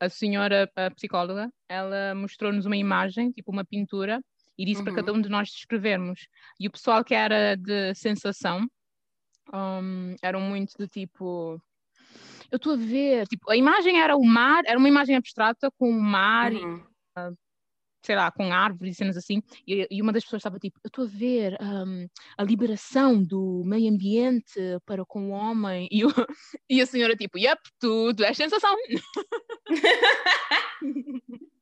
a 0.00 0.08
senhora 0.08 0.70
a 0.74 0.90
psicóloga, 0.90 1.50
ela 1.68 2.14
mostrou-nos 2.14 2.66
uma 2.66 2.76
imagem, 2.76 3.30
tipo 3.30 3.50
uma 3.52 3.64
pintura, 3.64 4.20
e 4.58 4.64
disse 4.64 4.82
para 4.82 4.90
Uhum. 4.90 4.96
cada 4.96 5.12
um 5.12 5.20
de 5.20 5.28
nós 5.28 5.48
descrevermos. 5.50 6.26
E 6.58 6.66
o 6.66 6.70
pessoal 6.70 7.04
que 7.04 7.14
era 7.14 7.54
de 7.56 7.94
sensação 7.94 8.66
hum, 9.54 10.16
eram 10.22 10.40
muito 10.40 10.76
do 10.76 10.88
tipo. 10.88 11.60
Eu 12.50 12.56
estou 12.56 12.72
a 12.74 12.76
ver, 12.76 13.26
tipo, 13.28 13.50
a 13.50 13.56
imagem 13.56 14.00
era 14.00 14.16
o 14.16 14.24
mar, 14.24 14.62
era 14.66 14.78
uma 14.78 14.88
imagem 14.88 15.14
abstrata 15.16 15.70
com 15.78 15.88
o 15.90 16.00
mar 16.02 16.52
e 16.52 16.56
Uhum. 16.56 16.84
sei 18.00 18.14
lá, 18.16 18.30
com 18.30 18.50
árvores 18.52 18.94
e 18.94 18.96
cenas 18.96 19.16
assim, 19.16 19.42
e, 19.66 19.86
e 19.90 20.00
uma 20.00 20.12
das 20.12 20.22
pessoas 20.24 20.40
estava 20.40 20.58
tipo, 20.58 20.78
eu 20.84 20.88
estou 20.88 21.04
a 21.04 21.08
ver 21.08 21.58
hum, 21.60 22.06
a 22.38 22.42
liberação 22.44 23.22
do 23.22 23.62
meio 23.66 23.92
ambiente 23.92 24.58
para 24.86 25.04
com 25.04 25.28
o 25.28 25.32
homem, 25.32 25.88
e, 25.90 26.04
o- 26.06 26.08
e 26.70 26.80
a 26.80 26.86
senhora 26.86 27.14
tipo, 27.16 27.36
yep, 27.38 27.60
tudo 27.78 28.24
é 28.24 28.32
sensação. 28.32 28.74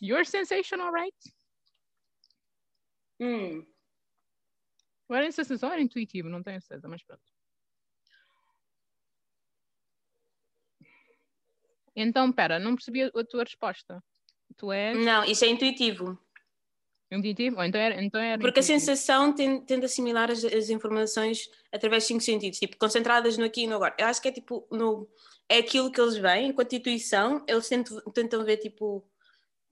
You're 0.00 0.24
sensational, 0.24 0.92
right? 0.92 1.14
Hum. 3.20 3.66
Era 5.10 5.30
sensação 5.30 5.68
ou 5.68 5.72
era 5.74 5.82
intuitivo, 5.82 6.28
não 6.28 6.42
tenho 6.42 6.60
certeza, 6.62 6.88
mas 6.88 7.02
pronto. 7.02 7.22
Então, 11.94 12.32
pera, 12.32 12.58
não 12.58 12.74
percebi 12.76 13.02
a, 13.02 13.06
a 13.08 13.24
tua 13.24 13.44
resposta. 13.44 14.02
Tu 14.56 14.72
és 14.72 14.96
Não, 14.96 15.24
isso 15.24 15.44
é 15.44 15.48
intuitivo. 15.48 16.18
intuitivo? 17.10 17.62
Então 17.62 17.80
era, 17.80 18.02
então 18.02 18.20
era 18.20 18.40
Porque 18.40 18.60
a 18.60 18.62
intuitivo. 18.62 18.80
sensação 18.86 19.34
tende, 19.34 19.66
tende 19.66 19.84
a 19.84 19.86
assimilar 19.86 20.30
as, 20.30 20.44
as 20.44 20.70
informações 20.70 21.50
através 21.72 22.04
de 22.04 22.08
cinco 22.08 22.22
sentidos, 22.22 22.58
tipo, 22.58 22.78
concentradas 22.78 23.36
no 23.36 23.44
aqui 23.44 23.64
e 23.64 23.66
no 23.66 23.76
agora. 23.76 23.94
Eu 23.98 24.06
acho 24.06 24.22
que 24.22 24.28
é 24.28 24.32
tipo, 24.32 24.66
no, 24.70 25.08
é 25.48 25.58
aquilo 25.58 25.90
que 25.90 26.00
eles 26.00 26.16
veem, 26.16 26.50
enquanto 26.50 26.72
intuição, 26.72 27.44
eles 27.48 27.68
tentam, 27.68 28.00
tentam 28.12 28.44
ver, 28.44 28.58
tipo, 28.58 29.04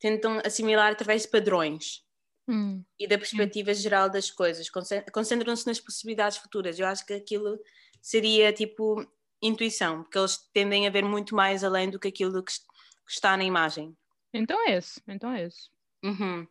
tentam 0.01 0.41
assimilar 0.45 0.93
através 0.93 1.23
de 1.23 1.29
padrões 1.29 2.08
Hum. 2.49 2.83
e 2.99 3.07
da 3.07 3.19
perspectiva 3.19 3.75
geral 3.75 4.09
das 4.09 4.31
coisas, 4.31 4.71
Concen- 4.71 5.05
concentram-se 5.13 5.67
nas 5.67 5.79
possibilidades 5.81 6.39
futuras. 6.39 6.79
Eu 6.79 6.87
acho 6.87 7.05
que 7.05 7.13
aquilo 7.13 7.59
seria, 8.01 8.53
tipo, 8.53 9.07
intuição, 9.43 10.03
porque 10.03 10.19
eles 10.19 10.39
tendem 10.55 10.87
a 10.87 10.91
ver 10.91 11.05
muito 11.05 11.35
mais 11.35 11.63
além 11.63 11.91
do 11.91 11.99
que 11.99 12.09
aquilo 12.09 12.43
que, 12.43 12.51
es- 12.53 12.59
que 12.59 13.13
está 13.13 13.37
na 13.37 13.45
imagem. 13.45 13.95
Então 14.33 14.59
é 14.67 14.77
esse, 14.77 15.01
então 15.07 15.31
é 15.33 15.45
esse. 15.45 15.69
Uhum. 16.03 16.47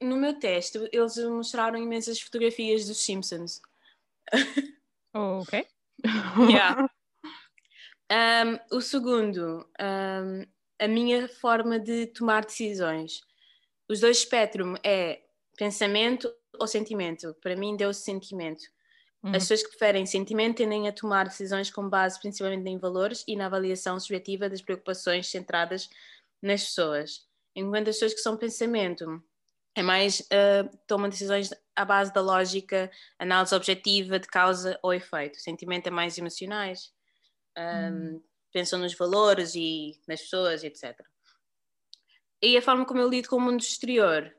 No 0.00 0.16
meu 0.16 0.38
teste, 0.38 0.78
eles 0.92 1.16
mostraram 1.16 1.78
imensas 1.82 2.20
fotografias 2.20 2.86
dos 2.86 2.98
Simpsons. 3.04 3.60
Oh, 5.14 5.40
ok. 5.42 5.66
Yeah. 6.54 6.88
Um, 8.10 8.76
o 8.76 8.80
segundo, 8.80 9.68
um, 9.80 10.44
a 10.78 10.88
minha 10.88 11.28
forma 11.28 11.78
de 11.78 12.06
tomar 12.06 12.44
decisões. 12.44 13.20
Os 13.88 14.00
dois 14.00 14.18
espectros 14.18 14.78
é 14.84 15.22
pensamento 15.56 16.32
ou 16.58 16.66
sentimento. 16.66 17.34
Para 17.40 17.56
mim, 17.56 17.76
deu-se 17.76 18.02
sentimento. 18.02 18.62
Uhum. 19.22 19.30
As 19.30 19.44
pessoas 19.44 19.62
que 19.62 19.70
preferem 19.70 20.06
sentimento 20.06 20.58
tendem 20.58 20.86
a 20.86 20.92
tomar 20.92 21.24
decisões 21.24 21.70
com 21.70 21.88
base 21.88 22.20
principalmente 22.20 22.68
em 22.68 22.78
valores 22.78 23.24
e 23.26 23.34
na 23.34 23.46
avaliação 23.46 23.98
subjetiva 23.98 24.48
das 24.48 24.62
preocupações 24.62 25.28
centradas 25.28 25.88
nas 26.40 26.64
pessoas. 26.64 27.26
Enquanto 27.54 27.88
as 27.88 27.96
pessoas 27.96 28.14
que 28.14 28.20
são 28.20 28.36
pensamento 28.36 29.22
é 29.74 29.82
mais 29.82 30.26
ah, 30.30 30.68
tomam 30.86 31.08
decisões 31.08 31.50
à 31.74 31.84
base 31.84 32.12
da 32.12 32.20
lógica, 32.20 32.90
análise 33.18 33.54
objetiva 33.54 34.18
de 34.18 34.28
causa 34.28 34.78
ou 34.82 34.92
efeito. 34.92 35.40
Sentimento 35.40 35.88
é 35.88 35.90
mais 35.90 36.16
emocionais, 36.16 36.92
ah, 37.56 37.90
pensam 38.52 38.78
nos 38.78 38.94
valores 38.94 39.54
e 39.56 40.00
nas 40.06 40.20
pessoas, 40.20 40.62
etc. 40.62 40.96
E 42.42 42.56
a 42.56 42.62
forma 42.62 42.84
como 42.86 43.00
eu 43.00 43.08
lido 43.08 43.28
com 43.28 43.36
o 43.36 43.40
mundo 43.40 43.60
exterior. 43.60 44.34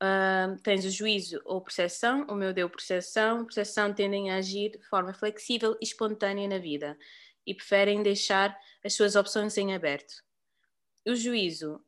ah, 0.00 0.56
tens 0.62 0.84
o 0.84 0.90
juízo 0.90 1.40
ou 1.44 1.60
percepção, 1.60 2.26
o 2.28 2.34
meu 2.34 2.52
deu 2.52 2.68
percepção. 2.70 3.44
Percepção 3.44 3.92
tendem 3.94 4.30
a 4.30 4.36
agir 4.36 4.72
de 4.72 4.88
forma 4.88 5.14
flexível 5.14 5.76
e 5.80 5.84
espontânea 5.84 6.48
na 6.48 6.58
vida 6.58 6.98
e 7.46 7.54
preferem 7.54 8.02
deixar 8.02 8.56
as 8.84 8.94
suas 8.94 9.16
opções 9.16 9.56
em 9.58 9.74
aberto. 9.74 10.14
O 11.06 11.14
juízo 11.14 11.80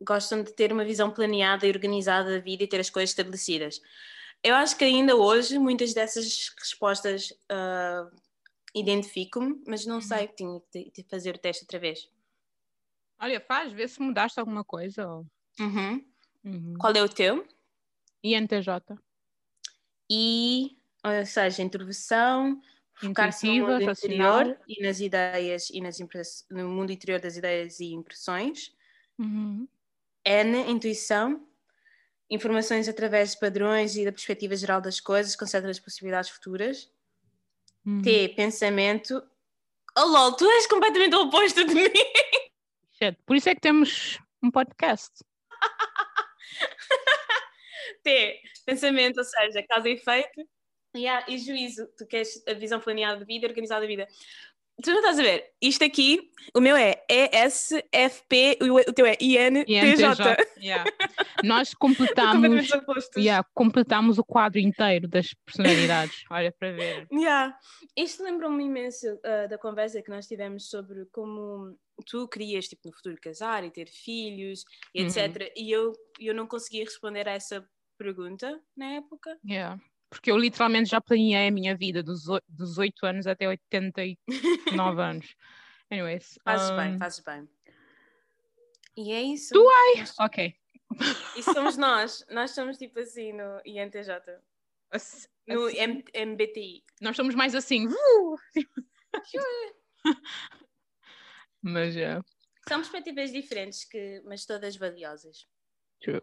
gostam 0.00 0.42
de 0.42 0.52
ter 0.54 0.72
uma 0.72 0.84
visão 0.84 1.10
planeada 1.10 1.66
e 1.66 1.70
organizada 1.70 2.30
da 2.30 2.38
vida 2.38 2.64
e 2.64 2.68
ter 2.68 2.80
as 2.80 2.90
coisas 2.90 3.10
estabelecidas. 3.10 3.80
Eu 4.42 4.54
acho 4.54 4.76
que 4.76 4.84
ainda 4.84 5.16
hoje 5.16 5.58
muitas 5.58 5.94
dessas 5.94 6.52
respostas 6.58 7.32
ah, 7.50 8.10
identifico-me, 8.74 9.62
mas 9.66 9.86
não 9.86 10.00
sei, 10.00 10.28
tinha 10.28 10.60
de 10.72 11.04
fazer 11.10 11.34
o 11.34 11.38
teste 11.38 11.64
outra 11.64 11.78
vez. 11.78 12.08
Olha, 13.20 13.40
faz, 13.40 13.72
vê 13.72 13.88
se 13.88 14.00
mudaste 14.00 14.38
alguma 14.38 14.64
coisa. 14.64 15.08
Ou... 15.08 15.26
Uhum. 15.60 16.04
Uhum. 16.44 16.74
Qual 16.78 16.92
é 16.92 17.02
o 17.02 17.08
teu? 17.08 17.46
INTJ. 18.22 18.98
E, 20.10 20.76
ou 21.04 21.26
seja, 21.26 21.62
introversão, 21.62 22.60
focar-se 22.94 23.46
no 23.46 23.66
mundo 23.66 23.84
racional. 23.84 24.40
interior 24.40 24.60
e 24.68 24.82
nas 24.82 25.00
ideias 25.00 25.70
e 25.70 25.80
nas 25.80 26.00
impress... 26.00 26.46
no 26.50 26.68
mundo 26.68 26.92
interior 26.92 27.20
das 27.20 27.36
ideias 27.36 27.80
e 27.80 27.92
impressões. 27.92 28.72
Uhum. 29.18 29.66
N, 30.24 30.70
intuição, 30.70 31.46
informações 32.30 32.88
através 32.88 33.32
de 33.32 33.40
padrões 33.40 33.96
e 33.96 34.04
da 34.04 34.12
perspectiva 34.12 34.56
geral 34.56 34.80
das 34.80 35.00
coisas, 35.00 35.36
concentra 35.36 35.70
as 35.70 35.80
possibilidades 35.80 36.30
futuras. 36.30 36.90
Uhum. 37.84 38.02
T, 38.02 38.28
pensamento. 38.30 39.22
Oh 39.96 40.04
lol, 40.04 40.32
tu 40.32 40.44
és 40.50 40.66
completamente 40.66 41.14
o 41.14 41.22
oposto 41.22 41.64
de 41.64 41.74
mim. 41.74 41.82
Por 43.26 43.36
isso 43.36 43.48
é 43.48 43.54
que 43.54 43.60
temos 43.60 44.18
um 44.42 44.50
podcast. 44.50 45.12
T, 48.02 48.40
pensamento, 48.64 49.18
ou 49.18 49.24
seja, 49.24 49.62
causa 49.68 49.88
e 49.88 49.92
efeito. 49.92 50.48
Yeah, 50.96 51.26
e 51.28 51.38
juízo, 51.38 51.86
tu 51.98 52.06
queres 52.06 52.42
a 52.48 52.54
visão 52.54 52.80
planeada 52.80 53.20
da 53.20 53.26
vida, 53.26 53.46
organizada 53.46 53.82
da 53.82 53.86
vida. 53.86 54.08
Tu 54.82 54.90
não 54.90 54.98
estás 54.98 55.18
a 55.18 55.22
ver? 55.22 55.44
Isto 55.60 55.84
aqui, 55.84 56.30
o 56.54 56.60
meu 56.60 56.76
é 56.76 57.02
ESFP, 57.08 58.58
o 58.60 58.74
o 58.74 58.92
teu 58.92 59.06
é 59.06 59.16
INTJ. 59.20 60.36
Yeah. 60.60 60.90
Nós 61.42 61.72
completamos, 61.74 62.68
yeah, 63.16 63.46
completamos 63.54 64.18
o 64.18 64.24
quadro 64.24 64.58
inteiro 64.60 65.08
das 65.08 65.32
personalidades. 65.46 66.24
Olha 66.30 66.52
para 66.52 66.72
ver. 66.72 67.08
Yeah. 67.10 67.58
Isto 67.96 68.22
lembrou-me 68.22 68.64
imenso 68.64 69.06
ah, 69.24 69.46
da 69.46 69.56
conversa 69.56 70.02
que 70.02 70.10
nós 70.10 70.26
tivemos 70.26 70.68
sobre 70.68 71.06
como 71.06 71.74
tu 72.04 72.28
querias, 72.28 72.68
tipo, 72.68 72.82
no 72.86 72.92
futuro 72.92 73.16
casar 73.20 73.64
e 73.64 73.70
ter 73.70 73.88
filhos, 73.88 74.64
e 74.94 75.00
Uhum. 75.02 75.08
etc. 75.08 75.52
E 75.56 75.70
eu, 75.70 75.94
eu 76.20 76.34
não 76.34 76.46
conseguia 76.46 76.84
responder 76.84 77.26
a 77.26 77.32
essa 77.32 77.66
pergunta 77.98 78.60
na 78.76 78.86
época. 78.96 79.38
Yeah. 79.48 79.80
Porque 80.16 80.30
eu 80.30 80.36
literalmente 80.38 80.90
já 80.90 81.00
planeei 81.00 81.48
a 81.48 81.50
minha 81.50 81.76
vida 81.76 82.02
dos, 82.02 82.24
dos 82.48 82.78
8 82.78 83.04
anos 83.06 83.26
até 83.26 83.46
89 83.48 84.16
anos. 85.02 85.34
Anyways. 85.90 86.38
Fazes 86.44 86.70
um, 86.70 86.76
bem, 86.76 86.98
fazes 86.98 87.20
bem. 87.20 87.48
E 88.96 89.12
é 89.12 89.22
isso. 89.22 89.52
Tu 89.54 89.62
Nós- 89.62 90.14
Ok. 90.18 90.54
E 91.36 91.42
somos 91.42 91.76
nós. 91.76 92.24
Nós 92.30 92.52
somos 92.52 92.78
tipo 92.78 92.98
assim 92.98 93.32
no 93.32 93.60
INTJ. 93.64 94.40
Assim- 94.90 95.28
No 95.46 95.66
assim, 95.66 95.76
M- 95.78 96.04
MBTI. 96.14 96.82
Nós 97.00 97.14
somos 97.16 97.34
mais 97.34 97.54
assim. 97.54 97.86
uh! 97.86 98.36
Mas 101.62 101.96
é. 101.96 102.20
São 102.68 102.78
perspectivas 102.78 103.30
diferentes, 103.32 103.84
que, 103.84 104.20
mas 104.24 104.44
todas 104.44 104.76
valiosas. 104.76 105.46
True. 106.00 106.22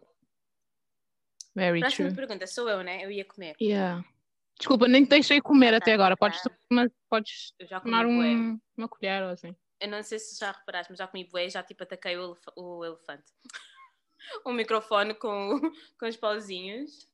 Very 1.54 1.80
Próxima 1.80 2.08
true. 2.08 2.16
pergunta, 2.16 2.46
sou 2.46 2.68
eu, 2.68 2.82
né? 2.82 3.04
Eu 3.04 3.10
ia 3.10 3.24
comer. 3.24 3.54
Yeah. 3.60 4.04
Desculpa, 4.58 4.86
nem 4.88 5.04
te 5.04 5.10
deixei 5.10 5.40
comer 5.40 5.74
até 5.74 5.92
Ah, 5.92 5.94
agora. 5.94 6.16
Podes, 6.16 6.42
tá. 6.42 6.50
tomar- 6.68 6.90
podes 7.08 7.52
já 7.60 7.80
comi 7.80 7.92
tomar 7.92 8.06
um- 8.06 8.60
uma 8.76 8.88
colher 8.88 9.22
ou 9.22 9.30
assim. 9.30 9.54
Eu 9.80 9.88
não 9.88 10.02
sei 10.02 10.18
se 10.18 10.38
já 10.38 10.52
reparaste, 10.52 10.90
mas 10.92 10.98
já 10.98 11.06
comi 11.06 11.24
bué, 11.28 11.48
já 11.48 11.62
tipo 11.62 11.82
ataquei 11.82 12.16
o, 12.16 12.22
elef- 12.24 12.52
o 12.56 12.84
elefante. 12.84 13.32
o 14.44 14.52
microfone 14.52 15.14
com, 15.14 15.60
com 15.98 16.06
os 16.06 16.16
pauzinhos. 16.16 17.08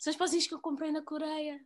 São 0.00 0.10
os 0.10 0.16
pauzinhos 0.16 0.46
que 0.46 0.54
eu 0.54 0.60
comprei 0.60 0.90
na 0.90 1.02
Coreia. 1.02 1.60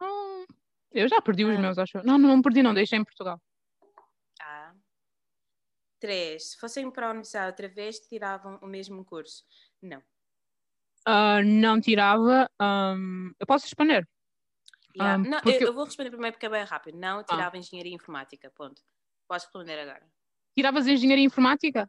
Ah, 0.00 0.44
eu 0.92 1.08
já 1.08 1.20
perdi 1.20 1.44
os 1.44 1.56
Ah. 1.56 1.60
meus, 1.60 1.78
acho. 1.78 1.98
eu. 1.98 2.04
Não, 2.04 2.18
não 2.18 2.42
perdi, 2.42 2.62
não. 2.62 2.74
Deixei 2.74 2.98
em 2.98 3.04
Portugal. 3.04 3.40
Ah. 4.40 4.74
Três. 5.98 6.50
Se 6.50 6.58
fossem 6.58 6.90
para 6.90 7.06
a 7.06 7.10
universidade 7.10 7.46
outra 7.50 7.68
vez, 7.68 7.98
tiravam 8.00 8.58
o 8.62 8.66
mesmo 8.66 9.04
curso. 9.04 9.44
Não. 9.82 10.02
Ah, 11.06 11.40
não 11.44 11.80
tirava. 11.80 12.50
ahm, 12.58 13.30
eu 13.38 13.46
posso 13.46 13.64
responder. 13.64 14.06
Yeah. 14.96 15.14
Ah, 15.14 15.18
não 15.18 15.40
porque 15.40 15.62
eu, 15.62 15.68
eu- 15.68 15.72
vou 15.74 15.84
responder 15.84 16.10
primeiro 16.10 16.34
porque 16.34 16.46
é 16.46 16.50
bem 16.50 16.64
rápido. 16.64 16.98
Não, 16.98 17.22
tirava 17.22 17.56
engenharia 17.56 17.94
informática. 17.94 18.50
Ponto. 18.50 18.82
Podes 19.28 19.44
responder 19.44 19.78
agora. 19.78 20.02
Tiravas 20.56 20.86
engenharia 20.86 21.24
informática? 21.24 21.88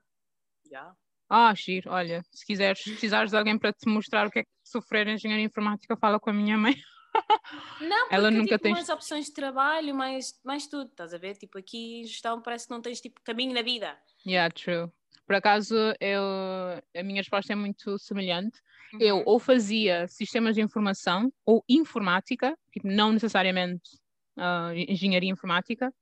Já. 0.70 0.94
Ah, 1.30 1.54
giro. 1.56 1.92
Olha, 1.92 2.24
se 2.32 2.46
quiseres, 2.46 2.82
se 2.84 2.92
precisares 2.92 3.32
de 3.32 3.38
alguém 3.38 3.58
para 3.58 3.74
te 3.74 3.88
mostrar 3.88 4.28
o 4.28 4.32
que 4.32 4.40
é 4.40 4.44
que 4.44 4.50
sofrer 4.64 5.08
engenharia 5.08 5.46
informática, 5.46 5.96
fala 5.98 6.20
com 6.20 6.30
a 6.30 6.34
minha 6.34 6.58
mãe. 6.58 6.76
Não, 7.82 8.00
porque 8.02 8.16
Ela 8.16 8.30
nunca 8.32 8.48
tipo, 8.50 8.60
tem- 8.64 8.72
mais 8.74 8.90
opções 8.90 9.26
de 9.26 9.34
trabalho, 9.34 9.96
mais, 9.96 10.40
mais 10.44 10.68
tudo, 10.68 10.90
estás 10.92 11.14
a 11.14 11.18
ver? 11.18 11.36
Tipo, 11.38 11.58
aqui 11.58 12.02
em 12.02 12.04
gestão 12.06 12.42
parece 12.42 12.68
que 12.68 12.72
não 12.74 12.82
tens 12.82 13.02
tipo 13.02 13.22
caminho 13.24 13.54
na 13.54 13.62
vida. 13.62 13.98
Yeah, 14.26 14.54
true. 14.54 14.92
Por 15.26 15.36
acaso, 15.36 15.76
eu, 16.00 16.22
a 16.96 17.04
minha 17.04 17.22
resposta 17.22 17.54
é 17.54 17.56
muito 17.56 17.98
semelhante. 17.98 18.62
Eu 19.00 19.18
Uhum. 19.18 19.26
ou 19.26 19.40
fazia 19.40 20.08
sistemas 20.08 20.56
de 20.56 20.62
informação 20.62 21.32
ou 21.46 21.64
informática, 21.70 22.58
tipo, 22.72 22.88
não 22.88 23.12
necessariamente 23.14 23.82
ah, 24.38 24.72
engenharia 24.76 25.32
informática, 25.32 25.94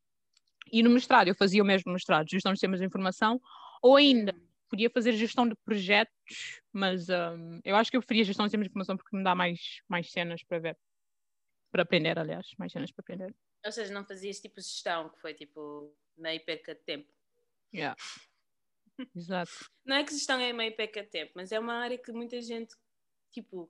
e 0.72 0.84
no 0.84 0.90
mestrado 0.90 1.28
eu 1.30 1.36
fazia 1.36 1.64
o 1.64 1.66
mesmo 1.66 1.92
mestrado, 1.94 2.28
gestão 2.30 2.54
de 2.54 2.60
sistemas 2.60 2.80
de 2.80 2.86
informação, 2.86 3.40
ou 3.84 3.96
ainda 3.98 4.34
Uhum. 4.34 4.48
podia 4.70 4.90
fazer 4.90 5.14
gestão 5.14 5.48
de 5.48 5.56
projetos, 5.66 6.62
mas 6.74 7.10
ahm, 7.10 7.60
eu 7.64 7.76
acho 7.76 7.92
que 7.92 7.98
eu 7.98 8.02
preferia 8.02 8.24
gestão 8.26 8.46
de 8.46 8.50
sistemas 8.50 8.66
de 8.68 8.70
informação 8.72 8.98
porque 8.98 9.16
me 9.18 9.24
dá 9.24 9.36
mais, 9.36 9.60
mais 9.90 10.12
cenas 10.12 10.44
para 10.44 10.60
ver. 10.60 10.78
Para 11.72 11.84
aprender, 11.84 12.18
aliás, 12.20 12.48
mais 12.60 12.72
cenas 12.74 12.92
para 12.94 13.04
aprender. 13.04 13.36
Ou 13.66 13.72
seja, 13.72 13.94
não 13.94 14.06
fazias 14.06 14.40
tipo 14.40 14.62
gestão, 14.62 15.10
que 15.10 15.20
foi 15.20 15.34
tipo 15.34 15.94
meio 16.18 16.44
perca 16.46 16.74
de 16.76 16.82
tempo. 16.82 17.12
Yeah. 17.72 17.96
Exato. 19.16 19.52
Não 19.86 19.96
é 19.98 20.04
que 20.04 20.14
gestão 20.14 20.40
é 20.40 20.52
meio 20.54 20.76
perca 20.76 21.04
de 21.04 21.10
tempo, 21.10 21.34
mas 21.36 21.52
é 21.52 21.60
uma 21.60 21.74
área 21.76 21.98
que 21.98 22.12
muita 22.12 22.42
gente, 22.42 22.76
tipo, 23.32 23.70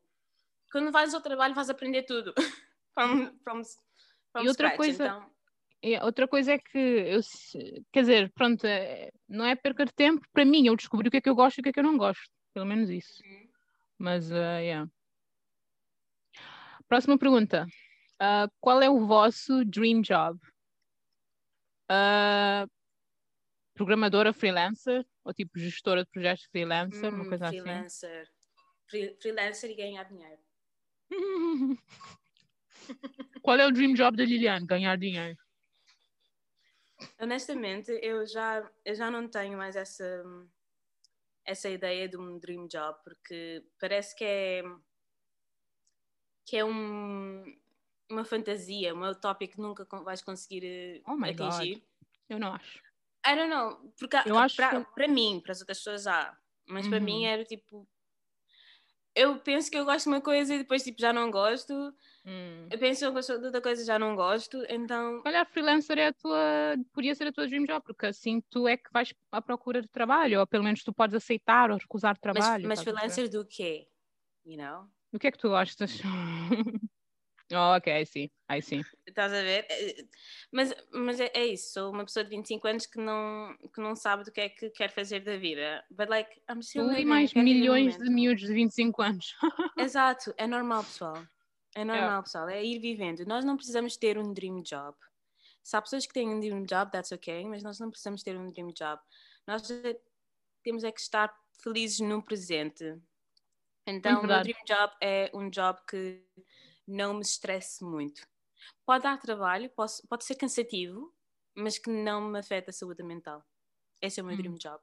quando 0.71 0.91
vais 0.91 1.13
ao 1.13 1.21
trabalho 1.21 1.55
vais 1.55 1.69
aprender 1.69 2.03
tudo. 2.03 2.33
from, 2.93 3.37
from, 3.43 3.61
from 4.31 4.43
E 4.43 4.47
outra 4.47 4.67
scratch. 4.69 4.77
coisa- 4.77 5.05
Então, 5.05 5.35
E 5.83 5.99
outra 5.99 6.27
coisa 6.27 6.53
é 6.53 6.57
que 6.59 6.77
eu, 6.77 7.19
quer 7.91 8.01
dizer, 8.01 8.31
pronto, 8.33 8.65
é- 8.65 9.11
não 9.27 9.45
é 9.45 9.55
perca 9.55 9.85
de 9.85 9.93
tempo, 9.93 10.25
para 10.33 10.45
mim 10.45 10.65
eu 10.67 10.75
descobri 10.75 11.07
o 11.07 11.11
que 11.11 11.17
é 11.17 11.21
que 11.21 11.29
eu 11.29 11.35
gosto 11.35 11.57
e 11.57 11.61
o 11.61 11.63
que 11.63 11.69
é 11.69 11.73
que 11.73 11.79
eu 11.79 11.83
não 11.83 11.97
gosto, 11.97 12.27
pelo 12.53 12.65
menos 12.65 12.89
isso. 12.89 13.21
Uhum. 13.23 13.49
Mas, 13.97 14.31
uh, 14.31 14.59
yeah. 14.61 14.89
Próxima 16.87 17.17
pergunta. 17.17 17.65
Uh, 18.15 18.49
qual 18.59 18.81
é 18.81 18.89
o 18.89 19.05
vosso 19.05 19.63
dream 19.65 20.01
job? 20.01 20.39
Uh, 21.91 22.67
programadora 23.75 24.33
freelancer 24.33 25.05
ou 25.25 25.33
tipo 25.33 25.57
gestora 25.59 26.05
de 26.05 26.11
projetos 26.11 26.45
freelancer, 26.45 27.09
uma 27.09 27.25
hum, 27.25 27.29
coisa 27.29 27.47
assim? 27.47 27.59
freelancer. 27.59 28.29
Free- 28.87 29.17
freelancer 29.19 29.71
e 29.71 29.75
ganhar 29.75 30.03
dinheiro. 30.03 30.39
qual 33.41 33.59
é 33.59 33.65
o 33.67 33.71
dream 33.71 33.93
job 33.93 34.15
da 34.15 34.23
Liliane? 34.23 34.65
Ganhar 34.67 34.97
dinheiro. 34.97 35.37
Honestamente, 37.19 37.91
eu 38.01 38.25
já, 38.25 38.69
eu 38.83 38.95
já 38.95 39.09
não 39.09 39.27
tenho 39.27 39.57
mais 39.57 39.75
essa, 39.75 40.23
essa 41.45 41.69
ideia 41.69 42.07
de 42.07 42.17
um 42.17 42.37
dream 42.37 42.67
job, 42.67 42.97
porque 43.03 43.63
parece 43.79 44.15
que 44.15 44.23
é, 44.23 44.63
que 46.45 46.57
é 46.57 46.63
um, 46.65 47.43
uma 48.09 48.23
fantasia, 48.25 48.93
uma 48.93 49.11
utopia 49.11 49.47
que 49.47 49.59
nunca 49.59 49.85
vais 50.03 50.21
conseguir 50.21 50.65
eh, 50.65 51.01
Oh 51.07 51.15
my 51.17 51.33
God. 51.33 51.51
atingir. 51.51 51.83
Eu 52.29 52.39
não 52.39 52.53
acho. 52.53 52.79
I 53.27 53.35
don't 53.35 53.49
know, 53.49 53.91
porque 53.99 54.17
Eu 54.25 54.37
acho 54.37 54.55
para 54.55 54.83
que- 54.83 54.91
para 54.93 55.07
mim, 55.07 55.39
para 55.41 55.51
as 55.51 55.59
outras 55.59 55.77
pessoas 55.79 56.05
há, 56.07 56.37
mas 56.67 56.87
para 56.87 56.99
Uhum. 56.99 57.03
mim 57.03 57.25
era 57.25 57.43
tipo. 57.43 57.87
Eu 59.15 59.39
penso 59.39 59.71
que 59.71 59.77
eu 59.77 59.85
gosto 59.85 60.03
de 60.03 60.09
uma 60.09 60.21
coisa 60.21 60.53
e 60.53 60.57
depois 60.59 60.83
tipo, 60.83 60.99
já 61.01 61.13
não 61.13 61.31
gosto. 61.31 61.73
Hum. 62.25 62.67
Eu 62.69 62.77
penso 62.77 62.99
que 62.99 63.05
eu 63.05 63.13
gosto 63.13 63.39
de 63.39 63.45
outra 63.45 63.61
coisa 63.61 63.81
e 63.81 63.85
já 63.85 63.97
não 63.97 64.13
gosto. 64.15 64.57
Então, 64.69 65.21
calhar 65.23 65.45
freelancer 65.49 65.97
é 65.97 66.07
a 66.07 66.13
tua, 66.13 66.75
podia 66.93 67.15
ser 67.15 67.27
a 67.27 67.31
tua 67.31 67.47
dream 67.47 67.63
job, 67.65 67.81
porque 67.85 68.07
assim 68.07 68.41
tu 68.49 68.67
é 68.67 68.75
que 68.75 68.91
vais 68.91 69.13
à 69.31 69.41
procura 69.41 69.81
de 69.81 69.87
trabalho, 69.87 70.39
ou 70.41 70.47
pelo 70.47 70.63
menos 70.65 70.83
tu 70.83 70.93
podes 70.93 71.15
aceitar 71.15 71.71
ou 71.71 71.77
recusar 71.77 72.11
mas, 72.15 72.21
trabalho. 72.21 72.67
mas 72.67 72.79
perceber? 72.83 72.97
freelancer 72.97 73.29
do 73.29 73.45
quê? 73.45 73.87
You 74.45 74.57
know? 74.57 74.89
O 75.13 75.17
que 75.19 75.27
é 75.27 75.31
que 75.31 75.37
tu 75.37 75.47
gostas? 75.49 76.01
oh, 77.53 77.75
ok, 77.77 78.01
I 78.01 78.05
see, 78.05 78.31
I 78.51 78.61
see. 78.61 78.81
Estás 79.07 79.31
a 79.33 79.41
ver? 79.41 79.65
Eh, 79.69 80.05
Mas, 80.51 80.73
mas 80.91 81.19
é, 81.19 81.31
é 81.33 81.45
isso, 81.45 81.73
sou 81.73 81.91
uma 81.91 82.05
pessoa 82.05 82.23
de 82.23 82.29
25 82.29 82.67
anos 82.67 82.85
que 82.85 82.97
não, 82.99 83.55
que 83.73 83.79
não 83.81 83.95
sabe 83.95 84.23
do 84.23 84.31
que 84.31 84.41
é 84.41 84.49
que 84.49 84.69
quer 84.69 84.89
fazer 84.89 85.19
da 85.21 85.37
vida. 85.37 85.83
But 85.89 86.09
like, 86.09 86.41
I'm 86.49 86.61
still 86.61 86.87
living, 86.87 87.05
mais 87.05 87.33
milhões 87.33 87.97
de 87.97 88.09
miúdos 88.09 88.45
de 88.47 88.53
25 88.53 89.01
anos. 89.01 89.35
Exato, 89.77 90.33
é 90.37 90.47
normal, 90.47 90.83
pessoal. 90.83 91.23
É 91.75 91.83
normal, 91.83 92.23
pessoal. 92.23 92.47
É 92.49 92.63
ir 92.63 92.79
vivendo. 92.79 93.25
Nós 93.25 93.43
não 93.43 93.57
precisamos 93.57 93.97
ter 93.97 94.17
um 94.17 94.33
dream 94.33 94.61
job. 94.61 94.95
Se 95.61 95.75
há 95.75 95.81
pessoas 95.81 96.05
que 96.05 96.13
têm 96.13 96.29
um 96.29 96.39
dream 96.39 96.63
job, 96.63 96.91
that's 96.91 97.11
ok, 97.11 97.45
mas 97.45 97.61
nós 97.63 97.79
não 97.79 97.89
precisamos 97.89 98.23
ter 98.23 98.37
um 98.37 98.49
dream 98.49 98.71
job. 98.71 99.01
Nós 99.45 99.69
é- 99.69 99.99
temos 100.63 100.83
é 100.83 100.91
que 100.91 101.01
estar 101.01 101.35
felizes 101.61 101.99
no 101.99 102.23
presente. 102.23 102.97
Então, 103.85 104.21
o 104.21 104.27
meu 104.27 104.41
dream 104.41 104.57
job 104.65 104.93
é 105.01 105.29
um 105.33 105.49
job 105.49 105.79
que 105.87 106.23
não 106.87 107.13
me 107.15 107.21
estresse 107.21 107.83
muito. 107.83 108.27
Pode 108.85 109.03
dar 109.03 109.19
trabalho, 109.19 109.69
posso- 109.71 110.05
pode 110.07 110.23
ser 110.25 110.35
cansativo, 110.35 111.13
mas 111.55 111.77
que 111.77 111.89
não 111.89 112.21
me 112.29 112.39
afeta 112.39 112.69
a 112.69 112.73
saúde 112.73 113.03
mental. 113.03 113.43
Esse 114.01 114.19
é 114.19 114.23
o 114.23 114.25
meu 114.25 114.33
Hum. 114.35 114.37
dream 114.37 114.55
job. 114.55 114.81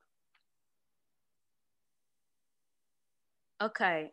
Ok. 3.60 4.12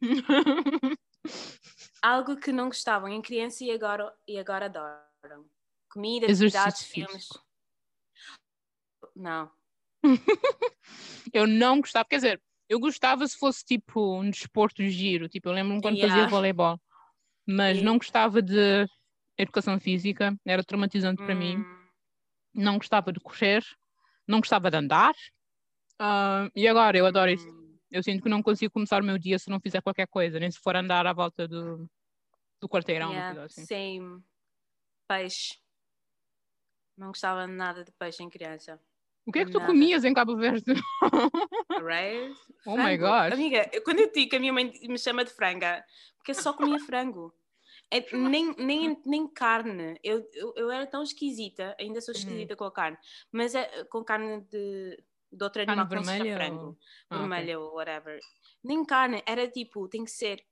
Algo 2.02 2.36
que 2.36 2.50
não 2.52 2.66
gostavam 2.66 3.08
em 3.08 3.22
criança 3.22 3.62
e 3.64 3.70
agora, 3.70 4.12
e 4.26 4.38
agora 4.38 4.66
adoram. 4.66 5.48
Comida, 5.88 6.26
atividades, 6.26 6.82
filmes. 6.84 7.28
Não. 9.14 9.52
eu 11.32 11.46
não 11.46 11.80
gostava, 11.80 12.08
quer 12.08 12.16
dizer, 12.16 12.42
eu 12.68 12.78
gostava 12.80 13.26
se 13.26 13.36
fosse 13.36 13.64
tipo 13.64 14.18
um 14.20 14.30
desporto 14.30 14.82
giro, 14.88 15.28
tipo, 15.28 15.48
eu 15.48 15.52
lembro-me 15.52 15.80
quando 15.82 15.96
Yeah. 15.96 16.14
fazia 16.20 16.30
voleibol, 16.30 16.80
mas 17.46 17.78
E- 17.78 17.82
não 17.82 17.98
gostava 17.98 18.40
de 18.42 18.86
educação 19.36 19.78
física, 19.80 20.34
era 20.44 20.62
traumatizante 20.64 21.22
para 21.24 21.34
mim. 21.34 21.58
Hum, 21.58 21.86
não 22.54 22.76
gostava 22.76 23.12
de 23.12 23.20
correr, 23.20 23.64
não 24.26 24.38
gostava 24.40 24.70
de 24.70 24.76
andar. 24.76 25.14
Ah, 25.98 26.48
e 26.54 26.66
agora 26.68 26.96
eu 26.98 27.06
adoro 27.06 27.30
isso. 27.30 27.48
hum. 27.48 27.78
Eu 27.90 28.02
sinto 28.02 28.22
que 28.22 28.28
não 28.28 28.42
consigo 28.42 28.72
começar 28.72 29.02
o 29.02 29.04
meu 29.04 29.18
dia 29.18 29.38
se 29.38 29.50
não 29.50 29.60
fizer 29.60 29.82
qualquer 29.82 30.06
coisa, 30.06 30.40
nem 30.40 30.50
se 30.50 30.58
for 30.58 30.74
andar 30.74 31.06
à 31.06 31.12
volta 31.12 31.46
do, 31.46 31.88
do 32.60 32.68
quarteirão. 32.68 33.10
Yeah, 33.12 33.42
assim. 33.42 33.66
Same. 33.66 34.22
Peixe. 35.06 35.58
Não 36.96 37.08
gostava 37.08 37.46
nada 37.46 37.84
de 37.84 37.92
peixe 37.92 38.22
em 38.22 38.30
criança. 38.30 38.80
O 39.26 39.32
que 39.32 39.38
é 39.38 39.44
que 39.44 39.50
tu 39.52 39.58
Nada. 39.58 39.70
comias 39.72 40.04
em 40.04 40.12
Cabo 40.14 40.36
Verde? 40.36 40.64
Right? 41.80 42.34
Oh 42.66 42.76
my 42.76 42.96
Frango. 42.98 43.04
gosh. 43.06 43.32
Amiga, 43.32 43.70
quando 43.84 44.00
eu 44.00 44.10
digo 44.12 44.30
que 44.30 44.36
a 44.36 44.40
minha 44.40 44.52
mãe 44.52 44.72
me 44.88 44.98
chama 44.98 45.24
de 45.24 45.30
franga, 45.32 45.84
porque 46.18 46.32
eu 46.32 46.34
só 46.34 46.52
comia 46.52 46.78
frango. 46.80 47.32
É, 47.90 48.04
nem, 48.16 48.54
nem, 48.56 49.00
nem 49.04 49.28
carne. 49.28 49.98
Eu, 50.02 50.26
eu, 50.32 50.52
eu 50.56 50.70
era 50.70 50.86
tão 50.86 51.02
esquisita, 51.02 51.76
ainda 51.78 52.00
sou 52.00 52.14
Uhum. 52.14 52.20
esquisita 52.20 52.56
com 52.56 52.64
a 52.64 52.72
carne, 52.72 52.96
mas 53.30 53.54
é 53.54 53.84
com 53.84 54.02
carne 54.02 54.40
de, 54.50 55.02
de 55.30 55.44
outro 55.44 55.64
Carne 55.64 55.72
animal 55.80 55.88
que 55.88 55.94
não 55.96 56.04
seja 56.04 56.18
vermelha 56.24 56.36
frango. 56.36 56.64
ou- 56.66 56.78
Ah, 57.10 57.16
ok. 57.16 57.20
vermelha 57.28 57.60
ou 57.60 57.74
whatever. 57.74 58.18
Nem 58.64 58.84
carne, 58.84 59.22
era 59.26 59.46
tipo, 59.48 59.88
tem 59.88 60.04
que 60.04 60.10
ser 60.10 60.42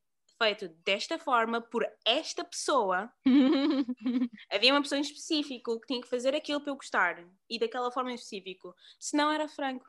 feito 0.42 0.68
desta 0.84 1.18
forma 1.18 1.60
por 1.60 1.86
esta 2.02 2.42
pessoa. 2.42 3.12
Havia 4.50 4.72
uma 4.72 4.80
pessoa 4.80 4.98
em 4.98 5.02
específico 5.02 5.78
que 5.80 5.86
tinha 5.86 6.00
que 6.00 6.08
fazer 6.08 6.34
aquilo 6.34 6.62
para 6.62 6.70
eu 6.70 6.76
gostar 6.76 7.22
e 7.48 7.58
daquela 7.58 7.92
forma 7.92 8.10
em 8.10 8.14
específico. 8.14 8.74
Senão 8.98 9.30
era 9.30 9.46
frango. 9.46 9.84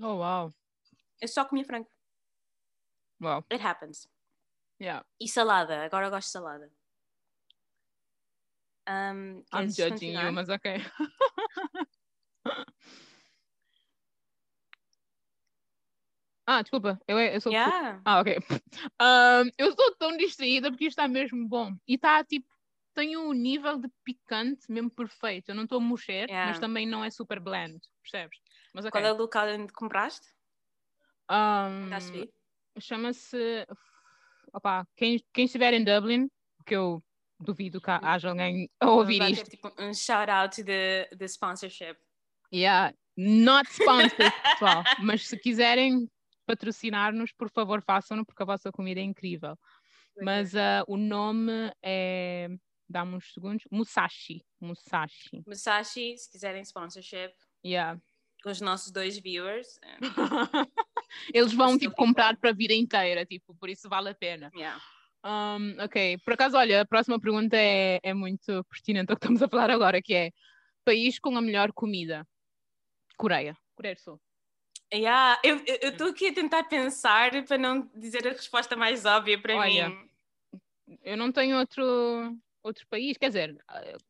oh, 0.00 0.16
wow. 0.16 0.54
Eu 1.20 1.28
só 1.28 1.44
comia 1.44 1.66
frango. 1.66 1.86
Wow. 3.20 3.44
It 3.52 3.62
happens. 3.62 4.08
Yeah. 4.80 5.04
E 5.20 5.28
salada, 5.28 5.84
agora 5.84 6.06
eu 6.06 6.10
gosto 6.10 6.28
de 6.28 6.32
salada. 6.32 6.72
Um, 8.88 9.44
I'm 9.52 9.68
judging 9.68 9.90
continuar? 9.90 10.24
you, 10.24 10.32
mas 10.32 10.48
ok. 10.48 10.80
ah, 16.50 16.62
desculpa. 16.62 17.00
Eu, 17.06 17.18
eu 17.18 17.40
sou. 17.40 17.52
Yeah. 17.52 18.00
Ah, 18.04 18.20
ok. 18.20 18.36
Ahm, 19.00 19.50
eu 19.56 19.70
estou 19.70 19.94
tão 19.96 20.16
distraída 20.16 20.70
porque 20.70 20.86
isto 20.86 20.98
está 20.98 21.06
mesmo 21.06 21.46
bom. 21.48 21.72
E 21.86 21.94
está 21.94 22.24
tipo. 22.24 22.48
Tem 22.92 23.16
um 23.16 23.32
nível 23.32 23.78
de 23.78 23.88
picante 24.04 24.70
mesmo 24.70 24.90
perfeito. 24.90 25.50
Eu 25.50 25.54
não 25.54 25.62
estou 25.62 25.78
a 25.78 25.82
mexer, 25.82 26.28
Yeah. 26.28 26.50
mas 26.50 26.58
também 26.58 26.86
não 26.86 27.04
é 27.04 27.10
super 27.10 27.38
bland, 27.38 27.78
percebes? 28.02 28.38
Mas 28.74 28.84
ok. 28.84 29.00
Qual 29.00 29.04
é 29.04 29.12
o 29.12 29.16
local 29.16 29.46
onde 29.48 29.72
compraste? 29.72 30.26
Ver? 32.12 32.28
Chama-se. 32.80 33.66
Opa, 34.52 34.84
quem, 34.96 35.22
quem 35.32 35.44
estiver 35.44 35.72
em 35.72 35.84
Dublin, 35.84 36.28
porque 36.58 36.74
eu 36.74 37.00
duvido 37.38 37.80
que 37.80 37.90
haja 37.90 38.30
alguém 38.30 38.68
a 38.80 38.90
ouvir 38.90 39.18
Vai 39.18 39.28
ter, 39.28 39.32
isto. 39.34 39.50
tipo, 39.50 39.72
um 39.78 39.94
shout 39.94 40.28
out 40.30 40.62
de, 40.62 41.08
de 41.16 41.24
sponsorship. 41.28 41.96
Yeah, 42.52 42.92
not 43.16 43.70
sponsored, 43.70 44.32
pessoal. 44.42 44.82
Mas 45.00 45.28
se 45.28 45.38
quiserem 45.38 46.08
patrocinar-nos, 46.46 47.32
por 47.32 47.50
favor, 47.50 47.82
façam-no, 47.82 48.24
porque 48.24 48.42
a 48.42 48.46
vossa 48.46 48.70
comida 48.72 49.00
é 49.00 49.04
incrível. 49.04 49.56
Mas 50.22 50.54
ah, 50.56 50.84
o 50.88 50.96
nome 50.96 51.72
é. 51.82 52.48
Dá-me 52.88 53.14
uns 53.14 53.32
segundos. 53.32 53.64
Musashi. 53.70 54.44
Musashi. 54.60 55.42
Musashi, 55.46 56.18
se 56.18 56.28
quiserem 56.28 56.62
sponsorship, 56.64 57.32
Yeah. 57.64 58.00
com 58.42 58.50
os 58.50 58.60
nossos 58.60 58.90
dois 58.90 59.16
viewers. 59.18 59.78
Eles 61.32 61.52
vão 61.52 61.78
tipo 61.78 61.94
comprar 61.94 62.36
para 62.36 62.50
a 62.50 62.52
vida 62.52 62.74
inteira, 62.74 63.24
tipo, 63.24 63.54
por 63.54 63.68
isso 63.68 63.88
vale 63.88 64.08
a 64.08 64.14
pena. 64.14 64.50
yeah. 64.56 64.80
Um, 65.24 65.76
ok, 65.80 66.18
por 66.24 66.32
acaso, 66.32 66.56
olha, 66.56 66.80
a 66.80 66.84
próxima 66.86 67.20
pergunta 67.20 67.56
é, 67.56 68.00
é 68.02 68.14
muito 68.14 68.64
pertinente 68.64 69.12
ao 69.12 69.16
que 69.16 69.24
estamos 69.24 69.42
a 69.42 69.48
falar 69.48 69.70
agora, 69.70 70.00
que 70.02 70.14
é 70.14 70.32
país 70.84 71.18
com 71.18 71.36
a 71.36 71.42
melhor 71.42 71.72
comida. 71.72 72.26
Coreia. 73.16 73.56
Coreia 73.76 73.94
do 73.94 74.00
Sul. 74.00 74.20
Yeah, 74.92 75.40
eu 75.44 75.90
estou 75.90 76.08
aqui 76.08 76.28
a 76.28 76.34
tentar 76.34 76.64
pensar 76.64 77.30
para 77.44 77.56
não 77.56 77.88
dizer 77.94 78.26
a 78.26 78.32
resposta 78.32 78.74
mais 78.74 79.04
óbvia 79.04 79.40
para 79.40 79.56
Olha, 79.56 79.88
mim. 79.88 80.10
Eu 81.02 81.16
não 81.16 81.30
tenho 81.30 81.56
outro, 81.58 82.36
outro 82.62 82.86
país, 82.88 83.16
quer 83.16 83.28
dizer, 83.28 83.64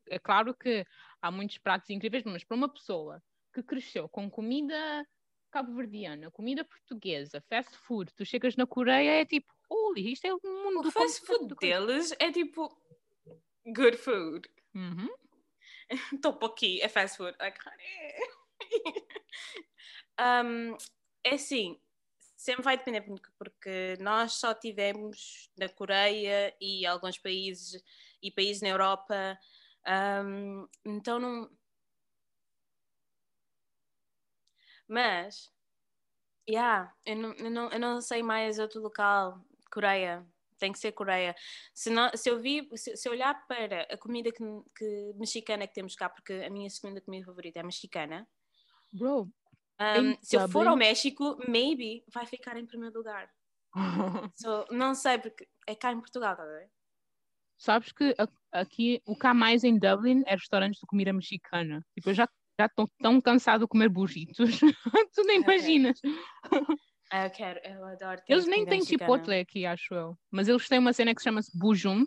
é 0.08 0.18
claro 0.18 0.54
que 0.54 0.86
há 1.20 1.30
muitos 1.30 1.58
pratos 1.58 1.90
incríveis, 1.90 2.24
mas 2.24 2.44
para 2.44 2.56
uma 2.56 2.68
pessoa 2.68 3.22
que 3.52 3.62
cresceu 3.62 4.08
com 4.08 4.30
comida 4.30 5.06
cabo-verdiana, 5.50 6.30
comida 6.30 6.64
portuguesa, 6.64 7.42
fast 7.42 7.76
food, 7.76 8.14
tu 8.14 8.24
chegas 8.24 8.56
na 8.56 8.66
Coreia 8.66 9.20
é 9.20 9.24
tipo, 9.24 9.52
holy, 9.68 10.12
isto 10.12 10.26
é 10.26 10.34
um 10.34 10.38
mundo 10.42 10.88
O 10.88 10.90
fast 10.90 11.26
food 11.26 11.48
de 11.48 11.54
coisa." 11.54 11.86
deles 11.86 12.14
é 12.18 12.32
tipo 12.32 12.74
good 13.66 13.96
food. 13.98 14.48
Uhum. 14.74 15.10
Topo 16.22 16.46
aqui, 16.46 16.80
é 16.80 16.88
fast 16.88 17.16
food. 17.18 17.36
Like, 17.38 17.58
honey. 17.66 18.14
Um, 20.20 20.76
é 21.24 21.34
assim, 21.34 21.80
sempre 22.36 22.62
vai 22.62 22.76
depender, 22.78 23.02
porque- 23.02 23.30
porque 23.38 23.96
nós 24.00 24.34
só 24.34 24.54
tivemos 24.54 25.50
na 25.58 25.68
Coreia 25.68 26.56
e 26.60 26.86
alguns 26.86 27.18
países 27.18 27.82
e 28.22 28.30
países 28.30 28.62
na 28.62 28.68
Europa, 28.70 29.38
um, 30.24 30.68
então 30.84 31.18
não. 31.18 31.50
Mas, 34.88 35.52
yeah, 36.48 36.94
eu, 37.06 37.16
não, 37.16 37.32
eu, 37.34 37.50
não, 37.50 37.70
eu 37.70 37.80
não 37.80 38.00
sei 38.00 38.22
mais 38.22 38.58
outro 38.58 38.80
local. 38.80 39.44
Coreia, 39.72 40.26
tem 40.58 40.72
que 40.72 40.78
ser 40.78 40.92
Coreia. 40.92 41.34
Se, 41.74 41.90
não, 41.90 42.10
se 42.16 42.28
eu 42.30 42.40
vi, 42.40 42.68
se, 42.76 42.96
se 42.96 43.08
olhar 43.08 43.46
para 43.46 43.82
a 43.84 43.98
comida 43.98 44.30
que, 44.32 44.42
que- 44.76 45.12
mexicana 45.16 45.66
que 45.66 45.74
temos 45.74 45.94
cá, 45.96 46.08
porque 46.08 46.32
a 46.34 46.50
minha 46.50 46.68
segunda 46.70 47.00
comida 47.00 47.26
favorita 47.26 47.60
é 47.60 47.62
mexicana, 47.62 48.28
Bro. 48.92 49.32
Um, 49.80 50.16
se 50.22 50.36
eu 50.36 50.48
for 50.48 50.66
ao? 50.66 50.76
México, 50.76 51.36
maybe 51.48 52.04
vai 52.12 52.26
ficar 52.26 52.56
em 52.56 52.66
primeiro 52.66 52.96
lugar. 52.98 53.30
So, 54.34 54.66
não 54.70 54.94
sei, 54.94 55.18
porque 55.18 55.46
é 55.66 55.74
cá 55.74 55.92
em 55.92 56.00
Portugal, 56.00 56.36
tá 56.36 56.42
a 56.42 56.46
ver? 56.46 56.70
Sabes 57.58 57.92
que 57.92 58.14
aqui 58.52 59.02
o 59.06 59.14
há 59.22 59.34
mais 59.34 59.64
em 59.64 59.78
Dublin 59.78 60.22
é 60.26 60.34
restaurantes 60.34 60.80
de 60.80 60.86
comida 60.86 61.12
mexicana. 61.12 61.84
Tipo, 61.94 62.10
eu 62.10 62.14
já 62.14 62.28
já 62.58 62.66
estou 62.66 62.86
tão 63.00 63.18
cansado 63.22 63.62
de 63.62 63.68
comer 63.68 63.88
burritos. 63.88 64.36
tu 65.14 65.24
nem 65.24 65.40
imaginas. 65.40 65.98
Ah, 67.10 67.24
eu 67.26 67.30
quero, 67.30 67.58
eu 67.64 67.84
adoro. 67.86 68.20
Eles 68.28 68.46
nem 68.46 68.66
têm 68.66 68.78
mexicana. 68.80 69.12
chipotle 69.12 69.40
aqui, 69.40 69.66
acho 69.66 69.94
eu. 69.94 70.18
Mas 70.30 70.46
eles 70.48 70.68
têm 70.68 70.78
uma 70.78 70.92
cena 70.92 71.14
que 71.14 71.20
se 71.20 71.24
chama-se 71.24 71.56
bujum, 71.58 72.04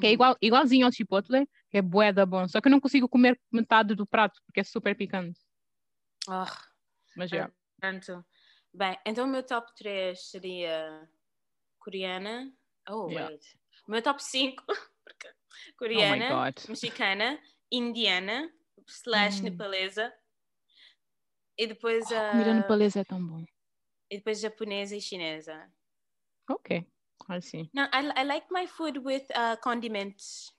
que 0.00 0.06
é 0.08 0.10
Uhum. 0.10 0.12
igual, 0.14 0.36
igualzinho 0.42 0.86
ao 0.86 0.92
chipotle, 0.92 1.46
que 1.70 1.78
é 1.78 1.82
bué 1.82 2.12
da 2.12 2.26
bom. 2.26 2.46
Só 2.48 2.60
que 2.60 2.68
eu 2.68 2.72
não 2.72 2.80
consigo 2.80 3.08
comer 3.08 3.40
metade 3.52 3.94
do 3.94 4.06
prato, 4.06 4.40
porque 4.46 4.60
é 4.60 4.64
super 4.64 4.96
picante. 4.96 5.40
Ah, 6.28 6.67
Mas 7.18 7.30
já. 7.30 7.50
Portanto, 7.80 8.24
bem, 8.72 8.96
então 9.04 9.26
o 9.26 9.28
meu 9.28 9.42
top 9.42 9.74
3 9.74 10.30
seria 10.30 11.08
coreana. 11.80 12.52
Oh, 12.88 13.08
Yeah. 13.10 13.28
wait. 13.30 13.44
O 13.86 13.90
meu 13.90 14.00
top 14.02 14.22
5, 14.22 14.64
porque 15.04 15.28
Oh 15.28 15.32
my 15.32 15.74
coreana, 15.76 16.28
God. 16.52 16.68
mexicana, 16.68 17.42
indiana, 17.72 18.52
slash 18.86 19.40
Hum. 19.40 19.44
nepalesa. 19.50 20.14
E 21.58 21.66
depois, 21.66 22.10
A 22.12 22.30
comida 22.30 22.54
nepalesa 22.54 23.00
é 23.00 23.04
tão 23.04 23.24
bom. 23.26 23.44
e 24.10 24.16
depois 24.18 24.38
japonesa 24.40 24.94
e 24.96 25.00
chinesa. 25.00 25.70
Ok. 26.48 26.86
Assim. 27.28 27.68
No, 27.74 27.82
I, 27.92 28.12
I 28.16 28.24
like 28.24 28.46
my 28.50 28.66
food 28.66 28.98
with 29.04 29.26
uh, 29.34 29.56
condiments. 29.60 30.52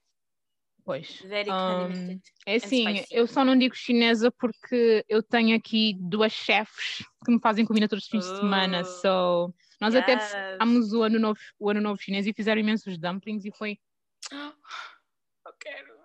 Pois. 0.89 1.21
Very 1.21 1.51
Um. 1.51 2.19
É 2.47 2.55
assim, 2.55 3.03
eu 3.11 3.27
só 3.27 3.45
não 3.45 3.55
digo 3.55 3.75
chinesa 3.75 4.31
porque 4.31 5.05
eu 5.07 5.21
tenho 5.21 5.55
aqui 5.55 5.95
duas 5.99 6.33
chefes 6.33 7.05
que 7.23 7.31
me 7.31 7.39
fazem 7.39 7.63
comida 7.63 7.87
todos 7.87 8.05
os 8.05 8.09
fins 8.09 8.25
de 8.25 8.39
semana. 8.39 8.81
Oh. 8.81 8.83
So, 8.85 9.53
nós 9.79 9.93
até 9.93 10.13
Yes. 10.13 10.33
fizemos 10.33 10.91
o 10.91 11.03
ano, 11.03 11.19
novo, 11.19 11.39
o 11.59 11.69
ano 11.69 11.79
novo 11.79 12.01
chinês 12.01 12.25
e 12.25 12.33
fizeram 12.33 12.59
imensos 12.59 12.97
dumplings 12.97 13.45
e 13.45 13.51
foi. 13.51 13.77
Eu 15.45 15.53
quero. 15.59 15.99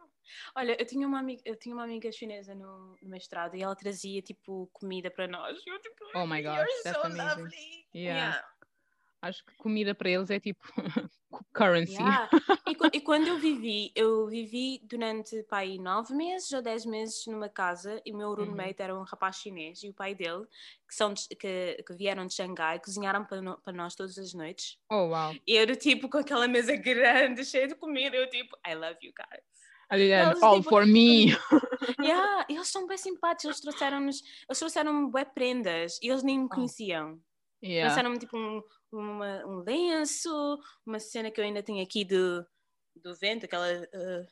Olha, 0.54 0.76
eu 0.78 0.86
tinha 0.86 1.06
uma 1.06 1.18
amiga, 1.18 1.42
eu 1.44 1.56
tinha 1.56 1.74
uma 1.74 1.84
amiga 1.84 2.10
chinesa 2.12 2.54
no, 2.54 2.96
no 3.02 3.08
mestrado 3.08 3.56
e 3.56 3.62
ela 3.62 3.74
trazia 3.74 4.20
tipo 4.22 4.68
comida 4.72 5.10
para 5.10 5.26
nós. 5.26 5.58
Eu, 5.66 5.80
tipo, 5.80 6.04
Oh 6.14 6.26
my 6.26 6.42
gosh, 6.42 6.68
that's 6.82 6.98
so 6.98 7.06
amazing. 7.06 7.26
lovely. 7.26 7.86
Yeah. 7.94 8.42
Acho 9.28 9.44
que 9.44 9.54
comida 9.56 9.94
para 9.94 10.10
eles 10.10 10.30
é 10.30 10.38
tipo 10.38 10.60
currency. 11.54 11.94
Yeah. 11.94 12.28
E, 12.66 12.96
e 12.96 13.00
quando 13.00 13.26
eu 13.28 13.38
vivi, 13.38 13.92
eu 13.94 14.26
vivi 14.26 14.80
durante 14.84 15.42
pai 15.44 15.78
nove 15.78 16.14
meses 16.14 16.50
ou 16.52 16.62
dez 16.62 16.84
meses 16.86 17.26
numa 17.26 17.48
casa 17.48 18.00
e 18.04 18.12
o 18.12 18.16
meu 18.16 18.28
Uhum. 18.30 18.34
roommate 18.46 18.80
era 18.82 18.96
um 18.98 19.02
rapaz 19.02 19.36
chinês 19.36 19.82
e 19.82 19.88
o 19.88 19.94
pai 19.94 20.14
dele, 20.14 20.44
que, 20.88 20.94
são 20.94 21.12
de- 21.12 21.28
que, 21.38 21.82
que 21.86 21.94
vieram 21.94 22.26
de 22.26 22.34
Xangai, 22.34 22.78
cozinharam 22.80 23.24
para, 23.24 23.40
no- 23.42 23.58
para 23.58 23.72
nós 23.72 23.94
todas 23.94 24.16
as 24.18 24.32
noites. 24.34 24.78
Oh, 24.90 25.08
wow. 25.08 25.34
E 25.46 25.54
eu 25.56 25.76
tipo 25.76 26.08
com 26.08 26.18
aquela 26.18 26.46
mesa 26.48 26.74
grande, 26.76 27.44
cheia 27.44 27.66
de 27.68 27.74
comida, 27.74 28.16
eu 28.16 28.28
tipo, 28.30 28.56
I 28.66 28.74
love 28.74 28.96
you 29.02 29.12
guys. 29.16 29.44
Aliás, 29.90 30.30
Eles, 30.30 30.42
all 30.42 30.58
tipo, 30.58 30.70
for 30.70 30.86
me. 30.86 31.26
Yeah, 32.00 32.46
eles 32.48 32.68
são 32.68 32.86
bem 32.86 32.96
simpáticos, 32.96 33.44
eles 33.56 33.60
trouxeram-nos, 33.60 34.22
eles 34.48 34.58
trouxeram-me 34.58 35.10
bué 35.10 35.24
prendas 35.24 35.98
e 36.02 36.08
eles 36.08 36.22
nem 36.22 36.38
me 36.38 36.48
Oh. 36.50 37.20
Yeah. 37.64 37.88
Trouxeram-me 37.88 38.18
tipo 38.18 38.36
um, 38.36 38.62
uma- 38.92 39.46
um 39.46 39.56
lenço, 39.62 40.30
uma 40.84 40.98
cena 41.00 41.30
que 41.30 41.40
eu 41.40 41.44
ainda 41.44 41.62
tenho 41.62 41.82
aqui 41.82 42.04
do, 42.04 42.46
do 42.96 43.14
vento, 43.16 43.46
aquela 43.46 43.66
uh, 43.72 44.26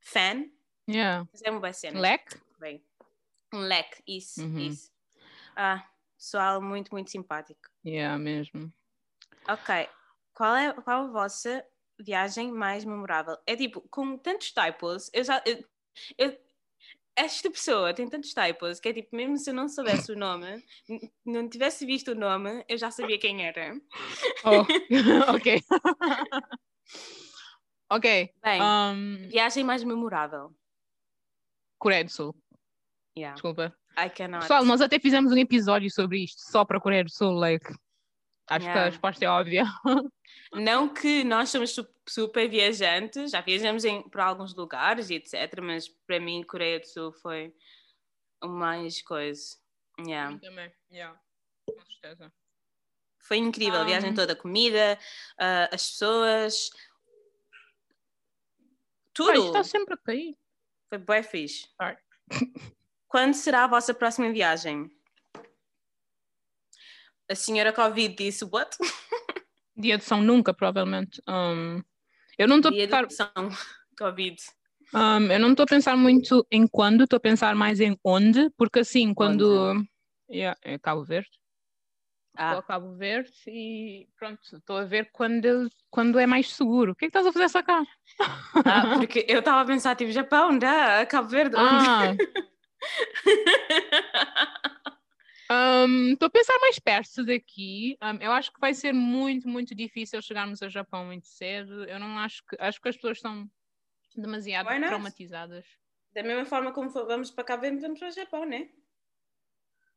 fan. 0.00 0.48
yeah. 0.88 1.26
Fizeram 1.32 1.60
bué 1.60 1.72
cenas. 1.72 2.00
Leque? 2.00 2.36
Bem. 2.58 2.84
Um 3.52 3.60
leque, 3.60 4.02
isso, 4.06 4.42
Uhum. 4.42 4.58
isso. 4.58 4.90
Ah, 5.56 5.84
pessoal 6.16 6.62
muito, 6.62 6.90
muito 6.92 7.10
simpático. 7.10 7.68
Yeah, 7.84 8.16
mesmo. 8.18 8.72
Ok, 9.48 9.88
qual 10.34 10.54
é 10.54 10.72
qual 10.72 11.04
a 11.06 11.10
vossa 11.10 11.66
viagem 11.98 12.52
mais 12.52 12.84
memorável? 12.84 13.36
É 13.46 13.56
tipo, 13.56 13.80
com 13.90 14.16
tantos 14.16 14.52
typos, 14.52 15.10
eu 15.12 15.24
já. 15.24 15.42
Eu, 15.44 15.64
eu, 16.16 16.38
esta 17.20 17.50
pessoa 17.50 17.92
tem 17.94 18.08
tantos 18.08 18.32
typos 18.34 18.80
que 18.80 18.88
é 18.88 18.92
tipo, 18.92 19.14
mesmo 19.14 19.36
se 19.36 19.50
eu 19.50 19.54
não 19.54 19.68
soubesse 19.68 20.12
o 20.12 20.16
nome, 20.16 20.62
não 21.24 21.48
tivesse 21.48 21.84
visto 21.86 22.12
o 22.12 22.14
nome, 22.14 22.64
eu 22.68 22.78
já 22.78 22.90
sabia 22.90 23.18
quem 23.18 23.44
era. 23.46 23.74
Oh, 24.44 24.64
ok. 25.36 25.60
ok. 27.90 28.30
Bem, 28.42 28.62
Um, 28.62 29.28
viagem 29.28 29.64
mais 29.64 29.84
memorável. 29.84 30.54
Coreia 31.78 32.04
do 32.04 32.10
Sul, 32.10 32.34
Yeah, 33.16 33.34
desculpa. 33.34 33.74
I 33.98 34.08
cannot. 34.08 34.42
Pessoal, 34.42 34.64
nós 34.64 34.80
até 34.80 34.98
fizemos 34.98 35.32
um 35.32 35.36
episódio 35.36 35.90
sobre 35.90 36.24
isto, 36.24 36.40
só 36.40 36.64
para 36.64 36.80
Coreia 36.80 37.04
do 37.04 37.10
Sul, 37.10 37.32
like. 37.32 37.66
Acho 38.48 38.60
que 38.66 38.70
Yeah. 38.70 38.82
a 38.82 38.84
resposta 38.90 39.24
é 39.24 39.28
óbvia. 39.28 39.64
Não 40.52 40.88
que 40.92 41.24
nós 41.24 41.50
somos 41.50 41.74
super 42.10 42.48
viajantes, 42.48 43.30
já 43.30 43.40
viajamos 43.40 43.84
em, 43.84 44.02
para 44.08 44.24
alguns 44.24 44.52
lugares 44.54 45.10
e 45.10 45.14
etc, 45.14 45.60
mas 45.62 45.88
para 45.88 46.18
mim 46.18 46.42
Coreia 46.42 46.80
do 46.80 46.86
Sul 46.86 47.12
foi 47.12 47.54
o 48.42 48.48
mais 48.48 49.00
coisa. 49.00 49.56
Yeah. 50.00 50.38
também, 50.38 50.72
yeah. 50.90 51.20
Com 51.66 51.80
certeza. 51.86 52.32
Foi 53.18 53.36
incrível, 53.36 53.80
a 53.80 53.84
viagem 53.84 54.12
toda, 54.12 54.32
a 54.32 54.36
comida, 54.36 54.98
ah, 55.38 55.68
as 55.72 55.90
pessoas, 55.90 56.70
tudo. 59.14 59.46
está 59.46 59.62
sempre 59.62 59.94
a 59.94 59.96
cair. 59.96 60.36
Foi 60.88 60.98
bem 60.98 61.22
fixe. 61.22 61.68
Quando 63.06 63.34
será 63.34 63.64
a 63.64 63.68
vossa 63.68 63.94
próxima 63.94 64.32
viagem? 64.32 64.90
A 67.28 67.34
senhora 67.36 67.72
Covid 67.72 68.16
disse 68.16 68.44
what? 68.44 68.76
Dia 69.76 69.96
de 69.96 70.04
São 70.04 70.20
nunca, 70.20 70.52
provavelmente. 70.52 71.22
Um, 71.28 71.82
eu 72.40 72.48
não 72.48 72.56
estou 72.56 72.72
a 72.72 73.06
pensar. 73.06 73.32
Covid. 73.98 74.36
um, 74.94 75.30
eu 75.30 75.38
não 75.38 75.50
estou 75.50 75.64
a 75.64 75.66
pensar 75.66 75.96
muito 75.96 76.46
em 76.50 76.66
quando, 76.66 77.04
estou 77.04 77.18
a 77.18 77.20
pensar 77.20 77.54
mais 77.54 77.80
em 77.80 77.98
onde, 78.02 78.48
porque 78.56 78.78
assim, 78.78 79.12
quando 79.12 79.74
Yeah, 80.30 80.58
é 80.62 80.78
Cabo 80.78 81.04
Verde. 81.04 81.28
Estou 82.30 82.46
Ah, 82.46 82.58
a 82.58 82.62
Cabo 82.62 82.94
Verde 82.94 83.32
e 83.48 84.08
pronto, 84.16 84.40
estou 84.56 84.76
a 84.76 84.84
ver 84.84 85.10
quando, 85.12 85.68
quando 85.90 86.18
é 86.18 86.26
mais 86.26 86.54
seguro. 86.54 86.92
O 86.92 86.94
que 86.94 87.04
é 87.04 87.10
que 87.10 87.18
estás 87.18 87.26
a 87.26 87.32
fazer 87.32 87.44
essa 87.44 87.62
cara? 87.62 87.86
ah, 88.64 88.96
porque 88.96 89.26
eu 89.28 89.40
estava 89.40 89.60
a 89.60 89.64
pensar, 89.64 89.96
tipo, 89.96 90.12
Japão, 90.12 90.56
dá, 90.56 91.04
Cabo 91.04 91.28
Verde, 91.28 91.56
onde? 91.56 91.66
Ah, 91.66 92.16
um, 95.50 96.12
estou 96.12 96.26
a 96.26 96.30
pensar 96.30 96.58
mais 96.60 96.78
perto 96.78 97.24
daqui. 97.24 97.96
Um, 98.02 98.16
eu 98.22 98.32
acho 98.32 98.52
que 98.52 98.60
vai 98.60 98.72
ser 98.72 98.92
muito, 98.92 99.48
muito 99.48 99.74
difícil 99.74 100.22
chegarmos 100.22 100.62
ao 100.62 100.70
Japão 100.70 101.06
muito 101.06 101.26
cedo. 101.26 101.84
Eu 101.84 101.98
não 101.98 102.18
acho 102.18 102.42
que 102.46 102.56
acho 102.58 102.80
que 102.80 102.88
as 102.88 102.96
pessoas 102.96 103.18
estão 103.18 103.50
demasiado 104.16 104.68
traumatizadas. 104.86 105.66
Da 106.12 106.22
mesma 106.22 106.44
forma 106.44 106.72
como 106.72 106.88
vamos 106.90 107.30
para 107.30 107.56
Verde, 107.56 107.80
vamos 107.80 107.98
para 107.98 108.08
o 108.08 108.12
Japão, 108.12 108.44
né? 108.44 108.68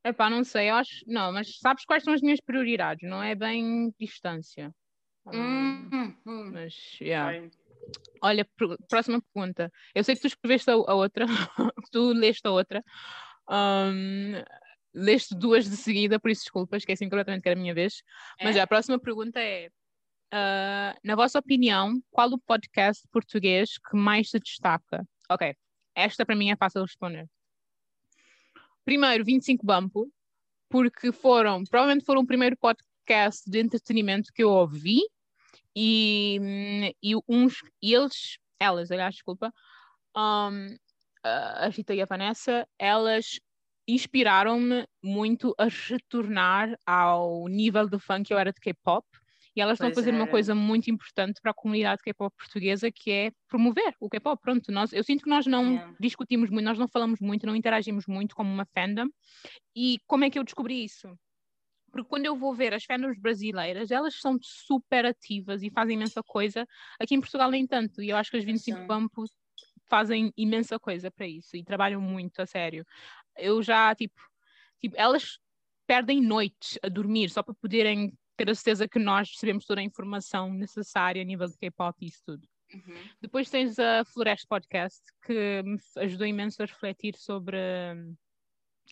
Epá, 0.03 0.29
não 0.29 0.43
sei, 0.43 0.69
eu 0.69 0.75
acho. 0.75 1.03
Não, 1.07 1.31
mas 1.31 1.57
sabes 1.59 1.85
quais 1.85 2.03
são 2.03 2.13
as 2.13 2.21
minhas 2.21 2.41
prioridades? 2.41 3.09
Não 3.09 3.23
é 3.23 3.33
bem 3.35 3.93
distância. 3.99 4.73
Um, 5.25 5.89
Hum, 5.93 6.17
hum. 6.25 6.51
Mas, 6.51 6.99
yeah. 6.99 7.39
Olha, 8.21 8.45
pro- 8.57 8.77
próxima 8.89 9.21
pergunta. 9.21 9.71
Eu 9.95 10.03
sei 10.03 10.15
que 10.15 10.21
tu 10.21 10.27
escreveste 10.27 10.69
a, 10.69 10.73
a 10.73 10.93
outra, 10.93 11.25
que 11.25 11.33
tu 11.91 12.11
leste 12.13 12.45
a 12.47 12.51
outra. 12.51 12.83
Um, 13.49 14.33
leste 14.93 15.35
duas 15.35 15.69
de 15.69 15.75
seguida, 15.75 16.19
por 16.19 16.29
isso 16.29 16.43
desculpa, 16.43 16.77
esqueci 16.77 17.05
completamente 17.05 17.41
que 17.41 17.49
era 17.49 17.59
a 17.59 17.61
minha 17.61 17.73
vez. 17.73 18.03
Mas 18.41 18.55
É? 18.55 18.61
a 18.61 18.67
próxima 18.67 18.99
pergunta 18.99 19.39
é: 19.39 19.69
ah, 20.31 20.95
na 21.03 21.15
vossa 21.15 21.39
opinião, 21.39 22.01
qual 22.09 22.29
o 22.29 22.39
podcast 22.39 23.07
português 23.11 23.77
que 23.77 23.95
mais 23.95 24.29
se 24.29 24.39
destaca? 24.39 25.07
Ok, 25.29 25.55
esta 25.95 26.25
para 26.25 26.35
mim 26.35 26.51
é 26.51 26.55
fácil 26.55 26.81
de 26.81 26.87
responder. 26.87 27.27
Primeiro, 28.83 29.23
25 29.23 29.65
Bampo, 29.65 30.11
porque 30.69 31.11
foram, 31.11 31.63
provavelmente 31.63 32.03
foram 32.03 32.21
o 32.21 32.27
primeiro 32.27 32.57
podcast 32.57 33.49
de 33.49 33.59
entretenimento 33.59 34.33
que 34.33 34.43
eu 34.43 34.49
ouvi 34.49 35.01
e, 35.75 36.93
e 37.01 37.13
uns, 37.27 37.61
e 37.81 37.93
eles, 37.93 38.37
elas, 38.59 38.91
aliás, 38.91 39.15
desculpa, 39.15 39.53
um, 40.17 40.75
a 41.23 41.69
Rita 41.69 41.93
e 41.93 42.01
a 42.01 42.05
Vanessa, 42.05 42.67
elas 42.77 43.39
inspiraram-me 43.87 44.85
muito 45.03 45.53
a 45.57 45.65
retornar 45.65 46.75
ao 46.85 47.47
nível 47.47 47.87
de 47.89 47.99
funk 47.99 48.25
que 48.27 48.33
eu 48.33 48.37
era 48.39 48.51
de 48.53 48.59
K-pop. 48.61 49.05
E 49.55 49.61
elas 49.61 49.75
estão 49.75 49.89
a 49.89 49.91
Pois 49.91 49.93
fazer 49.93 50.13
uma 50.13 50.27
era. 50.27 50.27
coisa 50.27 50.55
muito 50.55 50.89
importante 50.89 51.39
para 51.41 51.51
a 51.51 51.53
comunidade 51.53 52.01
K-pop 52.03 52.35
portuguesa, 52.35 52.91
que 52.91 53.11
é 53.11 53.31
promover 53.47 53.93
o 53.99 54.09
K-pop. 54.09 54.41
Pronto, 54.41 54.71
nós, 54.71 54.91
eu 54.93 55.03
sinto 55.03 55.23
que 55.23 55.29
nós 55.29 55.45
não 55.45 55.63
Yeah. 55.73 55.95
discutimos 55.99 56.49
muito, 56.49 56.65
nós 56.65 56.79
não 56.79 56.87
falamos 56.87 57.19
muito, 57.21 57.45
não 57.45 57.55
interagimos 57.55 58.05
muito 58.07 58.35
como 58.35 58.51
uma 58.51 58.65
fandom. 58.65 59.07
E 59.75 59.99
como 60.07 60.23
é 60.25 60.29
que 60.29 60.39
eu 60.39 60.43
descobri 60.43 60.83
isso? 60.83 61.07
Porque 61.91 62.09
quando 62.09 62.25
eu 62.25 62.35
vou 62.35 62.55
ver 62.55 62.73
as 62.73 62.83
fandoms 62.85 63.19
brasileiras, 63.19 63.91
elas 63.91 64.15
são 64.19 64.37
super 64.41 65.05
ativas 65.05 65.61
e 65.63 65.69
fazem 65.71 65.95
imensa 65.95 66.23
coisa. 66.23 66.65
Aqui 66.99 67.15
em 67.15 67.21
Portugal 67.21 67.51
nem 67.51 67.67
tanto. 67.67 68.01
E 68.01 68.09
eu 68.09 68.17
acho 68.17 68.31
que 68.31 68.37
as 68.37 68.43
25 68.45 68.83
São. 68.83 68.87
Bump 68.87 69.11
fazem 69.87 70.31
imensa 70.37 70.79
coisa 70.79 71.11
para 71.11 71.27
isso 71.27 71.55
e 71.55 71.63
trabalham 71.63 72.01
muito 72.01 72.41
a 72.41 72.45
sério. 72.47 72.83
Eu 73.37 73.61
já, 73.61 73.93
tipo, 73.95 74.19
tipo, 74.79 74.95
elas 74.97 75.39
perdem 75.87 76.21
noites 76.21 76.77
a 76.83 76.89
dormir 76.89 77.29
só 77.29 77.43
para 77.43 77.53
poderem 77.53 78.17
ter 78.35 78.49
a 78.49 78.55
certeza 78.55 78.87
que 78.87 78.99
nós 78.99 79.29
recebemos 79.29 79.65
toda 79.65 79.81
a 79.81 79.83
informação 79.83 80.51
necessária 80.53 81.21
a 81.21 81.25
nível 81.25 81.47
de 81.47 81.57
K-pop 81.57 81.97
e 82.01 82.07
isso 82.07 82.21
tudo. 82.25 82.47
Uhum. 82.73 82.95
Depois 83.21 83.49
tens 83.49 83.77
a 83.77 84.03
Floresta 84.03 84.47
Podcast, 84.49 85.01
que 85.23 85.61
me 85.63 85.77
ajudou 85.97 86.25
imenso 86.25 86.63
a 86.63 86.65
refletir 86.65 87.15
sobre 87.15 87.57
hum, 87.95 88.15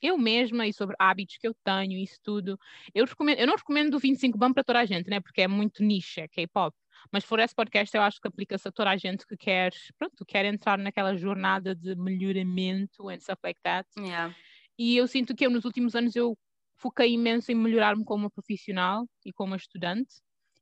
eu 0.02 0.18
mesma 0.18 0.68
e 0.68 0.74
sobre 0.74 0.96
hábitos 1.00 1.38
que 1.38 1.48
eu 1.48 1.56
tenho 1.64 1.94
e 1.94 2.04
isso 2.04 2.20
tudo. 2.24 2.60
Eu, 2.94 3.06
recomendo, 3.06 3.40
eu 3.40 3.48
não 3.48 3.56
recomendo 3.56 3.96
o 3.96 4.00
25 4.00 4.38
BAM 4.38 4.54
para 4.54 4.64
toda 4.64 4.80
a 4.80 4.86
gente, 4.86 5.10
né? 5.10 5.20
porque 5.20 5.42
é 5.42 5.48
muito 5.48 5.84
niche, 5.84 6.22
é 6.22 6.28
K-pop. 6.28 6.76
Mas 7.12 7.24
Floresta 7.24 7.56
Podcast 7.56 7.96
eu 7.96 8.04
acho 8.04 8.20
que 8.20 8.28
aplica-se 8.28 8.68
a 8.68 8.72
toda 8.72 8.90
a 8.90 8.98
gente 8.98 9.26
que 9.26 9.38
quer, 9.38 9.74
pronto, 9.98 10.26
quer 10.26 10.46
entrar 10.46 10.78
naquela 10.78 11.16
jornada 11.16 11.74
de 11.74 11.96
melhoramento 11.96 13.10
and 13.10 13.20
stuff 13.20 13.40
like 13.44 13.60
that. 13.64 13.90
Yeah. 13.98 14.36
E 14.78 14.98
eu 14.98 15.08
sinto 15.08 15.36
que 15.36 15.46
eu, 15.46 15.50
nos 15.50 15.66
últimos 15.66 15.96
anos, 15.96 16.16
eu 16.16 16.38
foquei 16.76 17.14
imenso 17.14 17.52
em 17.52 17.56
melhorar-me 17.56 18.04
como 18.04 18.30
profissional 18.30 19.08
e 19.26 19.32
como 19.32 19.56
estudante. 19.56 20.16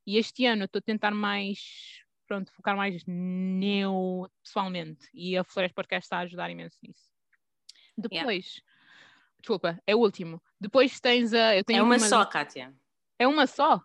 E 0.06 0.17
este 0.17 0.45
ano 0.45 0.63
eu 0.63 0.65
estou 0.65 0.80
a 0.80 0.84
tentar 0.84 1.12
mais, 1.12 1.60
pronto, 2.28 2.52
focar 2.52 2.75
mais 2.75 3.04
neu 3.06 4.30
pessoalmente. 4.43 5.08
E 5.13 5.38
a 5.38 5.43
Flores 5.43 5.71
Podcast 5.71 6.06
está 6.06 6.17
a 6.17 6.21
ajudar 6.21 6.49
imenso 6.49 6.78
nisso. 6.84 7.10
Depois, 7.97 8.62
desculpa, 9.39 9.80
é 9.86 9.95
o 9.95 9.99
último. 9.99 10.41
Depois 10.60 10.99
tens 10.99 11.34
a. 11.34 11.56
Eu 11.56 11.63
tenho 11.63 11.80
É 11.80 11.84
uma 11.84 11.99
só, 11.99 12.25
Kátia. 12.25 12.73
É 13.17 13.28
uma 13.28 13.45
só? 13.47 13.82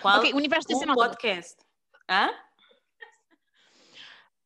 Qual? 0.00 0.18
Ok, 0.18 0.32
Universo 0.34 0.66
o 0.68 0.72
DC 0.74 0.86
Nauta. 0.86 1.08
podcast. 1.08 1.65
Hã? 2.08 2.30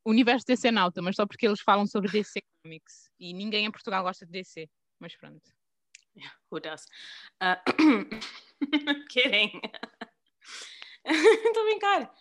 Universo 0.05 0.47
DC 0.47 0.71
Nauta, 0.71 1.03
mas 1.03 1.17
só 1.17 1.27
porque 1.27 1.47
eles 1.47 1.61
falam 1.61 1.87
sobre 1.87 2.11
DC 2.11 2.41
Comics. 2.63 3.11
E 3.19 3.33
ninguém 3.35 3.67
em 3.67 3.71
Portugal 3.71 4.03
gosta 4.03 4.25
de 4.25 4.33
DC. 4.33 4.69
Mas 4.99 5.17
pronto. 5.17 5.43
Who 6.51 6.61
does? 6.61 6.87
Ah, 7.41 7.63
kidding. 9.11 9.61
Estou 11.05 11.63
a 11.63 11.67
brincar. 11.67 12.15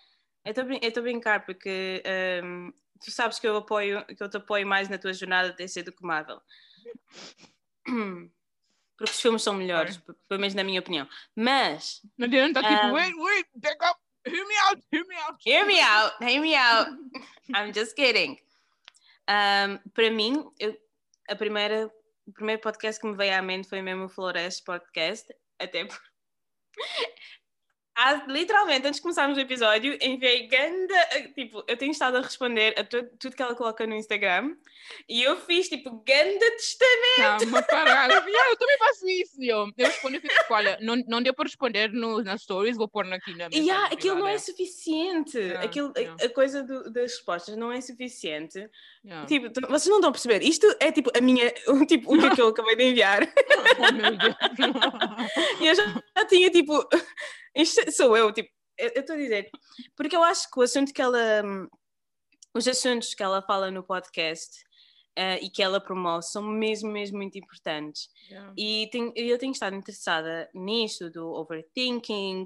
Eu 0.46 0.52
estou 0.88 1.02
a 1.02 1.04
brincar 1.04 1.46
porque 1.46 2.02
ahm, 2.06 2.72
tu 3.04 3.12
sabes 3.12 3.40
que 3.40 3.48
eu 3.48 3.58
apoio, 3.58 4.06
que 4.06 4.22
eu 4.22 4.30
te 4.30 4.38
apoio 4.38 4.66
mais 4.68 4.90
na 4.90 4.98
tua 4.98 5.14
jornada 5.14 5.52
de 5.52 5.58
DC 5.58 5.84
do 5.84 5.92
que 5.92 6.06
Marvel. 6.06 6.42
Porque 8.98 9.14
os 9.14 9.22
filmes 9.22 9.42
são 9.44 9.54
melhores, 9.54 9.96
pelo 10.28 10.42
menos 10.42 10.54
na 10.54 10.62
minha 10.62 10.82
opinião. 10.82 11.08
Mas, 11.34 12.02
Não 12.18 12.28
adianta, 12.28 12.62
tipo, 12.62 12.88
Um, 12.88 12.92
wait, 12.92 13.16
wait, 13.16 13.48
back 13.56 13.78
up, 13.86 13.98
hear 14.26 14.46
me 14.48 14.56
out, 14.68 14.82
hear 14.92 15.06
me 15.06 15.16
out. 15.16 15.38
hear 15.40 15.66
me 15.66 15.80
out, 15.82 16.12
hear 16.22 16.42
me 16.42 16.56
out. 16.56 16.88
I'm 17.54 17.72
just 17.74 17.96
kidding. 17.96 18.38
Ahm, 19.28 19.80
para 19.94 20.10
mim, 20.12 20.44
eu- 20.60 20.78
a 21.30 21.36
primeira, 21.36 21.88
o 22.28 22.32
primeiro 22.34 22.62
podcast 22.62 23.00
que 23.00 23.08
me 23.08 23.16
veio 23.16 23.38
à 23.38 23.42
mente 23.42 23.68
foi 23.70 23.82
mesmo 23.82 24.06
o 24.06 24.10
Flores 24.10 24.60
Podcast, 24.62 25.28
até. 25.60 25.88
Ah, 28.02 28.24
literalmente, 28.30 28.88
antes 28.88 28.96
de 28.98 29.02
começarmos 29.02 29.38
o 29.38 29.42
episódio, 29.42 29.98
enviei 30.02 30.48
ganda, 30.48 31.06
tipo, 31.36 31.62
eu 31.68 31.76
tenho 31.76 31.92
estado 31.92 32.16
a 32.16 32.22
responder 32.22 32.74
a 32.80 32.84
tu- 32.86 33.04
tudo 33.20 33.36
que 33.36 33.42
ela 33.42 33.54
coloca 33.56 33.86
no 33.86 33.94
Instagram 33.94 34.56
e 35.08 35.22
eu 35.22 35.36
fiz, 35.36 35.68
tipo, 35.68 35.92
ganda 36.08 36.52
testamento. 36.52 37.40
Calma, 37.42 37.62
caralho. 37.64 38.14
Yeah, 38.14 38.52
eu 38.52 38.56
também 38.58 38.78
faço 38.78 39.10
isso, 39.10 39.44
eu. 39.44 39.68
Eu 39.78 39.88
respondo 39.88 40.16
e 40.16 40.22
fico, 40.22 40.34
olha, 40.50 40.78
não, 40.82 40.96
não 41.10 41.22
deu 41.22 41.34
para 41.34 41.44
responder 41.44 41.92
no, 41.92 42.24
nas 42.24 42.42
stories, 42.44 42.78
vou 42.78 42.88
pôr 42.88 43.06
aqui 43.12 43.36
na 43.36 43.48
E 43.52 43.60
mensagem 43.60 43.72
ah, 43.72 43.86
aquilo 43.92 44.16
não 44.16 44.28
é 44.28 44.36
privada. 44.36 44.40
suficiente. 44.52 45.38
Yeah, 45.38 45.66
aquilo, 45.66 45.94
a- 45.96 46.00
yeah. 46.00 46.26
A, 46.26 46.30
coisa 46.30 46.64
do- 46.64 46.90
das 46.94 47.12
respostas 47.12 47.58
não 47.58 47.70
é 47.70 47.82
suficiente. 47.82 48.66
Yeah. 49.04 49.28
Tipo, 49.28 49.50
tu- 49.52 49.60
vocês 49.68 49.88
não 49.88 49.98
estão 49.98 50.10
a 50.10 50.14
perceber. 50.14 50.42
Isto 50.42 50.74
é 50.80 50.90
tipo 50.90 51.12
a 51.14 51.20
minha, 51.20 51.54
o, 51.68 51.86
tipo, 51.86 52.16
o 52.16 52.34
que 52.34 52.42
eu 52.42 52.48
acabei 52.48 52.78
de 52.78 52.84
enviar. 52.86 53.20
Oh, 53.80 53.92
meu 53.94 54.12
Deus. 54.18 54.36
E 55.62 55.68
eu 55.68 55.76
já, 55.76 56.04
já 56.18 56.26
tinha 56.26 56.50
tipo. 56.50 56.88
Isto 57.56 57.92
sou 57.92 58.16
eu, 58.18 58.32
tipo. 58.32 58.50
Eu 58.78 58.90
estou 58.96 59.16
a 59.16 59.20
dizer. 59.20 59.50
Porque 59.96 60.16
eu 60.16 60.24
acho 60.24 60.50
que 60.50 60.60
o 60.60 60.64
assunto 60.64 60.94
que 60.94 61.02
ela. 61.02 61.44
hum, 61.44 61.68
Os 62.54 62.68
assuntos 62.68 63.14
que 63.14 63.22
ela 63.24 63.42
fala 63.42 63.70
no 63.70 63.84
podcast 63.84 64.62
uh, 65.18 65.38
e 65.44 65.50
que 65.50 65.62
ela 65.62 65.80
promove 65.82 66.24
são 66.26 66.42
mesmo, 66.42 66.90
mesmo 66.90 67.18
muito 67.18 67.38
importantes. 67.38 68.10
Yeah. 68.30 68.54
E 68.58 68.90
eu 69.16 69.38
tenho 69.38 69.52
estado 69.52 69.76
interessada 69.76 70.50
nisto, 70.54 71.10
do 71.10 71.28
overthinking, 71.30 72.46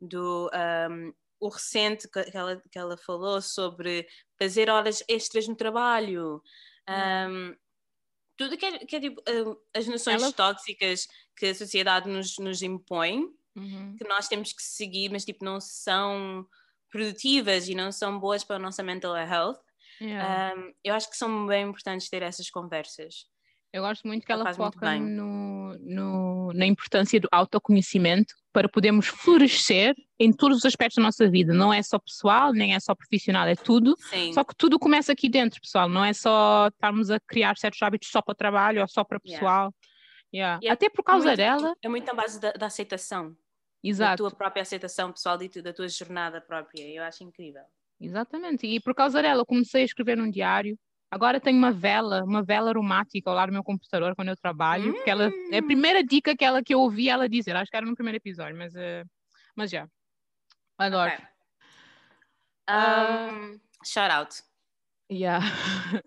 do 0.00 0.50
um, 0.90 1.12
o 1.40 1.48
recente 1.48 2.06
que 2.08 2.18
ela, 2.34 2.62
que 2.70 2.78
ela 2.78 2.96
falou 2.98 3.40
sobre 3.40 4.06
fazer 4.38 4.68
horas 4.68 5.02
extras 5.08 5.48
no 5.48 5.56
trabalho. 5.56 6.42
Um, 6.88 7.56
tudo 8.36 8.56
que 8.56 8.66
é, 8.66 8.78
que 8.78 8.96
é 8.96 9.00
tipo, 9.00 9.22
um, 9.28 9.56
as 9.74 9.86
noções 9.86 10.22
Ela- 10.22 10.32
tóxicas 10.32 11.06
que 11.36 11.46
a 11.46 11.54
sociedade 11.54 12.08
nos, 12.08 12.36
nos 12.38 12.62
impõe, 12.62 13.26
Uhum. 13.56 13.96
que 13.98 14.06
nós 14.08 14.28
temos 14.28 14.52
que 14.52 14.62
seguir, 14.62 15.10
mas 15.10 15.24
tipo, 15.24 15.44
não 15.44 15.60
são 15.60 16.46
produtivas 16.90 17.68
e 17.68 17.74
não 17.74 17.90
são 17.92 18.18
boas 18.18 18.44
para 18.44 18.56
a 18.56 18.58
nossa 18.60 18.82
mental 18.82 19.16
health. 19.16 19.58
Yeah. 20.00 20.54
Um, 20.56 20.72
eu 20.82 20.94
acho 20.94 21.10
que 21.10 21.16
são 21.16 21.46
bem 21.46 21.68
importantes 21.68 22.08
ter 22.08 22.22
essas 22.22 22.48
conversas. 22.50 23.26
Eu 23.72 23.82
gosto 23.82 24.06
muito 24.06 24.26
que 24.26 24.32
Ela 24.32 24.42
ela 24.44 24.54
foca 24.54 24.80
bem. 24.80 25.00
no, 25.00 25.76
no- 25.78 26.52
na 26.54 26.66
importância 26.66 27.20
do 27.20 27.28
autoconhecimento 27.30 28.34
para 28.52 28.68
podermos 28.68 29.06
florescer 29.06 29.94
em 30.18 30.32
todos 30.32 30.58
os 30.58 30.64
aspectos 30.64 30.96
da 30.96 31.02
nossa 31.02 31.28
vida. 31.30 31.52
Não 31.54 31.72
é 31.72 31.80
só 31.82 31.98
pessoal, 31.98 32.52
nem 32.52 32.74
é 32.74 32.80
só 32.80 32.94
profissional, 32.96 33.46
é 33.46 33.54
tudo. 33.54 33.94
Sim, 34.10 34.32
Só 34.32 34.42
que 34.42 34.54
tudo 34.56 34.78
começa 34.78 35.12
aqui 35.12 35.28
dentro, 35.28 35.60
pessoal. 35.60 35.88
Não 35.88 36.04
é 36.04 36.12
só 36.12 36.66
estarmos 36.68 37.10
a 37.10 37.20
criar 37.20 37.56
certos 37.56 37.80
hábitos 37.82 38.08
só 38.10 38.20
para 38.20 38.32
o 38.32 38.34
trabalho 38.34 38.80
ou 38.80 38.88
só 38.88 39.04
para 39.04 39.20
pessoal. 39.20 39.66
Yeah. 39.66 39.76
E 40.32 40.38
é 40.40 40.70
Até 40.70 40.88
por 40.88 41.02
causa 41.02 41.26
muito- 41.28 41.36
dela. 41.36 41.74
é 41.82 41.88
muito 41.88 42.08
a 42.10 42.14
base 42.14 42.40
da, 42.40 42.52
da 42.52 42.66
aceitação, 42.66 43.30
da 43.32 43.36
Exato. 43.82 44.16
tua 44.18 44.30
própria 44.30 44.62
aceitação 44.62 45.12
pessoal 45.12 45.40
e 45.42 45.48
da 45.62 45.72
tua 45.72 45.88
jornada 45.88 46.40
própria. 46.40 46.82
Eu 46.88 47.02
acho 47.02 47.24
incrível. 47.24 47.62
Exatamente. 48.00 48.66
E 48.66 48.80
por 48.80 48.94
causa 48.94 49.20
dela, 49.20 49.40
eu 49.42 49.46
comecei 49.46 49.82
a 49.82 49.84
escrever 49.84 50.16
num 50.16 50.30
diário. 50.30 50.78
Agora 51.10 51.40
tenho 51.40 51.58
uma 51.58 51.72
vela, 51.72 52.22
uma 52.22 52.42
vela 52.42 52.70
aromática 52.70 53.28
ao 53.28 53.34
lado 53.34 53.48
do 53.50 53.52
meu 53.54 53.64
computador 53.64 54.14
quando 54.14 54.28
eu 54.28 54.36
trabalho. 54.36 54.94
Porque 54.94 55.10
ela 55.10 55.24
é 55.50 55.58
a 55.58 55.62
Hum. 55.62 55.66
primeira 55.66 56.04
dica 56.04 56.36
que 56.36 56.44
ela 56.44 56.62
que 56.62 56.72
eu 56.72 56.78
ouvi 56.80 57.08
ela 57.08 57.28
dizer. 57.28 57.56
Acho 57.56 57.70
que 57.70 57.76
era 57.76 57.84
no 57.84 57.94
primeiro 57.96 58.16
episódio, 58.16 58.56
mas, 58.56 58.74
eh, 58.76 59.04
mas 59.56 59.70
já. 59.70 59.88
Adoro. 60.78 61.10
Ok. 61.12 61.24
Ah. 62.68 63.28
Um, 63.32 63.60
shout 63.84 64.10
out. 64.12 64.42
Yeah. 65.10 65.44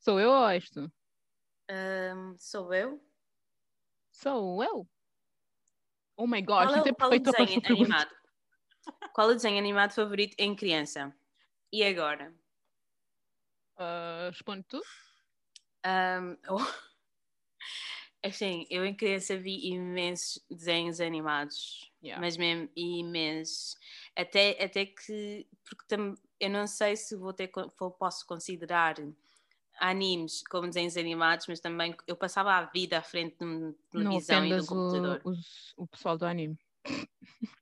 Sou 0.00 0.18
eu 0.18 0.30
ou 0.30 0.48
és 0.48 0.68
tu? 0.70 0.90
Um, 1.70 2.34
sou 2.36 2.74
eu? 2.74 3.00
Sou 4.20 4.62
eu. 4.62 4.86
Oh 6.18 6.26
my 6.26 6.42
Qual 6.42 6.66
gosh, 6.66 6.76
isso 6.76 6.88
é 6.88 6.92
qual 6.92 7.10
o 7.10 7.18
desenho 7.18 7.62
animado? 7.64 8.10
Qual 9.14 9.28
o 9.28 9.32
desenho 9.32 9.58
animado 9.58 9.94
favorito 9.94 10.34
em 10.38 10.54
criança? 10.54 11.14
E 11.72 11.82
agora? 11.82 12.34
Ah, 13.78 14.28
responde 14.30 14.64
tu? 14.64 14.82
Um, 15.86 16.36
oh, 16.50 16.66
Assim, 18.22 18.66
eu 18.68 18.84
em 18.84 18.94
criança 18.94 19.38
vi 19.38 19.70
imensos 19.70 20.44
desenhos 20.50 21.00
animados, 21.00 21.90
Yeah. 22.02 22.20
mas 22.20 22.36
mesmo 22.36 22.70
imensos. 22.76 23.76
Até, 24.16 24.62
até 24.62 24.86
que, 24.86 25.46
porque 25.64 25.84
tam, 25.86 26.14
eu 26.38 26.48
não 26.48 26.66
sei 26.66 26.96
se 26.96 27.14
vou 27.16 27.32
ter, 27.32 27.50
posso 27.98 28.26
considerar 28.26 28.96
animes 29.80 30.42
como 30.48 30.66
desenhos 30.68 30.96
animados, 30.96 31.46
mas 31.48 31.60
também 31.60 31.94
eu 32.06 32.16
passava 32.16 32.52
a 32.54 32.64
vida 32.66 32.98
à 32.98 33.02
frente 33.02 33.36
de 33.38 33.44
uma 33.44 33.74
televisão 33.90 34.44
e 34.44 34.54
de 34.54 34.60
um 34.60 34.66
computador. 34.66 35.20
o, 35.24 35.30
os- 35.30 35.74
o 35.76 35.86
pessoal 35.86 36.16
do 36.18 36.26
anime. 36.26 36.56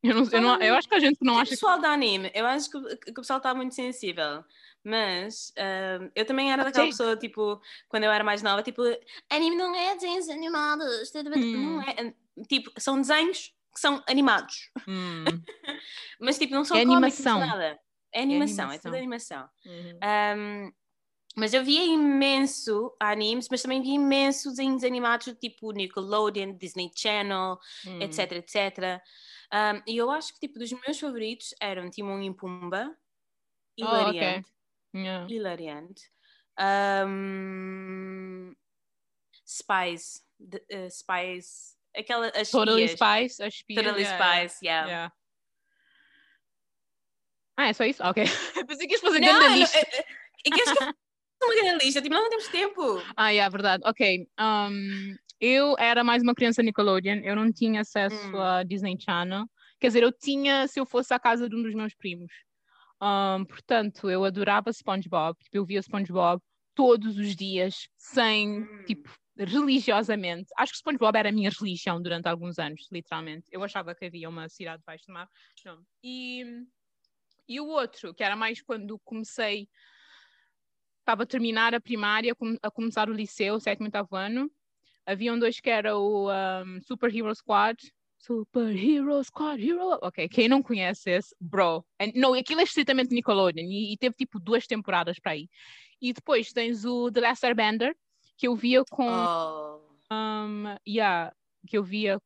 Eu, 0.02 0.14
não, 0.14 0.24
eu, 0.32 0.40
não, 0.42 0.60
eu 0.62 0.74
acho 0.74 0.88
que 0.88 0.94
a 0.94 1.00
gente 1.00 1.18
que 1.18 1.24
não 1.24 1.34
O 1.34 1.38
acha 1.38 1.44
que. 1.50 1.54
pessoal 1.56 1.80
da 1.80 1.90
anime, 1.92 2.30
eu 2.34 2.46
acho 2.46 2.70
que, 2.70 2.96
que 2.96 3.10
o 3.10 3.14
pessoal 3.14 3.38
está 3.38 3.54
muito 3.54 3.74
sensível, 3.74 4.44
mas 4.84 5.52
ahm, 5.56 6.08
eu 6.14 6.24
também 6.24 6.52
era 6.52 6.62
Ok. 6.62 6.70
daquela 6.70 6.88
pessoa, 6.88 7.16
tipo, 7.16 7.60
quando 7.88 8.04
eu 8.04 8.10
era 8.12 8.24
mais 8.24 8.42
nova, 8.42 8.62
tipo, 8.62 8.82
anime 9.30 9.56
não 9.56 9.74
é 9.74 9.94
desenhos 9.94 10.28
animados, 10.28 11.10
tá, 11.10 11.20
Hum. 11.20 11.52
não 11.52 11.82
é, 11.82 12.14
tipo, 12.48 12.70
são 12.78 13.00
desenhos 13.00 13.54
que 13.74 13.80
são 13.80 14.02
animados, 14.08 14.70
Hum, 14.86 15.24
mas 16.20 16.38
tipo, 16.38 16.54
não 16.54 16.64
são 16.64 16.76
É 16.76 16.82
animação. 16.82 17.38
nada. 17.40 17.78
É 18.12 18.22
animação, 18.22 18.64
é, 18.64 18.76
animação. 18.76 18.90
tudo 18.90 18.96
animação. 18.98 19.48
uhum. 19.66 19.98
Ahm, 20.02 20.72
mas 21.38 21.54
eu 21.54 21.64
via 21.64 21.84
imenso 21.84 22.94
animes, 23.00 23.48
mas 23.50 23.62
também 23.62 23.80
via 23.80 23.94
imenso 23.94 24.50
desenhos 24.50 24.82
animados, 24.84 25.32
tipo 25.40 25.72
Nickelodeon, 25.72 26.56
Disney 26.56 26.90
Channel, 26.94 27.58
Hum. 27.86 28.00
etc, 28.02 28.32
etc. 28.32 29.00
Um, 29.52 29.82
e 29.86 29.96
eu 29.96 30.10
acho 30.10 30.34
que 30.34 30.40
tipo 30.40 30.58
dos 30.58 30.70
meus 30.72 30.98
favoritos 31.00 31.54
eram 31.60 31.88
Timon 31.90 32.20
e 32.20 32.34
Pumba, 32.34 32.94
Oh, 33.80 33.84
ok. 33.84 33.86
hilariante, 33.86 34.48
Yeah. 34.94 35.26
hilariante. 35.32 36.02
Um, 36.58 38.54
Spies, 39.46 40.24
de- 40.38 40.62
uh, 40.72 40.90
Spies, 40.90 41.76
aquela 41.96 42.28
as 42.28 42.50
Totally 42.50 42.84
espia. 42.84 43.28
Totally 43.74 44.02
yeah, 44.02 44.18
Spies, 44.18 44.58
yeah. 44.62 44.86
yeah. 44.86 45.12
Ah, 47.56 47.68
é 47.68 47.72
só 47.72 47.84
isso? 47.84 48.02
Ok. 48.04 48.22
Pensei 48.68 48.86
que 48.86 48.94
ias 48.94 49.00
fazer 49.00 49.20
Não, 49.20 49.26
grande 49.28 49.44
eu 49.44 49.50
não- 49.50 49.56
lista. 49.58 49.78
é- 49.78 49.98
é- 50.00 50.04
é 50.46 50.92
uma 51.42 51.54
grande 51.54 51.84
lista, 51.84 52.02
tipo, 52.02 52.14
nós 52.14 52.22
não 52.24 52.30
temos 52.30 52.48
tempo. 52.48 53.02
Ah, 53.16 53.32
é 53.32 53.48
verdade. 53.48 53.82
Ok. 53.86 54.28
Um, 54.40 55.16
eu 55.40 55.76
era 55.78 56.02
mais 56.02 56.22
uma 56.22 56.34
criança 56.34 56.62
Nickelodeon, 56.62 57.20
eu 57.22 57.36
não 57.36 57.52
tinha 57.52 57.80
acesso 57.82 58.36
Hum. 58.36 58.40
a 58.40 58.62
Disney 58.64 58.96
Channel. 59.00 59.44
Quer 59.80 59.88
dizer, 59.88 60.02
eu 60.02 60.12
tinha 60.12 60.66
se 60.66 60.80
eu 60.80 60.84
fosse 60.86 61.14
à 61.14 61.18
casa 61.18 61.48
de 61.48 61.54
um 61.54 61.62
dos 61.62 61.74
meus 61.74 61.94
primos. 61.94 62.32
Um, 63.00 63.44
portanto, 63.44 64.10
eu 64.10 64.24
adorava 64.24 64.70
SpongeBob. 64.72 65.38
Tipo, 65.44 65.56
eu 65.58 65.64
via 65.64 65.80
SpongeBob 65.80 66.42
todos 66.74 67.16
os 67.16 67.36
dias, 67.36 67.88
sem, 67.96 68.62
Hum. 68.62 68.84
tipo, 68.84 69.08
religiosamente. 69.36 70.48
Acho 70.56 70.72
que 70.72 70.78
SpongeBob 70.78 71.16
era 71.16 71.28
a 71.28 71.32
minha 71.32 71.50
religião 71.50 72.02
durante 72.02 72.26
alguns 72.26 72.58
anos, 72.58 72.88
literalmente. 72.90 73.46
Eu 73.52 73.62
achava 73.62 73.94
que 73.94 74.04
havia 74.06 74.28
uma 74.28 74.48
cidade 74.48 74.78
debaixo 74.80 75.04
do 75.06 75.12
mar. 75.12 75.28
Não. 75.64 75.80
E, 76.02 76.44
e 77.48 77.60
o 77.60 77.66
outro, 77.66 78.12
que 78.12 78.24
era 78.24 78.34
mais 78.34 78.60
quando 78.60 78.98
comecei 79.04 79.68
estava 81.08 81.22
a 81.22 81.26
terminar 81.26 81.74
a 81.74 81.80
primária, 81.80 82.36
a 82.62 82.70
começar 82.70 83.08
o 83.08 83.14
liceu, 83.14 83.58
sétimo 83.58 83.86
e 83.86 83.88
oitavo 83.88 84.14
ano. 84.14 84.50
Haviam 85.06 85.38
dois 85.38 85.58
que 85.58 85.70
era 85.70 85.96
o 85.96 86.30
um, 86.30 86.80
Super 86.82 87.14
Hero 87.14 87.34
Squad. 87.34 87.78
Super 88.18 88.76
Hero 88.76 89.24
Squad, 89.24 89.58
Hero. 89.58 89.98
Ok, 90.02 90.28
quem 90.28 90.48
não 90.48 90.62
conhece 90.62 91.10
esse, 91.10 91.34
bro. 91.40 91.82
And, 91.98 92.12
não, 92.14 92.34
aquilo 92.34 92.60
é 92.60 92.64
estritamente 92.64 93.14
Nickelodeon 93.14 93.64
e, 93.64 93.94
e 93.94 93.96
teve 93.96 94.14
tipo 94.16 94.38
duas 94.38 94.66
temporadas 94.66 95.18
para 95.18 95.32
aí. 95.32 95.48
E 95.98 96.12
depois 96.12 96.52
tens 96.52 96.84
o 96.84 97.10
The 97.10 97.20
Last 97.22 97.46
Airbender, 97.46 97.96
que 98.36 98.46
eu 98.46 98.54
via 98.54 98.84
com. 98.90 99.08
Oh. 99.08 99.80
Um, 100.12 100.76
yeah, 100.86 101.32
que 101.66 101.78
eu 101.78 101.82
via. 101.82 102.20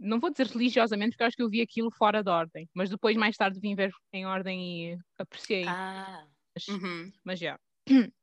Não 0.00 0.18
vou 0.18 0.30
dizer 0.30 0.46
religiosamente, 0.46 1.10
porque 1.10 1.24
acho 1.24 1.36
que 1.36 1.42
eu 1.42 1.50
vi 1.50 1.60
aquilo 1.60 1.90
fora 1.90 2.22
de 2.22 2.30
ordem, 2.30 2.68
mas 2.74 2.88
depois, 2.88 3.16
mais 3.16 3.36
tarde, 3.36 3.60
vim 3.60 3.74
ver 3.74 3.92
em 4.12 4.26
ordem 4.26 4.92
e 4.92 4.98
apreciei. 5.18 5.66
Ah. 5.66 6.26
Uhum. 6.68 7.12
Mas 7.22 7.38
já. 7.38 7.58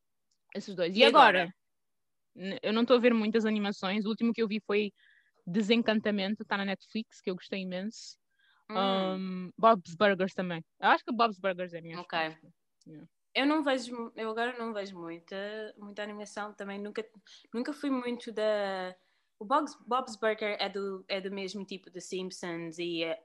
Esses 0.55 0.75
dois. 0.75 0.95
E, 0.95 0.99
E 0.99 1.05
agora? 1.05 1.53
agora? 2.35 2.59
Eu 2.61 2.73
não 2.73 2.81
estou 2.81 2.97
a 2.97 2.99
ver 2.99 3.13
muitas 3.13 3.45
animações. 3.45 4.05
O 4.05 4.09
último 4.09 4.33
que 4.33 4.41
eu 4.41 4.47
vi 4.47 4.61
foi 4.65 4.91
Desencantamento, 5.45 6.43
está 6.43 6.57
na 6.57 6.65
Netflix, 6.65 7.21
que 7.21 7.29
eu 7.29 7.35
gostei 7.35 7.61
imenso. 7.61 8.17
Hum. 8.69 8.77
Um, 8.77 9.51
Bob's 9.57 9.95
Burgers 9.95 10.33
também. 10.33 10.63
Eu 10.79 10.89
acho 10.89 11.03
que 11.03 11.13
Bob's 11.13 11.37
Burgers 11.37 11.73
é 11.73 11.79
a 11.79 11.81
minha 11.81 11.97
Ok. 11.97 12.17
resposta. 12.17 12.53
Eu 13.35 13.45
não 13.45 13.63
vejo, 13.63 14.11
eu 14.15 14.29
agora 14.29 14.57
não 14.57 14.73
vejo 14.73 14.97
muita, 14.97 15.35
muita 15.77 16.03
animação 16.03 16.53
também, 16.53 16.79
nunca, 16.79 17.03
nunca 17.53 17.73
fui 17.73 17.89
muito 17.89 18.31
da... 18.31 18.95
O 19.39 19.45
Bob's, 19.45 19.75
Bob's 19.85 20.15
Burger 20.15 20.55
é 20.59 20.69
do, 20.69 21.03
é 21.07 21.19
do 21.19 21.31
mesmo 21.31 21.65
tipo 21.65 21.89
de 21.89 21.99
Simpsons 21.99 22.77
e 22.77 23.03
eh, 23.03 23.19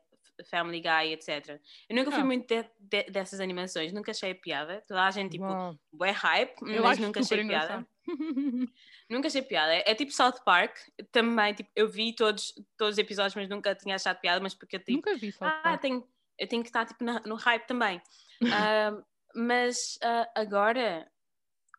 Family 0.44 0.80
Guy, 0.80 1.12
etc. 1.12 1.60
Eu 1.88 1.96
nunca 1.96 2.10
fui 2.10 2.20
Ah. 2.20 2.24
muito 2.24 2.46
de- 2.46 2.68
de- 2.78 3.10
dessas 3.10 3.40
animações, 3.40 3.92
nunca 3.92 4.10
achei 4.12 4.34
piada. 4.34 4.82
Toda 4.86 5.04
a 5.04 5.10
gente, 5.10 5.32
tipo, 5.32 5.44
Uau. 5.44 5.76
é 6.04 6.10
hype, 6.10 6.54
Eu 6.62 6.82
mas 6.82 6.98
nunca 6.98 7.20
achei 7.20 7.44
piada. 7.46 7.86
Nunca 9.10 9.28
achei 9.28 9.42
piada. 9.42 9.74
É, 9.74 9.90
é 9.90 9.94
tipo 9.94 10.12
South 10.12 10.40
Park, 10.44 10.76
também, 11.12 11.54
tipo, 11.54 11.70
eu 11.74 11.88
vi 11.88 12.14
todos, 12.14 12.52
todos 12.76 12.94
os 12.94 12.98
episódios, 12.98 13.34
mas 13.34 13.48
nunca 13.48 13.74
tinha 13.74 13.94
achado 13.94 14.18
piada, 14.20 14.40
mas 14.40 14.54
porque 14.54 14.76
eu, 14.76 14.80
tipo, 14.80 14.92
Nunca 14.92 15.14
vi 15.16 15.32
só. 15.32 15.44
ah, 15.46 15.78
tenho, 15.78 16.06
eu 16.38 16.46
tenho 16.46 16.62
que 16.62 16.68
estar 16.68 16.84
tipo, 16.86 17.02
na- 17.04 17.20
no 17.26 17.34
hype 17.36 17.66
também. 17.66 18.00
Ah, 18.70 19.02
mas 19.34 19.98
ah, 20.02 20.30
agora, 20.34 21.10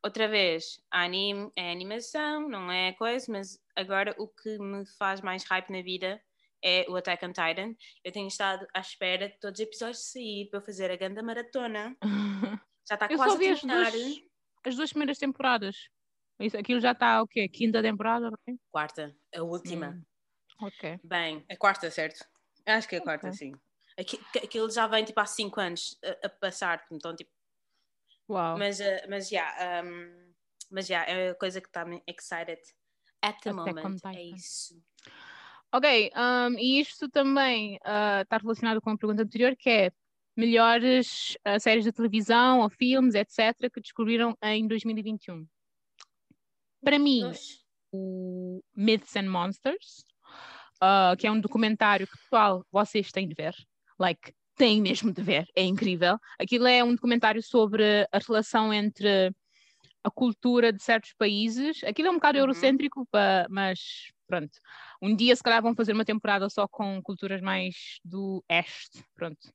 outra 0.03 0.28
vez, 0.28 0.82
anime 0.91 1.51
é 1.55 1.72
animação, 1.72 2.47
não 2.49 2.72
é 2.72 2.93
coisa, 2.93 3.32
mas 3.32 3.60
agora 3.76 4.14
o 4.18 4.28
que 4.28 4.57
me 4.60 4.86
faz 4.97 5.22
mais 5.22 5.43
hype 5.45 5.70
na 5.72 5.82
vida 5.82 6.22
é 6.64 6.86
o 6.89 6.95
Attack 6.95 7.26
on 7.26 7.30
Titan. 7.34 7.76
Eu 8.03 8.12
tenho 8.12 8.28
estado 8.28 8.68
à 8.74 8.80
espera 8.80 9.30
de 9.30 9.39
todos 9.39 9.60
os 9.60 9.66
episódios 9.66 10.12
sair 10.12 10.47
para 10.49 10.60
eu 10.60 10.64
fazer 10.66 10.91
a 10.91 10.95
grande 10.95 11.22
maratona. 11.22 11.95
Já 12.88 12.95
está 12.95 13.07
eu 13.10 13.18
quase 13.18 13.32
só 13.34 13.38
vi 13.38 13.47
a 13.49 13.53
as 13.53 13.60
terminar. 13.62 13.91
duas, 13.91 14.22
as 14.66 14.76
duas 14.76 14.89
primeiras 14.89 15.18
temporadas. 15.18 15.89
Isso, 16.39 16.57
aquilo 16.57 16.80
já 16.80 16.93
está 16.93 17.22
o 17.22 17.28
quê? 17.28 17.47
Quinta 17.49 17.82
temporada? 17.82 18.32
Quarta, 18.72 19.16
a 19.36 19.43
última. 19.43 19.89
Hum, 19.89 20.03
Ok. 20.68 20.99
Bem, 21.03 21.45
a 21.49 21.55
quarta, 21.55 21.89
certo? 21.91 22.26
Acho 22.66 22.88
que 22.88 22.95
é 22.95 22.99
a 22.99 23.03
quarta, 23.03 23.28
Ok. 23.28 23.38
sim. 23.38 23.53
Aqui- 23.97 24.20
Aquilo 24.43 24.70
já 24.72 24.88
vem 24.88 25.03
tipo 25.05 25.20
há 25.20 25.26
5 25.26 25.60
anos 25.60 25.97
a, 26.03 26.28
a 26.28 26.30
passar, 26.30 26.86
então 26.91 27.16
tipo. 27.16 27.30
Uau. 28.30 28.57
Mas, 28.57 28.80
eh, 28.80 29.05
mas 29.10 29.30
já. 29.30 29.82
um, 29.84 30.34
mas 30.72 30.88
já, 30.88 31.03
é 31.05 31.30
a 31.30 31.36
coisa 31.36 31.60
que 31.62 31.68
está 31.68 31.84
me 31.86 32.01
excited 32.07 32.60
at 33.22 33.39
the 33.41 33.51
on 33.51 33.55
moment. 33.55 33.99
É 34.05 34.22
isso. 34.24 34.82
Ok, 35.72 36.11
um, 36.15 36.57
e 36.57 36.80
isto 36.80 37.07
também 37.09 37.76
uh, 37.78 38.22
está 38.24 38.38
relacionado 38.38 38.82
com 38.82 38.89
a 38.89 38.97
pergunta 38.97 39.22
anterior, 39.22 39.55
que 39.55 39.70
é 39.70 39.91
melhores 40.36 41.38
uh, 41.47 41.59
séries 41.59 41.84
de 41.84 41.91
televisão 41.91 42.61
ou 42.61 42.70
filmes, 42.70 43.13
etc., 43.13 43.70
que 43.72 43.80
descobriram 43.80 44.36
em 44.41 44.67
2021. 44.67 45.45
Para 46.84 46.97
mim, 46.97 47.32
o 47.91 48.63
Myths 48.76 49.15
and 49.15 49.30
Monsters, 49.30 50.05
uh, 50.82 51.15
que 51.17 51.28
é 51.28 51.32
um 51.32 51.39
documentário 51.39 52.07
que, 52.07 52.17
pessoal, 52.17 52.65
vocês 52.72 53.11
têm 53.11 53.28
de 53.28 53.36
ver. 53.36 53.53
Like, 53.99 54.34
têm 54.55 54.82
mesmo 54.82 55.11
de 55.13 55.22
ver, 55.22 55.45
é 55.55 55.63
incrível. 55.63 56.17
Aquilo 56.39 56.65
é 56.65 56.84
um 56.84 56.95
documentário 56.95 57.43
sobre 57.43 58.07
a 58.11 58.17
relação 58.17 58.74
entre 58.74 59.32
a 60.03 60.09
cultura 60.09 60.74
de 60.74 60.82
certos 60.82 61.13
países. 61.13 61.84
Aquilo 61.84 62.07
é 62.07 62.11
um 62.11 62.15
bocado 62.15 62.38
Uhum. 62.38 62.43
eurocêntrico, 62.43 63.07
mas 63.49 64.11
pronto. 64.30 64.59
Um 65.01 65.15
dia, 65.15 65.36
se 65.36 65.43
calhar, 65.43 65.61
vão 65.61 65.75
fazer 65.75 65.93
uma 65.93 66.05
temporada 66.05 66.47
só 66.49 66.67
com 66.67 67.01
culturas 67.01 67.41
mais 67.41 67.99
do 68.05 68.43
este, 68.47 69.03
pronto. 69.15 69.51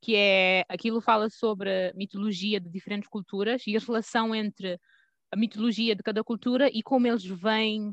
Que 0.00 0.16
é, 0.16 0.64
aquilo 0.68 1.00
fala 1.00 1.28
sobre 1.30 1.90
a 1.90 1.94
mitologia 1.94 2.58
de 2.60 2.70
diferentes 2.70 3.08
culturas 3.08 3.62
e 3.66 3.76
a 3.76 3.80
relação 3.80 4.34
entre 4.34 4.78
a 5.32 5.36
mitologia 5.36 5.94
de 5.94 6.02
cada 6.02 6.24
cultura 6.24 6.70
e 6.72 6.82
como 6.82 7.06
eles 7.06 7.24
veem 7.24 7.92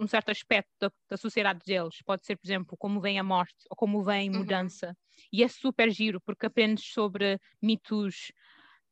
um 0.00 0.06
certo 0.06 0.30
aspecto 0.30 0.70
da, 0.80 0.90
da 1.10 1.16
sociedade 1.16 1.60
deles. 1.66 1.96
Pode 2.06 2.24
ser, 2.24 2.36
por 2.36 2.46
exemplo, 2.46 2.76
como 2.78 3.00
vem 3.00 3.18
a 3.18 3.22
morte 3.24 3.56
ou 3.70 3.76
como 3.76 4.02
vem 4.02 4.30
Uhum. 4.32 4.38
mudança. 4.38 4.96
E 5.32 5.42
é 5.42 5.48
super 5.48 5.90
giro, 5.90 6.20
porque 6.24 6.46
aprendes 6.46 6.84
sobre 6.92 7.38
mitos, 7.60 8.32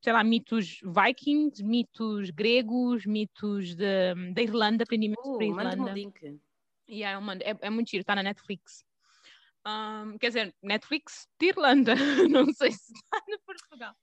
sei 0.03 0.13
lá, 0.13 0.23
mitos 0.23 0.79
vikings, 0.83 1.63
mitos 1.63 2.29
gregos, 2.29 3.05
mitos 3.05 3.75
da 3.75 4.41
Irlanda, 4.41 4.83
aprendi 4.83 5.07
imenso 5.07 5.31
sobre 5.31 5.45
a 5.45 5.47
Uh, 5.47 5.55
Manda-me 5.55 5.89
Irlanda. 5.89 5.93
link. 5.93 6.39
Yeah, 6.89 7.17
eu 7.17 7.21
mando. 7.21 7.43
É, 7.43 7.57
é 7.61 7.69
muito 7.69 7.89
giro, 7.89 8.01
está 8.01 8.15
na 8.15 8.23
Netflix. 8.23 8.85
Um, 9.65 10.17
quer 10.17 10.27
dizer, 10.27 10.55
Netflix 10.63 11.27
de 11.39 11.47
Irlanda, 11.47 11.93
não 12.29 12.51
sei 12.53 12.71
se 12.71 12.93
está 12.93 13.21
na 13.27 13.37
Portugal. 13.45 13.95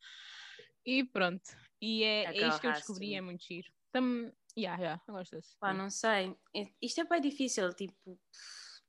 E 0.84 1.04
pronto. 1.04 1.42
E 1.80 2.02
é, 2.02 2.24
é 2.24 2.32
girl 2.34 2.48
isto 2.48 2.60
que 2.60 2.66
eu 2.66 2.72
descobri, 2.72 3.08
to. 3.10 3.14
é 3.14 3.20
muito 3.22 3.42
giro. 3.44 3.72
Tam, 3.90 4.30
yeah, 4.58 4.80
yeah, 4.82 5.02
eu 5.08 5.14
gosto 5.14 5.34
desse. 5.36 5.56
Pá, 5.58 5.72
não 5.72 5.88
sei. 5.88 6.36
I- 6.54 6.74
Isto 6.82 7.00
é 7.00 7.04
bem 7.04 7.20
difícil, 7.20 7.72
tipo, 7.72 8.20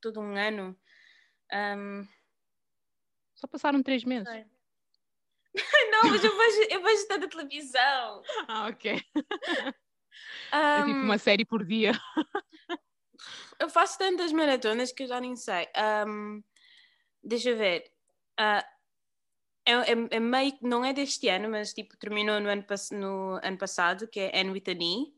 todo 0.02 0.20
um 0.20 0.36
ano. 0.36 0.78
Ahm, 1.52 2.06
Só 3.36 3.48
passaram 3.48 3.82
três 3.82 4.04
meses. 4.04 4.28
sei. 4.28 4.46
não, 5.92 6.10
mas 6.10 6.24
eu 6.24 6.38
vejo, 6.38 6.62
eu 6.72 6.84
vejo 6.84 7.08
tanta 7.08 7.30
televisão. 7.30 8.24
Ah, 8.48 8.68
ok. 8.68 9.02
É 10.52 10.84
tipo 10.84 11.00
uma 11.06 11.18
série 11.18 11.46
por 11.46 11.66
dia. 11.66 11.92
Eu 13.60 13.70
faço 13.70 13.98
tantas 13.98 14.32
maratonas 14.32 14.92
que 14.92 15.04
eu 15.04 15.08
já 15.08 15.20
nem 15.20 15.36
sei. 15.36 15.68
Ahm, 15.76 16.42
deixa 17.24 17.50
eu 17.50 17.58
ver. 17.58 17.92
Ah, 18.38 18.66
é, 19.66 19.72
é- 19.74 20.08
é 20.12 20.20
meio 20.20 20.58
que 20.58 20.64
não 20.68 20.84
é 20.86 20.94
deste 20.94 21.28
ano, 21.30 21.50
mas 21.50 21.74
tipo 21.74 21.98
terminou 21.98 22.40
no 22.40 22.50
ano, 22.50 22.66
no 22.92 23.40
ano 23.44 23.58
passado, 23.58 24.08
que 24.08 24.20
é 24.20 24.40
Anne 24.40 24.52
with 24.52 24.64
an 24.68 24.82
E. 24.82 25.16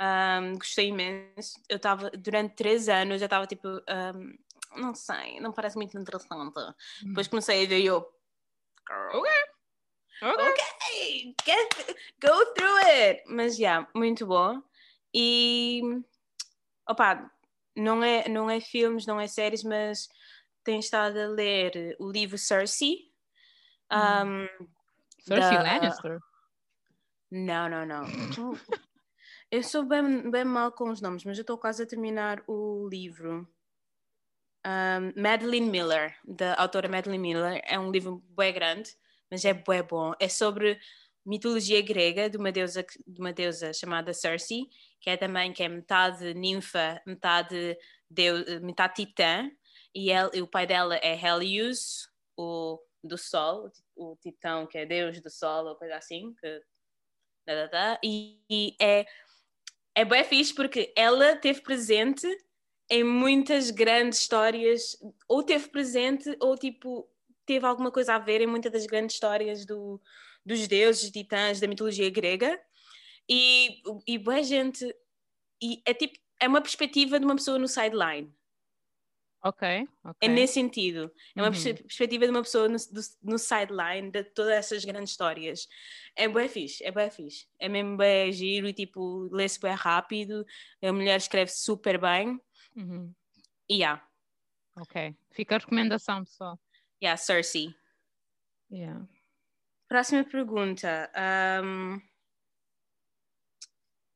Ahm, 0.00 0.54
gostei 0.54 0.88
imenso. 0.88 1.60
Eu 1.68 1.76
estava 1.76 2.10
durante 2.10 2.54
três 2.54 2.88
anos, 2.88 3.20
eu 3.20 3.26
estava 3.26 3.46
tipo, 3.46 3.68
ahm, 3.88 4.36
não 4.76 4.94
sei, 4.94 5.38
não 5.40 5.52
parece 5.52 5.76
muito 5.76 5.96
interessante. 5.98 6.54
Depois 7.02 7.28
comecei 7.28 7.64
a 7.64 7.68
ver 7.68 7.82
eu. 7.84 7.98
Ok. 9.18 9.30
Ok. 10.22 11.34
get, 11.44 11.96
go 12.20 12.46
through 12.54 12.76
it. 12.86 13.22
Mas 13.26 13.56
já, 13.56 13.86
muito 13.94 14.26
bom. 14.26 14.62
E 15.12 15.80
opa, 16.88 17.30
não 17.76 18.02
é, 18.02 18.28
não 18.28 18.48
é 18.48 18.60
filmes, 18.60 19.06
não 19.06 19.20
é 19.20 19.26
séries, 19.26 19.62
mas 19.62 20.08
tenho 20.62 20.80
estado 20.80 21.18
a 21.18 21.26
ler 21.26 21.96
o 21.98 22.10
livro 22.10 22.38
Cersei. 22.38 23.12
Um, 23.92 24.46
Cersei 25.20 25.58
da- 25.58 25.62
Lannister. 25.62 26.18
não, 27.30 27.68
não, 27.68 27.86
não. 27.86 28.04
Eu 29.50 29.62
sou 29.62 29.84
bem, 29.84 30.30
bem 30.30 30.44
mal 30.44 30.72
com 30.72 30.90
os 30.90 31.00
nomes, 31.00 31.24
mas 31.24 31.38
eu 31.38 31.42
estou 31.42 31.58
quase 31.58 31.82
a 31.82 31.86
terminar 31.86 32.42
o 32.46 32.88
livro. 32.88 33.46
Um, 34.66 35.20
Madeline 35.20 35.68
Miller, 35.70 36.16
da 36.24 36.54
autora 36.54 36.88
Madeline 36.88 37.18
Miller. 37.22 37.60
É 37.64 37.78
um 37.78 37.90
livro 37.90 38.24
bem 38.30 38.52
grande, 38.52 38.96
mas 39.30 39.44
é 39.44 39.52
bem 39.52 39.82
bom. 39.82 40.14
É 40.18 40.28
sobre 40.28 40.80
mitologia 41.24 41.80
grega 41.80 42.28
de 42.28 42.36
uma 42.36 42.52
deusa, 42.52 42.84
de 43.06 43.20
uma 43.20 43.32
deusa 43.32 43.72
chamada 43.72 44.12
Cersei, 44.12 44.68
que 45.00 45.10
é 45.10 45.16
também 45.16 45.52
que 45.52 45.62
é 45.62 45.68
metade 45.68 46.34
ninfa, 46.34 47.00
metade, 47.06 47.76
deu, 48.10 48.60
metade 48.60 48.94
titã, 48.94 49.50
e, 49.94 50.10
ela, 50.10 50.30
e 50.34 50.42
o 50.42 50.46
pai 50.46 50.66
dela 50.66 50.96
é 50.96 51.14
Helios, 51.14 52.08
o 52.36 52.80
do 53.02 53.16
sol, 53.16 53.70
o 53.94 54.16
titão 54.16 54.66
que 54.66 54.78
é 54.78 54.86
deus 54.86 55.20
do 55.20 55.30
sol, 55.30 55.66
ou 55.66 55.76
coisa 55.76 55.96
assim, 55.96 56.34
que. 56.40 56.62
E, 58.02 58.40
e 58.48 58.76
é, 58.80 59.04
é 59.94 60.04
bem 60.04 60.24
fixe 60.24 60.54
porque 60.54 60.92
ela 60.96 61.36
teve 61.36 61.60
presente 61.60 62.26
em 62.90 63.04
muitas 63.04 63.70
grandes 63.70 64.20
histórias, 64.20 64.96
ou 65.28 65.42
teve 65.42 65.68
presente, 65.68 66.34
ou 66.40 66.56
tipo, 66.56 67.08
teve 67.44 67.66
alguma 67.66 67.90
coisa 67.90 68.14
a 68.14 68.18
ver 68.18 68.40
em 68.40 68.46
muitas 68.46 68.72
das 68.72 68.86
grandes 68.86 69.14
histórias 69.14 69.66
do, 69.66 70.00
dos 70.44 70.66
deuses, 70.68 71.10
titãs 71.10 71.60
da 71.60 71.66
mitologia 71.66 72.10
grega. 72.10 72.60
E, 73.28 73.82
e 74.06 74.18
boa 74.18 74.42
gente, 74.42 74.84
e 75.62 75.82
é 75.86 75.94
tipo, 75.94 76.18
é 76.40 76.46
uma 76.46 76.60
perspectiva 76.60 77.18
de 77.18 77.24
uma 77.24 77.34
pessoa 77.36 77.58
no 77.58 77.66
sideline. 77.68 78.32
Ok, 79.42 79.86
ok. 80.02 80.16
É 80.22 80.28
nesse 80.28 80.54
sentido. 80.54 81.12
É 81.36 81.40
uma 81.42 81.48
Uhum. 81.48 81.52
perspe- 81.52 81.82
perspectiva 81.82 82.24
de 82.24 82.30
uma 82.30 82.42
pessoa 82.42 82.66
no, 82.66 82.76
no 83.22 83.38
sideline 83.38 84.10
de 84.10 84.24
todas 84.24 84.52
essas 84.54 84.84
grandes 84.86 85.10
histórias. 85.10 85.68
É 86.16 86.26
bem 86.26 86.48
fixe, 86.48 86.82
é 86.82 86.90
bem 86.90 87.10
fixe. 87.10 87.46
É 87.58 87.68
mesmo 87.68 87.94
bem 87.96 88.32
giro 88.32 88.66
e 88.66 88.72
tipo, 88.72 89.28
lê-se 89.30 89.60
bem 89.60 89.74
rápido. 89.74 90.46
A 90.82 90.92
mulher 90.92 91.16
escreve 91.18 91.50
super 91.50 91.98
bem. 92.00 92.40
Uhum. 92.74 93.12
E 93.68 93.76
yeah, 93.76 94.02
Ok. 94.76 95.14
Fica 95.30 95.56
a 95.56 95.58
recomendação, 95.58 96.24
pessoal. 96.24 96.58
yeah, 97.02 97.16
Cersei. 97.16 97.74
Yeah. 98.72 99.06
Próxima 99.94 100.24
pergunta. 100.24 101.08
Um... 101.62 102.00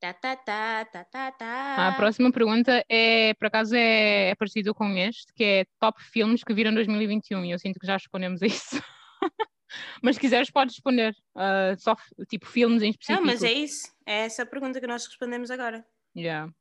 Tá, 0.01 0.13
tá, 0.13 0.35
tá, 0.35 0.83
tá, 0.83 1.03
tá, 1.05 1.31
tá. 1.31 1.87
A 1.87 1.93
próxima 1.93 2.29
pergunta 2.33 2.83
é, 2.89 3.33
por 3.35 3.45
acaso, 3.47 3.73
é, 3.77 4.31
é 4.31 4.35
parecido 4.35 4.75
com 4.75 4.89
este, 4.97 5.33
que 5.33 5.41
é 5.41 5.65
top 5.79 6.03
filmes 6.03 6.43
que 6.43 6.53
viram 6.53 6.71
em 6.71 6.75
2021, 6.75 7.45
e 7.45 7.51
eu 7.51 7.59
sinto 7.59 7.79
que 7.79 7.87
já 7.87 7.93
respondemos 7.93 8.43
a 8.43 8.47
isso. 8.47 8.75
Mas 10.03 10.15
se 10.17 10.19
quiseres, 10.19 10.51
podes 10.51 10.75
responder. 10.75 11.15
ah, 11.33 11.73
só, 11.77 11.95
tipo, 12.27 12.45
filmes 12.45 12.81
em 12.83 12.87
Não, 12.87 12.91
específico. 12.91 13.25
mas 13.25 13.41
é 13.41 13.53
isso. 13.53 13.87
É 14.05 14.25
essa 14.25 14.43
a 14.43 14.45
pergunta 14.45 14.81
que 14.81 14.87
nós 14.87 15.05
respondemos 15.05 15.49
agora. 15.49 15.85
Yeah. 16.13 16.51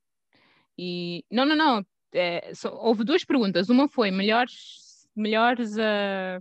E, 0.79 1.25
não, 1.29 1.45
não, 1.45 1.57
não. 1.57 1.87
é, 2.15 2.55
só- 2.55 2.73
houve 2.73 3.03
duas 3.03 3.25
perguntas. 3.25 3.69
Uma 3.69 3.89
foi 3.89 4.13
melhores, 4.13 5.09
melhores 5.17 5.77
ah, 5.77 6.41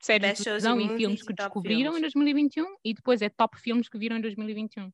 séries 0.00 0.38
de 0.38 0.44
televisão 0.44 0.80
e 0.80 0.88
filmes 0.96 1.22
que 1.22 1.32
descobriram 1.32 1.90
em 1.90 1.94
filmes. 1.94 2.12
2021 2.12 2.76
e 2.84 2.94
depois 2.94 3.22
é 3.22 3.28
top 3.28 3.60
filmes 3.60 3.88
que 3.88 3.98
viram 3.98 4.16
em 4.16 4.20
2021. 4.20 4.90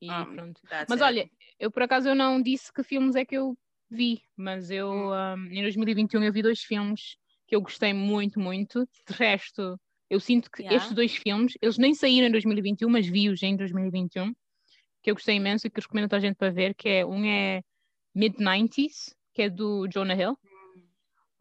E 0.00 0.10
Ah, 0.10 0.24
pronto. 0.24 0.60
Mas 0.88 1.00
it. 1.00 1.02
olha, 1.02 1.30
eu 1.58 1.70
por 1.70 1.82
acaso 1.82 2.08
eu 2.08 2.14
não 2.14 2.42
disse 2.42 2.72
que 2.72 2.82
filmes 2.82 3.14
é 3.14 3.24
que 3.24 3.36
eu 3.36 3.56
vi, 3.90 4.22
mas 4.36 4.70
eu 4.70 4.90
Hum. 4.90 5.12
um, 5.12 5.46
em 5.52 5.62
2021 5.62 6.22
eu 6.24 6.32
vi 6.32 6.42
dois 6.42 6.60
filmes 6.60 7.16
que 7.46 7.54
eu 7.54 7.60
gostei 7.60 7.92
muito, 7.92 8.40
muito. 8.40 8.88
De 9.06 9.14
resto, 9.14 9.78
eu 10.08 10.18
sinto 10.18 10.50
que 10.50 10.62
Yeah. 10.62 10.76
estes 10.76 10.94
dois 10.94 11.14
filmes, 11.14 11.52
eles 11.60 11.78
nem 11.78 11.94
saíram 11.94 12.28
em 12.28 12.30
2021, 12.30 12.88
mas 12.88 13.06
vi-os 13.06 13.42
em 13.42 13.56
2021, 13.56 14.32
que 15.02 15.10
eu 15.10 15.14
gostei 15.14 15.36
imenso 15.36 15.66
e 15.66 15.70
que 15.70 15.80
recomendo 15.80 16.12
a 16.14 16.20
gente 16.20 16.36
para 16.36 16.50
ver, 16.50 16.74
que 16.74 16.88
é 16.88 17.04
um 17.06 17.24
é 17.24 17.62
Mid-90s, 18.14 19.14
que 19.34 19.42
é 19.42 19.50
do 19.50 19.86
Jonah 19.88 20.14
Hill. 20.14 20.36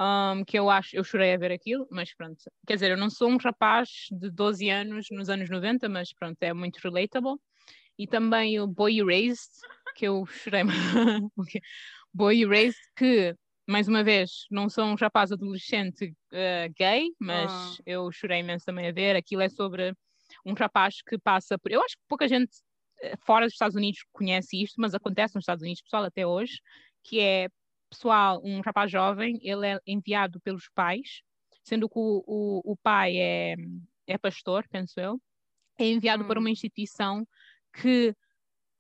Um, 0.02 0.44
que 0.44 0.58
eu 0.58 0.70
acho, 0.70 0.96
eu 0.96 1.04
chorei 1.04 1.34
a 1.34 1.38
ver 1.38 1.52
aquilo, 1.52 1.88
mas 1.92 2.14
pronto. 2.16 2.44
Quer 2.66 2.74
dizer, 2.76 2.92
eu 2.92 2.98
não 2.98 3.10
sou 3.10 3.30
um 3.30 3.38
rapaz 3.38 3.90
de 4.12 4.32
12 4.32 4.68
anos 4.70 5.08
nos 5.12 5.30
anos 5.30 5.50
90, 5.50 5.88
mas 5.88 6.12
pronto, 6.14 6.38
é 6.42 6.54
muito 6.54 6.78
relatable. 6.78 7.36
E 8.00 8.08
também 8.08 8.60
o 8.60 8.66
Boy 8.68 9.00
Erased, 9.00 9.52
que 9.96 10.08
eu 10.08 10.26
chorei. 10.26 10.64
Boy 12.14 12.42
Erased, 12.44 12.80
que, 12.98 13.36
mais 13.68 13.88
uma 13.88 14.04
vez, 14.04 14.46
não 14.50 14.70
sou 14.70 14.86
um 14.86 14.96
rapaz 14.96 15.32
adolescente 15.32 16.14
eh, 16.32 16.70
gay, 16.76 17.10
mas 17.20 17.52
Ah. 17.52 17.84
eu 17.86 18.12
chorei 18.12 18.40
imenso 18.40 18.66
também 18.66 18.88
a 18.88 18.92
ver. 18.92 19.16
Aquilo 19.16 19.42
é 19.42 19.50
sobre 19.50 19.94
um 20.46 20.54
rapaz 20.54 20.96
que 21.08 21.18
passa 21.20 21.60
por. 21.60 21.72
Eu 21.72 21.82
acho 21.84 21.96
que 21.96 22.04
pouca 22.08 22.28
gente 22.28 22.52
eh, 23.02 23.16
fora 23.26 23.46
dos 23.46 23.54
Estados 23.54 23.76
Unidos 23.76 24.00
conhece 24.12 24.62
isto, 24.62 24.76
mas 24.82 24.96
acontece 24.96 25.36
nos 25.36 25.44
Estados 25.44 25.62
Unidos, 25.62 25.82
pessoal, 25.84 26.04
até 26.06 26.26
hoje, 26.26 26.60
que 27.04 27.20
é 27.20 27.48
pessoal, 27.92 28.42
um 28.44 28.62
rapaz 28.62 28.90
jovem, 28.90 29.38
ele 29.42 29.68
é 29.68 29.80
enviado 29.86 30.40
pelos 30.40 30.70
pais, 30.74 31.22
sendo 31.64 31.90
que 31.90 32.00
o, 32.00 32.24
o, 32.26 32.72
o 32.72 32.78
pai 32.78 33.18
é, 33.18 33.56
é 34.08 34.18
pastor, 34.18 34.66
penso 34.70 35.00
eu, 35.00 35.22
é 35.78 35.86
enviado 35.86 36.26
para 36.26 36.40
Hum. 36.40 36.44
uma 36.44 36.50
instituição 36.50 37.28
que 37.74 38.16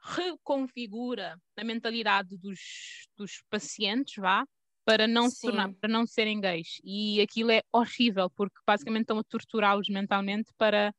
reconfigura 0.03 1.39
a 1.55 1.63
mentalidade 1.63 2.37
dos, 2.37 3.07
dos 3.15 3.43
pacientes, 3.49 4.15
vá, 4.15 4.45
para 4.83 5.07
não 5.07 5.29
se 5.29 5.41
tornar, 5.41 5.71
para 5.75 5.89
não 5.89 6.07
serem 6.07 6.41
gays. 6.41 6.81
E 6.83 7.21
aquilo 7.21 7.51
é 7.51 7.61
horrível, 7.71 8.29
porque 8.31 8.57
basicamente 8.65 9.03
estão 9.03 9.19
a 9.19 9.23
torturá-los 9.23 9.87
mentalmente 9.89 10.51
para 10.57 10.93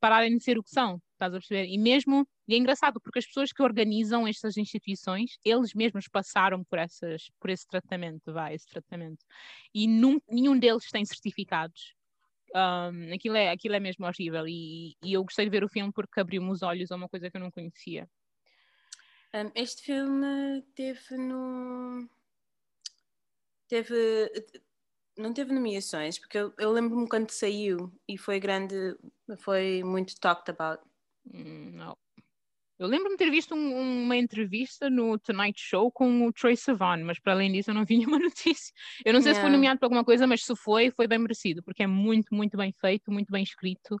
pararem 0.00 0.36
de 0.36 0.42
ser 0.44 0.58
o 0.58 0.62
que 0.62 0.70
são, 0.70 1.00
estás 1.12 1.34
a 1.34 1.38
perceber? 1.38 1.66
E 1.66 1.78
mesmo, 1.78 2.26
e 2.46 2.54
é 2.54 2.56
engraçado, 2.56 3.00
porque 3.00 3.18
as 3.18 3.26
pessoas 3.26 3.52
que 3.52 3.62
organizam 3.62 4.26
estas 4.26 4.56
instituições, 4.56 5.38
eles 5.44 5.74
mesmos 5.74 6.08
passaram 6.08 6.64
por, 6.64 6.78
essas, 6.78 7.30
por 7.40 7.50
esse 7.50 7.66
tratamento, 7.66 8.32
vai, 8.32 8.54
esse 8.54 8.66
tratamento. 8.66 9.24
E 9.74 9.86
num, 9.86 10.20
nenhum 10.28 10.58
deles 10.58 10.90
tem 10.90 11.04
certificados. 11.04 11.94
Um, 12.54 13.12
aquilo, 13.12 13.36
é, 13.36 13.50
aquilo 13.50 13.74
é 13.74 13.80
mesmo 13.80 14.06
horrível 14.06 14.48
e, 14.48 14.96
e 15.04 15.12
eu 15.12 15.22
gostei 15.22 15.44
de 15.44 15.50
ver 15.50 15.62
o 15.62 15.68
filme 15.68 15.92
porque 15.92 16.18
abriu-me 16.18 16.50
os 16.50 16.62
olhos 16.62 16.90
a 16.90 16.96
uma 16.96 17.08
coisa 17.08 17.30
que 17.30 17.36
eu 17.36 17.40
não 17.40 17.50
conhecia. 17.50 18.08
Um, 19.34 19.50
este 19.54 19.82
filme 19.82 20.62
teve 20.74 21.16
no. 21.16 22.08
Teve. 23.68 24.30
Não 25.18 25.32
teve 25.34 25.52
nomeações, 25.52 26.18
porque 26.18 26.38
eu, 26.38 26.54
eu 26.58 26.70
lembro-me 26.70 27.08
quando 27.08 27.30
saiu 27.30 27.92
e 28.08 28.16
foi 28.16 28.38
grande, 28.38 28.96
foi 29.38 29.82
muito 29.82 30.18
talked 30.20 30.48
about. 30.48 30.80
Hum, 31.34 31.72
não. 31.74 31.96
Eu 32.78 32.86
lembro-me 32.86 33.16
de 33.16 33.24
ter 33.24 33.30
visto 33.30 33.56
um, 33.56 34.04
uma 34.04 34.16
entrevista 34.16 34.88
no 34.88 35.18
Tonight 35.18 35.60
Show 35.60 35.90
com 35.90 36.24
o 36.24 36.32
Troy 36.32 36.56
Sivan, 36.56 37.04
mas 37.04 37.18
para 37.18 37.32
além 37.32 37.50
disso 37.50 37.70
eu 37.70 37.74
não 37.74 37.84
vi 37.84 37.98
nenhuma 37.98 38.20
notícia. 38.20 38.72
Eu 39.04 39.12
não 39.12 39.20
sei 39.20 39.32
yeah. 39.32 39.40
se 39.40 39.40
foi 39.40 39.50
nomeado 39.50 39.80
para 39.80 39.86
alguma 39.86 40.04
coisa, 40.04 40.26
mas 40.26 40.44
se 40.44 40.54
foi, 40.54 40.92
foi 40.92 41.08
bem 41.08 41.18
merecido, 41.18 41.62
porque 41.64 41.82
é 41.82 41.86
muito, 41.88 42.32
muito 42.32 42.56
bem 42.56 42.72
feito, 42.80 43.10
muito 43.10 43.32
bem 43.32 43.42
escrito 43.42 43.98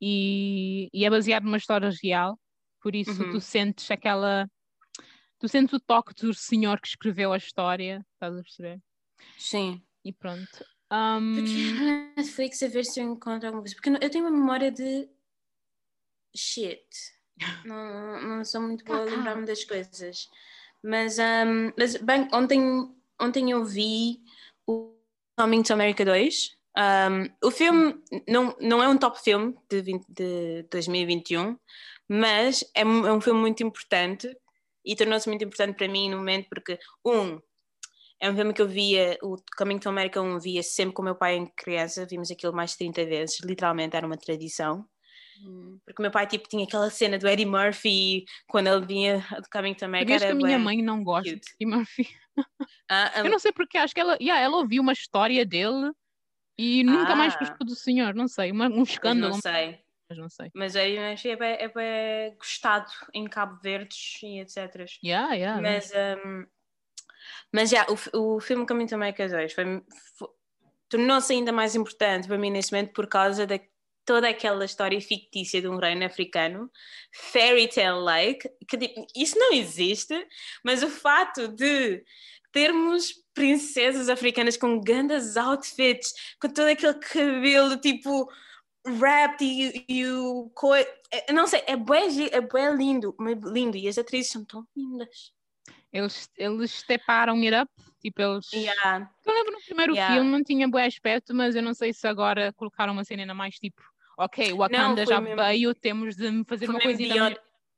e, 0.00 0.88
e 0.94 1.04
é 1.04 1.10
baseado 1.10 1.44
numa 1.44 1.58
história 1.58 1.90
real, 2.02 2.40
por 2.80 2.94
isso 2.94 3.22
uhum. 3.22 3.32
tu 3.32 3.40
sentes 3.40 3.90
aquela 3.90 4.48
tu 5.38 5.46
sentes 5.46 5.74
o 5.74 5.80
toque 5.80 6.14
do 6.14 6.32
senhor 6.32 6.80
que 6.80 6.88
escreveu 6.88 7.30
a 7.30 7.36
história, 7.36 8.04
estás 8.14 8.34
a 8.34 8.42
perceber? 8.42 8.80
Sim. 9.36 9.82
E 10.04 10.12
pronto. 10.12 10.64
Um... 10.92 11.34
Porque 11.34 12.14
Netflix 12.16 12.62
a 12.62 12.68
ver 12.68 12.84
se 12.84 13.00
eu 13.00 13.12
encontro 13.12 13.46
alguma 13.46 13.62
coisa. 13.62 13.74
Porque 13.74 13.90
eu 13.90 14.10
tenho 14.10 14.26
uma 14.26 14.36
memória 14.36 14.70
de 14.70 15.08
shit. 16.36 16.86
Não, 17.64 18.22
não 18.22 18.44
sou 18.44 18.60
muito 18.60 18.84
boa 18.84 19.00
a 19.00 19.04
lembrar-me 19.04 19.46
das 19.46 19.64
coisas. 19.64 20.28
Mas, 20.82 21.18
um, 21.18 21.72
mas 21.78 21.96
bem, 21.96 22.28
ontem, 22.32 22.60
ontem 23.20 23.50
eu 23.50 23.64
vi 23.64 24.20
o 24.66 24.94
Coming 25.36 25.62
to 25.62 25.72
America 25.72 26.04
2. 26.04 26.56
Um, 26.76 27.46
o 27.46 27.50
filme 27.50 28.02
não, 28.28 28.56
não 28.60 28.82
é 28.82 28.88
um 28.88 28.98
top 28.98 29.22
filme 29.22 29.56
de, 29.70 29.80
20, 29.80 30.06
de 30.08 30.62
2021, 30.70 31.56
mas 32.08 32.62
é, 32.74 32.82
é 32.82 32.84
um 32.84 33.20
filme 33.20 33.40
muito 33.40 33.62
importante 33.62 34.36
e 34.84 34.94
tornou-se 34.96 35.28
muito 35.28 35.44
importante 35.44 35.76
para 35.76 35.88
mim 35.88 36.10
no 36.10 36.18
momento 36.18 36.48
porque, 36.48 36.78
um, 37.04 37.40
é 38.24 38.30
um 38.30 38.34
filme 38.34 38.54
que 38.54 38.62
eu 38.62 38.66
via, 38.66 39.18
o 39.22 39.36
Coming 39.58 39.78
to 39.78 39.90
America 39.90 40.20
1 40.20 40.38
via 40.40 40.62
sempre 40.62 40.94
com 40.94 41.02
o 41.02 41.04
meu 41.04 41.14
pai 41.14 41.36
em 41.36 41.46
criança, 41.54 42.06
vimos 42.06 42.30
aquilo 42.30 42.54
mais 42.54 42.70
de 42.70 42.78
30 42.78 43.04
vezes, 43.04 43.40
literalmente 43.40 43.94
era 43.94 44.06
uma 44.06 44.16
tradição. 44.16 44.88
Hum. 45.42 45.78
Porque 45.84 46.00
o 46.00 46.02
meu 46.02 46.10
pai 46.10 46.26
tipo, 46.26 46.48
tinha 46.48 46.64
aquela 46.64 46.88
cena 46.88 47.18
do 47.18 47.28
Eddie 47.28 47.44
Murphy 47.44 48.24
quando 48.48 48.68
ele 48.68 48.86
vinha 48.86 49.18
do 49.18 49.48
Coming 49.52 49.74
to 49.74 49.84
America. 49.84 50.14
Era 50.14 50.26
que 50.26 50.32
a 50.32 50.34
minha 50.34 50.58
mãe 50.58 50.80
não 50.80 51.04
gosta 51.04 51.34
cute. 51.34 51.44
de 51.44 51.52
Eddie 51.52 51.76
Murphy. 51.76 52.08
Ah, 52.88 53.12
um... 53.18 53.24
Eu 53.28 53.30
não 53.30 53.38
sei 53.38 53.52
porque, 53.52 53.76
acho 53.76 53.92
que 53.92 54.00
ela, 54.00 54.16
yeah, 54.18 54.42
ela 54.42 54.56
ouviu 54.56 54.80
uma 54.80 54.94
história 54.94 55.44
dele 55.44 55.92
e 56.56 56.82
nunca 56.82 57.12
ah. 57.12 57.16
mais 57.16 57.36
gostou 57.36 57.66
do 57.66 57.74
senhor, 57.74 58.14
não 58.14 58.26
sei, 58.26 58.50
uma, 58.52 58.68
um 58.68 58.84
escândalo. 58.84 59.34
Mas 59.34 59.44
não 59.44 59.52
sei 59.52 59.84
mas 60.08 60.18
não 60.18 60.28
sei. 60.28 60.50
Mas 60.54 60.76
aí 60.76 60.96
é 60.96 61.36
bem, 61.36 61.56
é 61.58 61.68
bem 61.68 62.36
gostado 62.36 62.90
em 63.12 63.24
Cabo 63.24 63.58
Verdes 63.62 64.22
e 64.22 64.40
etc. 64.40 64.86
Yeah, 65.02 65.34
yeah, 65.34 65.60
mas, 65.60 65.90
um, 65.92 66.46
mas 67.52 67.70
já, 67.70 67.86
o, 68.12 68.36
o 68.36 68.40
filme 68.40 68.66
Caminho 68.66 68.88
também 68.88 69.14
é 69.16 69.28
2 69.28 69.52
foi, 69.52 69.82
foi, 70.18 70.28
tornou-se 70.88 71.32
ainda 71.32 71.52
mais 71.52 71.74
importante 71.74 72.28
para 72.28 72.38
mim 72.38 72.50
nesse 72.50 72.72
momento 72.72 72.92
por 72.92 73.06
causa 73.06 73.46
da 73.46 73.58
toda 74.04 74.28
aquela 74.28 74.64
história 74.64 75.00
fictícia 75.00 75.60
de 75.60 75.68
um 75.68 75.78
reino 75.78 76.04
africano, 76.04 76.70
fairy 77.10 77.68
tale 77.68 78.00
like, 78.00 78.48
que 78.68 78.76
tipo, 78.76 79.06
isso 79.16 79.38
não 79.38 79.52
existe, 79.52 80.14
mas 80.62 80.82
o 80.82 80.90
fato 80.90 81.48
de 81.48 82.04
termos 82.52 83.14
princesas 83.34 84.08
africanas 84.08 84.56
com 84.56 84.80
grandes 84.80 85.36
outfits, 85.36 86.12
com 86.40 86.48
todo 86.48 86.68
aquele 86.68 86.94
cabelo 86.94 87.76
tipo 87.78 88.28
rap 88.86 89.42
e, 89.42 89.84
e 89.88 90.06
o. 90.06 90.50
É, 91.10 91.32
não 91.32 91.46
sei, 91.46 91.62
é 91.66 91.76
bem, 91.76 92.28
é 92.30 92.40
bem 92.40 92.76
lindo, 92.76 93.16
lindo 93.44 93.76
e 93.76 93.88
as 93.88 93.98
atrizes 93.98 94.30
são 94.30 94.44
tão 94.44 94.66
lindas. 94.76 95.32
Eles, 95.94 96.28
eles 96.36 96.72
steparam 96.72 97.40
it 97.42 97.54
up, 97.54 97.70
tipo 98.00 98.20
eles... 98.20 98.52
Yeah. 98.52 99.08
Eu 99.24 99.32
lembro 99.32 99.52
no 99.52 99.60
primeiro 99.60 99.94
yeah. 99.94 100.12
filme 100.12 100.28
não 100.28 100.42
tinha 100.42 100.66
bom 100.66 100.78
aspecto, 100.78 101.32
mas 101.32 101.54
eu 101.54 101.62
não 101.62 101.72
sei 101.72 101.92
se 101.92 102.04
agora 102.08 102.52
colocaram 102.54 102.92
uma 102.92 103.04
cena 103.04 103.22
ainda 103.22 103.32
mais 103.32 103.60
tipo 103.60 103.80
ok, 104.18 104.52
Wakanda 104.54 105.04
não, 105.04 105.06
já 105.06 105.20
mesmo... 105.20 105.36
veio, 105.36 105.74
temos 105.74 106.16
de 106.16 106.44
fazer 106.44 106.66
foi 106.66 106.74
uma 106.74 106.80
coisa 106.80 106.98
beyond, 106.98 107.36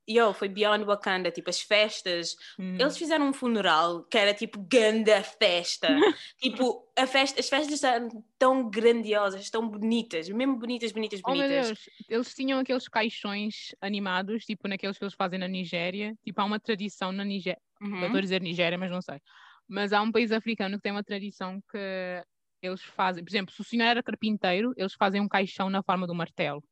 yo, 0.09 0.33
foi 0.33 0.47
Beyond 0.47 0.85
Wakanda, 0.85 1.29
tipo, 1.31 1.49
as 1.49 1.61
festas. 1.61 2.35
Hum. 2.57 2.77
Eles 2.79 2.97
fizeram 2.97 3.27
um 3.27 3.33
funeral 3.33 4.03
que 4.03 4.17
era 4.17 4.33
tipo 4.33 4.59
ganda 4.69 5.21
festa. 5.21 5.87
tipo, 6.41 6.87
a 6.97 7.05
festa, 7.05 7.39
as 7.39 7.49
festas 7.49 7.83
eram 7.83 8.23
tão 8.39 8.69
grandiosas, 8.69 9.49
tão 9.49 9.67
bonitas, 9.67 10.29
mesmo 10.29 10.55
bonitas, 10.55 10.91
bonitas, 10.91 11.21
bonitas. 11.21 11.49
Oh, 11.49 11.67
Deus, 11.67 11.89
eles 12.07 12.33
tinham 12.33 12.59
aqueles 12.59 12.87
caixões 12.87 13.75
animados, 13.81 14.45
tipo 14.45 14.67
naqueles 14.67 14.97
que 14.97 15.03
eles 15.03 15.13
fazem 15.13 15.37
na 15.37 15.47
Nigéria. 15.47 16.15
Tipo, 16.23 16.41
há 16.41 16.45
uma 16.45 16.59
tradição 16.59 17.11
na 17.11 17.25
Nigéria. 17.25 17.59
Uhum. 17.81 17.99
Eu 17.99 18.05
estou 18.05 18.17
a 18.17 18.21
dizer 18.21 18.41
Nigéria, 18.41 18.77
mas 18.77 18.91
não 18.91 19.01
sei. 19.01 19.19
Mas 19.67 19.91
há 19.93 20.01
um 20.01 20.11
país 20.11 20.31
africano 20.31 20.77
que 20.77 20.83
tem 20.83 20.91
uma 20.91 21.03
tradição 21.03 21.61
que 21.69 22.23
eles 22.61 22.81
fazem, 22.81 23.23
por 23.23 23.29
exemplo, 23.29 23.53
se 23.53 23.61
o 23.61 23.63
senhor 23.63 23.85
era 23.85 24.03
carpinteiro, 24.03 24.73
eles 24.77 24.93
fazem 24.93 25.21
um 25.21 25.27
caixão 25.27 25.69
na 25.69 25.83
forma 25.83 26.07
do 26.07 26.15
martelo. 26.15 26.63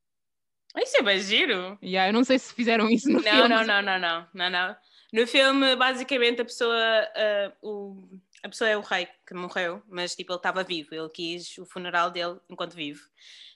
Isso 0.78 0.98
é 0.98 1.02
bem 1.02 1.20
giro. 1.20 1.78
Yeah, 1.82 2.10
eu 2.10 2.14
não 2.14 2.24
sei 2.24 2.38
se 2.38 2.54
fizeram 2.54 2.90
isso 2.90 3.08
no 3.08 3.16
não, 3.16 3.24
filme. 3.24 3.50
Não, 3.50 3.66
não, 3.66 3.82
não, 3.82 4.00
não, 4.00 4.28
não, 4.34 4.50
não. 4.50 4.76
No 5.14 5.26
filme, 5.26 5.76
basicamente, 5.76 6.42
a 6.42 6.46
pessoa, 6.46 6.76
uh, 6.76 7.54
o, 7.62 8.20
a 8.46 8.50
pessoa 8.50 8.70
é 8.70 8.78
o 8.78 8.82
rei 8.82 9.08
que 9.26 9.34
morreu, 9.34 9.82
mas 9.90 10.16
tipo, 10.16 10.32
ele 10.32 10.38
estava 10.38 10.64
vivo, 10.64 10.94
ele 10.94 11.10
quis 11.10 11.58
o 11.58 11.66
funeral 11.66 12.12
dele 12.12 12.40
enquanto 12.48 12.76
vivo 12.76 13.02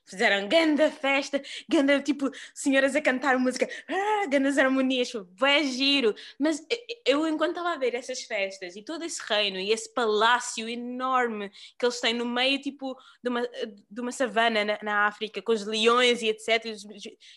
fizeram 0.10 0.48
ganda 0.48 0.90
festa, 0.90 1.42
ganda 1.68 2.02
tipo 2.02 2.32
senhoras 2.54 2.96
a 2.96 3.02
cantar 3.02 3.38
música, 3.38 3.70
ah, 3.88 4.26
grandes 4.28 4.58
harmonias, 4.58 5.12
foi 5.38 5.64
giro. 5.66 6.16
Mas 6.40 6.66
eu, 7.06 7.28
enquanto 7.28 7.52
estava 7.52 7.74
a 7.74 7.78
ver 7.78 7.94
essas 7.94 8.24
festas 8.24 8.76
e 8.76 8.82
todo 8.82 9.06
esse 9.06 9.22
reino 9.22 9.60
e 9.60 9.72
esse 9.72 9.94
palácio 9.94 10.68
enorme 10.68 11.52
que 11.78 11.86
eles 11.86 12.02
têm 12.02 12.14
no 12.14 12.26
meio 12.26 12.60
tipo 12.60 12.98
de 13.24 13.30
uma, 13.30 13.48
de 13.90 14.02
uma 14.02 14.12
savana 14.12 14.66
na, 14.66 14.80
na 14.82 15.06
África, 15.06 15.42
com 15.42 15.52
os 15.52 15.66
leões 15.66 16.22
e 16.22 16.30
etc. 16.30 16.66
E 16.66 16.72
os, 16.72 16.84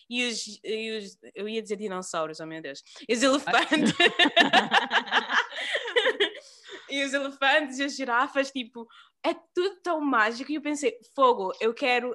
e 0.09 0.27
os, 0.27 0.61
e 0.65 0.99
os, 0.99 1.19
eu 1.35 1.49
ia 1.49 1.63
dizer 1.63 1.77
dinossauros, 1.77 2.41
oh 2.41 2.47
meu 2.47 2.63
Deus, 2.63 2.83
e 3.07 3.13
os 3.13 3.23
elefantes. 3.23 3.93
e 6.93 7.03
os 7.05 7.15
elefantes 7.15 7.79
e 7.79 7.85
as 7.85 7.97
girafas, 7.97 8.51
tipo, 8.51 8.87
é 9.25 9.33
tudo 9.55 9.81
tão 9.83 10.01
mágico. 10.01 10.53
E 10.53 10.57
eu 10.57 10.63
pensei, 10.63 10.99
fogo, 11.15 11.53
eu 11.59 11.73
quero 11.73 12.15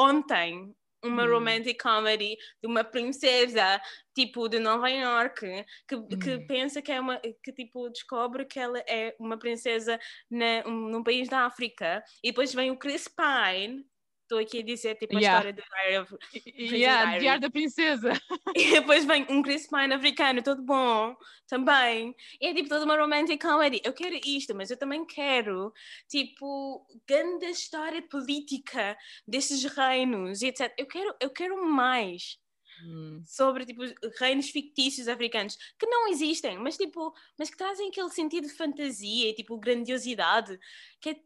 ontem 0.00 0.74
uma 1.04 1.24
hum. 1.24 1.32
romantic 1.32 1.80
comedy 1.80 2.36
de 2.62 2.66
uma 2.66 2.82
princesa 2.82 3.78
tipo 4.14 4.48
de 4.48 4.58
Nova 4.58 4.88
York 4.88 5.66
que, 5.86 5.94
hum. 5.94 6.08
que 6.08 6.38
pensa 6.46 6.80
que 6.80 6.90
é 6.90 6.98
uma 6.98 7.20
que 7.20 7.52
tipo 7.52 7.90
descobre 7.90 8.46
que 8.46 8.58
ela 8.58 8.78
é 8.88 9.14
uma 9.20 9.36
princesa 9.36 10.00
na, 10.30 10.66
um, 10.66 10.88
num 10.88 11.04
país 11.04 11.28
da 11.28 11.44
África 11.44 12.02
e 12.22 12.30
depois 12.30 12.54
vem 12.54 12.70
o 12.70 12.78
Chris 12.78 13.06
Pine 13.06 13.84
estou 14.24 14.38
aqui 14.38 14.60
a 14.60 14.62
dizer 14.62 14.96
tipo 14.96 15.16
a 15.16 15.20
yeah. 15.20 15.38
história 15.38 15.52
do 15.52 15.62
Diary 15.70 15.98
of 15.98 16.16
yeah, 16.46 17.04
Diary. 17.04 17.20
Diário 17.20 17.40
da 17.40 17.50
Princesa. 17.50 18.12
E 18.56 18.70
depois 18.72 19.04
vem 19.04 19.26
um 19.30 19.42
Chris 19.42 19.66
Pine 19.66 19.94
africano, 19.94 20.42
todo 20.42 20.62
bom, 20.62 21.16
também. 21.48 22.14
E 22.40 22.46
é 22.46 22.54
tipo 22.54 22.68
toda 22.68 22.84
uma 22.84 22.96
romantic 22.96 23.40
comedy. 23.40 23.80
Eu 23.84 23.92
quero 23.92 24.14
isto, 24.24 24.54
mas 24.54 24.70
eu 24.70 24.76
também 24.76 25.04
quero, 25.04 25.72
tipo, 26.08 26.86
grande 27.06 27.46
história 27.46 28.00
política 28.02 28.96
desses 29.26 29.64
reinos 29.64 30.40
e 30.40 30.46
etc. 30.46 30.72
Eu 30.78 30.86
quero, 30.86 31.14
eu 31.20 31.30
quero 31.30 31.64
mais. 31.64 32.38
Hum. 32.84 33.22
sobre 33.24 33.64
tipo 33.64 33.82
reinos 34.18 34.50
fictícios 34.50 35.06
africanos 35.06 35.56
que 35.78 35.86
não 35.86 36.08
existem, 36.08 36.58
mas 36.58 36.76
tipo, 36.76 37.14
mas 37.38 37.48
que 37.48 37.56
trazem 37.56 37.88
aquele 37.88 38.10
sentido 38.10 38.48
de 38.48 38.52
fantasia 38.52 39.30
e 39.30 39.32
tipo 39.32 39.56
grandiosidade 39.56 40.58
que 41.00 41.10
é 41.10 41.16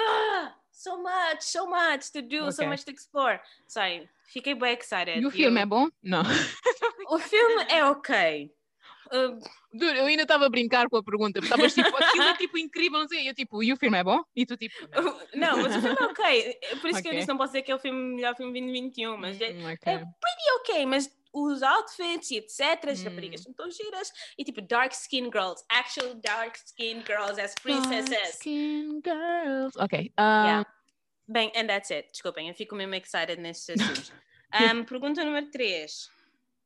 ah! 0.00 0.56
So 0.76 1.02
much, 1.02 1.42
so 1.42 1.66
much 1.66 2.12
to 2.12 2.20
do, 2.20 2.42
okay. 2.42 2.50
so 2.52 2.66
much 2.66 2.84
to 2.84 2.90
explore. 2.92 3.40
Sorry, 3.66 4.08
fiquei 4.32 4.54
bem 4.54 4.74
excited. 4.74 5.22
E 5.22 5.26
o 5.26 5.30
filme 5.30 5.60
é 5.60 5.66
bom? 5.66 5.88
Não. 6.02 6.22
o 7.08 7.18
filme 7.18 7.64
é 7.68 7.84
ok. 7.84 8.52
Uh, 9.06 9.38
eu 9.72 10.06
ainda 10.06 10.22
estava 10.22 10.46
a 10.46 10.48
brincar 10.48 10.88
com 10.88 10.96
a 10.96 11.02
pergunta, 11.02 11.38
estavas 11.38 11.72
tipo, 11.72 11.96
aquilo 11.96 12.24
é 12.24 12.34
tipo 12.34 12.58
incrível, 12.58 12.98
não 12.98 13.08
sei, 13.08 13.22
e 13.22 13.28
eu 13.28 13.34
tipo, 13.34 13.62
e 13.62 13.72
o 13.72 13.76
filme 13.76 13.96
é 13.96 14.02
bom? 14.02 14.20
E 14.34 14.44
tu 14.44 14.56
tipo, 14.56 14.74
não, 15.32 15.62
mas 15.62 15.76
o 15.76 15.80
filme 15.80 15.96
é 16.00 16.04
ok, 16.04 16.58
por 16.80 16.90
isso 16.90 16.98
okay. 16.98 17.02
que 17.02 17.08
eu 17.08 17.12
disse, 17.12 17.28
não 17.28 17.36
posso 17.36 17.52
dizer 17.52 17.62
que 17.62 17.70
é 17.70 17.74
o 17.74 17.78
filme, 17.78 18.16
melhor 18.16 18.34
filme 18.34 18.52
de 18.52 18.60
2021, 18.60 19.16
mas 19.16 19.40
é, 19.40 19.50
hum, 19.50 19.72
okay. 19.72 19.92
é 19.92 19.98
pretty 19.98 20.50
ok, 20.60 20.86
mas 20.86 21.16
os 21.44 21.62
outfits 21.62 22.30
e 22.30 22.36
etc. 22.38 22.88
As 22.90 23.00
Hum. 23.00 23.04
raparigas 23.04 23.42
são 23.42 23.52
tão 23.52 23.70
giras. 23.70 24.10
E 24.38 24.44
tipo, 24.44 24.60
dark 24.62 24.92
skin 24.92 25.24
girls, 25.24 25.62
actual 25.68 26.14
dark 26.14 26.56
skin 26.56 27.02
girls 27.06 27.38
as 27.40 27.54
princesses. 27.54 28.36
Skin 28.36 29.00
girls. 29.04 29.76
Ok. 29.78 30.12
ah, 30.16 30.44
Yeah. 30.46 30.66
Bem, 31.28 31.50
and 31.56 31.66
that's 31.66 31.90
it. 31.90 32.08
Desculpem, 32.12 32.48
eu 32.48 32.54
fico 32.54 32.74
mesmo 32.76 32.94
excited 32.94 33.40
nesses 33.40 33.68
assuntos. 33.80 34.12
Um, 34.54 34.84
pergunta 34.84 35.24
número 35.24 35.50
3. 35.50 36.08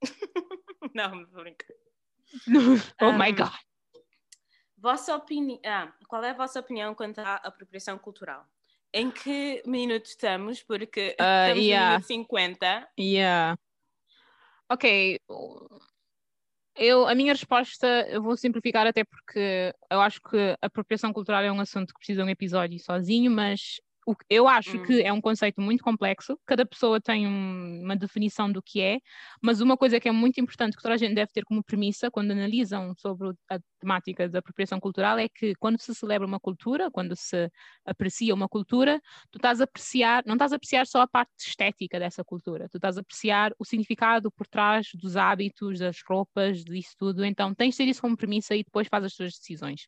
Não, 0.94 1.26
vou 1.32 1.42
brincar. 1.42 1.66
oh 3.02 3.12
my 3.12 3.32
Um, 3.32 3.36
god. 3.36 3.52
Vossa 4.76 5.14
opinião. 5.16 5.58
Ah, 5.64 5.92
qual 6.06 6.22
é 6.22 6.30
a 6.30 6.34
vossa 6.34 6.60
opinião 6.60 6.94
quanto 6.94 7.18
à 7.20 7.36
apropriação 7.36 7.98
cultural? 7.98 8.46
Em 8.92 9.10
que 9.10 9.62
minuto 9.66 10.06
estamos? 10.06 10.62
Porque 10.62 11.16
Ah, 11.18 11.48
estamos 11.48 11.64
yeah. 11.64 11.86
no 11.86 11.92
minuto 11.92 12.06
50. 12.06 12.88
Yeah. 12.98 13.58
Ok. 14.70 15.18
Eu, 16.76 17.06
a 17.06 17.14
minha 17.14 17.32
resposta, 17.32 17.86
eu 18.08 18.22
vou 18.22 18.36
simplificar 18.36 18.86
até 18.86 19.04
porque 19.04 19.74
eu 19.90 20.00
acho 20.00 20.20
que 20.22 20.56
apropriação 20.62 21.12
cultural 21.12 21.42
é 21.42 21.50
um 21.50 21.60
assunto 21.60 21.92
que 21.92 21.98
precisa 21.98 22.22
de 22.22 22.28
um 22.28 22.30
episódio 22.30 22.78
sozinho, 22.78 23.30
mas 23.30 23.80
eu 24.28 24.48
acho 24.48 24.78
Hum. 24.78 24.80
que 24.80 25.02
é 25.02 25.12
um 25.12 25.20
conceito 25.20 25.60
muito 25.60 25.82
complexo, 25.82 26.38
cada 26.46 26.64
pessoa 26.66 27.00
tem 27.00 27.26
um- 27.26 27.82
uma 27.84 27.96
definição 27.96 28.50
do 28.50 28.62
que 28.62 28.80
é, 28.80 28.98
mas 29.42 29.60
uma 29.60 29.76
coisa 29.76 29.98
que 30.00 30.08
é 30.08 30.12
muito 30.12 30.40
importante 30.40 30.76
que 30.76 30.82
toda 30.82 30.94
a 30.94 30.98
gente 30.98 31.14
deve 31.14 31.30
ter 31.32 31.44
como 31.44 31.62
premissa 31.64 32.10
quando 32.10 32.30
analisam 32.32 32.94
sobre 32.96 33.30
a 33.50 33.58
temática 33.80 34.28
da 34.28 34.38
apropriação 34.40 34.78
cultural 34.80 35.18
é 35.18 35.28
que 35.28 35.54
quando 35.58 35.80
se 35.80 35.94
celebra 35.94 36.26
uma 36.26 36.40
cultura, 36.40 36.90
quando 36.90 37.16
se 37.16 37.50
aprecia 37.84 38.34
uma 38.34 38.48
cultura, 38.48 39.00
tu 39.30 39.36
estás 39.38 39.60
a 39.60 39.64
apreciar, 39.64 40.22
não 40.26 40.34
estás 40.34 40.52
a 40.52 40.56
apreciar 40.56 40.86
só 40.86 41.00
a 41.02 41.08
parte 41.08 41.30
estética 41.38 41.98
dessa 41.98 42.24
cultura, 42.24 42.68
tu 42.68 42.76
estás 42.76 42.96
a 42.98 43.00
apreciar 43.00 43.52
o 43.58 43.64
significado 43.64 44.30
por 44.32 44.46
trás 44.46 44.88
dos 44.94 45.16
hábitos, 45.16 45.78
das 45.78 45.98
roupas, 46.08 46.62
disso 46.64 46.94
tudo. 46.98 47.24
Então 47.24 47.54
tens 47.54 47.72
de 47.74 47.78
ter 47.78 47.88
isso 47.90 48.00
como 48.02 48.16
premissa 48.16 48.54
e 48.54 48.62
depois 48.64 48.88
faz 48.88 49.04
as 49.04 49.14
tuas 49.14 49.32
decisões. 49.32 49.82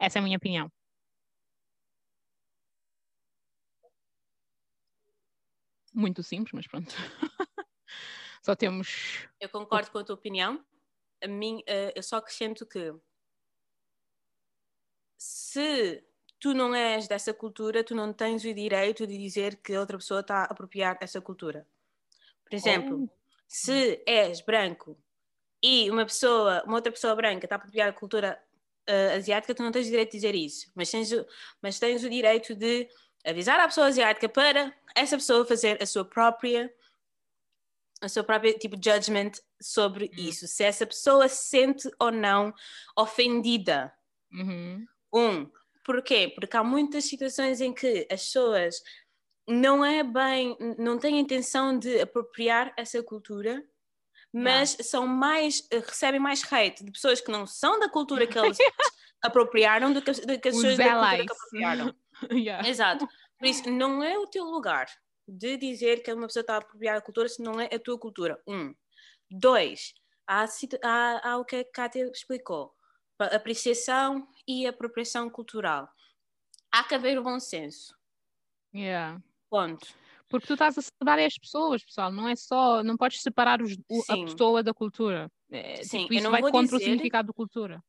Essa 0.00 0.18
é 0.18 0.20
a 0.20 0.22
minha 0.24 0.36
opinião. 0.36 0.83
Muito 5.94 6.22
simples, 6.22 6.52
mas 6.52 6.66
pronto. 6.66 6.92
Só 8.42 8.54
temos. 8.54 9.28
Eu 9.40 9.48
concordo 9.48 9.90
com 9.90 9.98
a 9.98 10.04
tua 10.04 10.16
opinião. 10.16 10.62
A 11.22 11.28
mim, 11.28 11.62
eh, 11.66 11.92
eu 11.96 12.02
só 12.02 12.16
acrescento 12.16 12.66
que 12.66 12.92
se 15.16 16.04
tu 16.38 16.52
não 16.52 16.74
és 16.74 17.08
dessa 17.08 17.32
cultura, 17.32 17.82
tu 17.82 17.94
não 17.94 18.12
tens 18.12 18.44
o 18.44 18.52
direito 18.52 19.06
de 19.06 19.16
dizer 19.16 19.56
que 19.62 19.78
outra 19.78 19.96
pessoa 19.96 20.20
está 20.20 20.40
a 20.40 20.44
apropriar 20.44 20.98
essa 21.00 21.20
cultura. 21.20 21.66
Por 22.44 22.54
exemplo, 22.54 23.08
se 23.48 24.02
és 24.06 24.42
branco 24.42 24.98
e 25.62 25.90
uma 25.90 26.04
pessoa, 26.04 26.62
uma 26.66 26.74
outra 26.74 26.92
pessoa 26.92 27.14
branca 27.14 27.46
está 27.46 27.54
a 27.54 27.58
apropriar 27.58 27.88
a 27.88 27.92
cultura 27.94 28.38
eh, 28.86 29.14
asiática, 29.14 29.54
tu 29.54 29.62
não 29.62 29.72
tens 29.72 29.86
o 29.86 29.90
direito 29.90 30.10
de 30.10 30.18
dizer 30.18 30.34
isso, 30.34 30.70
mas 30.74 30.90
tens, 30.90 31.10
o, 31.12 31.26
mas 31.62 31.78
tens 31.78 32.04
o 32.04 32.10
direito 32.10 32.54
de 32.54 32.86
avisar 33.24 33.58
à 33.60 33.66
pessoa 33.66 33.86
asiática 33.86 34.28
para 34.28 34.74
essa 34.94 35.16
pessoa 35.16 35.46
fazer 35.46 35.82
a 35.82 35.86
sua 35.86 36.04
própria 36.04 36.72
a 38.00 38.08
sua 38.08 38.22
própria 38.22 38.52
tipo 38.58 38.76
judgment 38.76 39.32
sobre 39.60 40.06
Hum. 40.06 40.16
isso, 40.18 40.46
se 40.46 40.62
essa 40.62 40.86
pessoa 40.86 41.26
se 41.28 41.48
sente 41.48 41.88
ou 41.98 42.10
não 42.10 42.52
ofendida. 42.96 43.92
Uhum. 44.30 44.84
Um, 45.14 45.50
porquê? 45.84 46.30
Porque 46.34 46.56
há 46.56 46.62
muitas 46.62 47.04
situações 47.04 47.60
em 47.62 47.72
que 47.72 48.06
as 48.10 48.24
pessoas 48.24 48.82
não 49.48 49.84
é 49.84 50.02
bem, 50.02 50.56
não 50.78 50.98
têm 50.98 51.18
intenção 51.18 51.78
de 51.78 52.00
apropriar 52.00 52.74
essa 52.76 53.02
cultura, 53.02 53.62
mas 54.32 54.76
são 54.82 55.06
mais, 55.06 55.66
recebem 55.70 56.20
mais 56.20 56.42
hate 56.52 56.84
de 56.84 56.90
pessoas 56.90 57.20
que 57.20 57.30
não 57.30 57.46
são 57.46 57.78
da 57.78 57.88
cultura 57.88 58.26
que 58.26 58.36
eles 58.38 58.58
apropriaram 59.22 59.92
do 59.92 60.02
que, 60.02 60.12
do 60.12 60.38
que 60.40 60.48
as 60.48 60.56
Os 60.56 60.62
pessoas 60.62 60.76
da 60.76 60.92
cultura 60.92 61.24
que 61.24 61.32
apropriaram. 61.32 61.94
Yeah. 62.32 62.68
Exato. 62.68 63.06
Por 63.38 63.46
isso, 63.46 63.70
não 63.70 64.02
é 64.02 64.16
o 64.18 64.26
teu 64.26 64.44
lugar 64.44 64.86
de 65.26 65.56
dizer 65.56 66.02
que 66.02 66.12
uma 66.12 66.26
pessoa 66.26 66.42
está 66.42 66.54
a 66.54 66.58
apropriar 66.58 66.96
a 66.96 67.00
cultura 67.00 67.28
se 67.28 67.42
não 67.42 67.60
é 67.60 67.66
a 67.66 67.78
tua 67.78 67.98
cultura. 67.98 68.40
Um. 68.46 68.74
Dois. 69.30 69.94
Há, 70.26 70.44
há, 70.82 71.30
há 71.30 71.36
o 71.38 71.44
que 71.44 71.56
a 71.56 71.64
Kátia 71.72 72.04
explicou. 72.12 72.74
Apreciação 73.18 74.26
e 74.46 74.66
apropriação 74.66 75.28
cultural. 75.30 75.88
Há 76.72 76.84
que 76.84 76.94
haver 76.94 77.18
o 77.18 77.22
bom 77.22 77.38
senso. 77.38 77.94
Yeah. 78.74 79.20
Ponto. 79.50 79.86
Porque 80.28 80.46
tu 80.46 80.54
estás 80.54 80.76
a 80.78 80.82
separar 80.82 81.20
as 81.24 81.38
pessoas, 81.38 81.84
pessoal, 81.84 82.10
não 82.10 82.28
é 82.28 82.34
só, 82.34 82.82
não 82.82 82.96
podes 82.96 83.22
separar 83.22 83.62
os- 83.62 83.76
o- 83.88 84.02
a 84.08 84.16
pessoa 84.24 84.62
da 84.62 84.74
cultura. 84.74 85.30
É, 85.50 85.82
Sim, 85.84 86.02
tipo, 86.02 86.12
eu 86.14 86.16
isso 86.16 86.24
não 86.24 86.30
vai 86.32 86.40
vou 86.40 86.50
contra 86.50 86.74
o 86.74 86.78
dizer- 86.78 86.90
significado 86.90 87.28
da 87.28 87.32
cultura. 87.34 87.82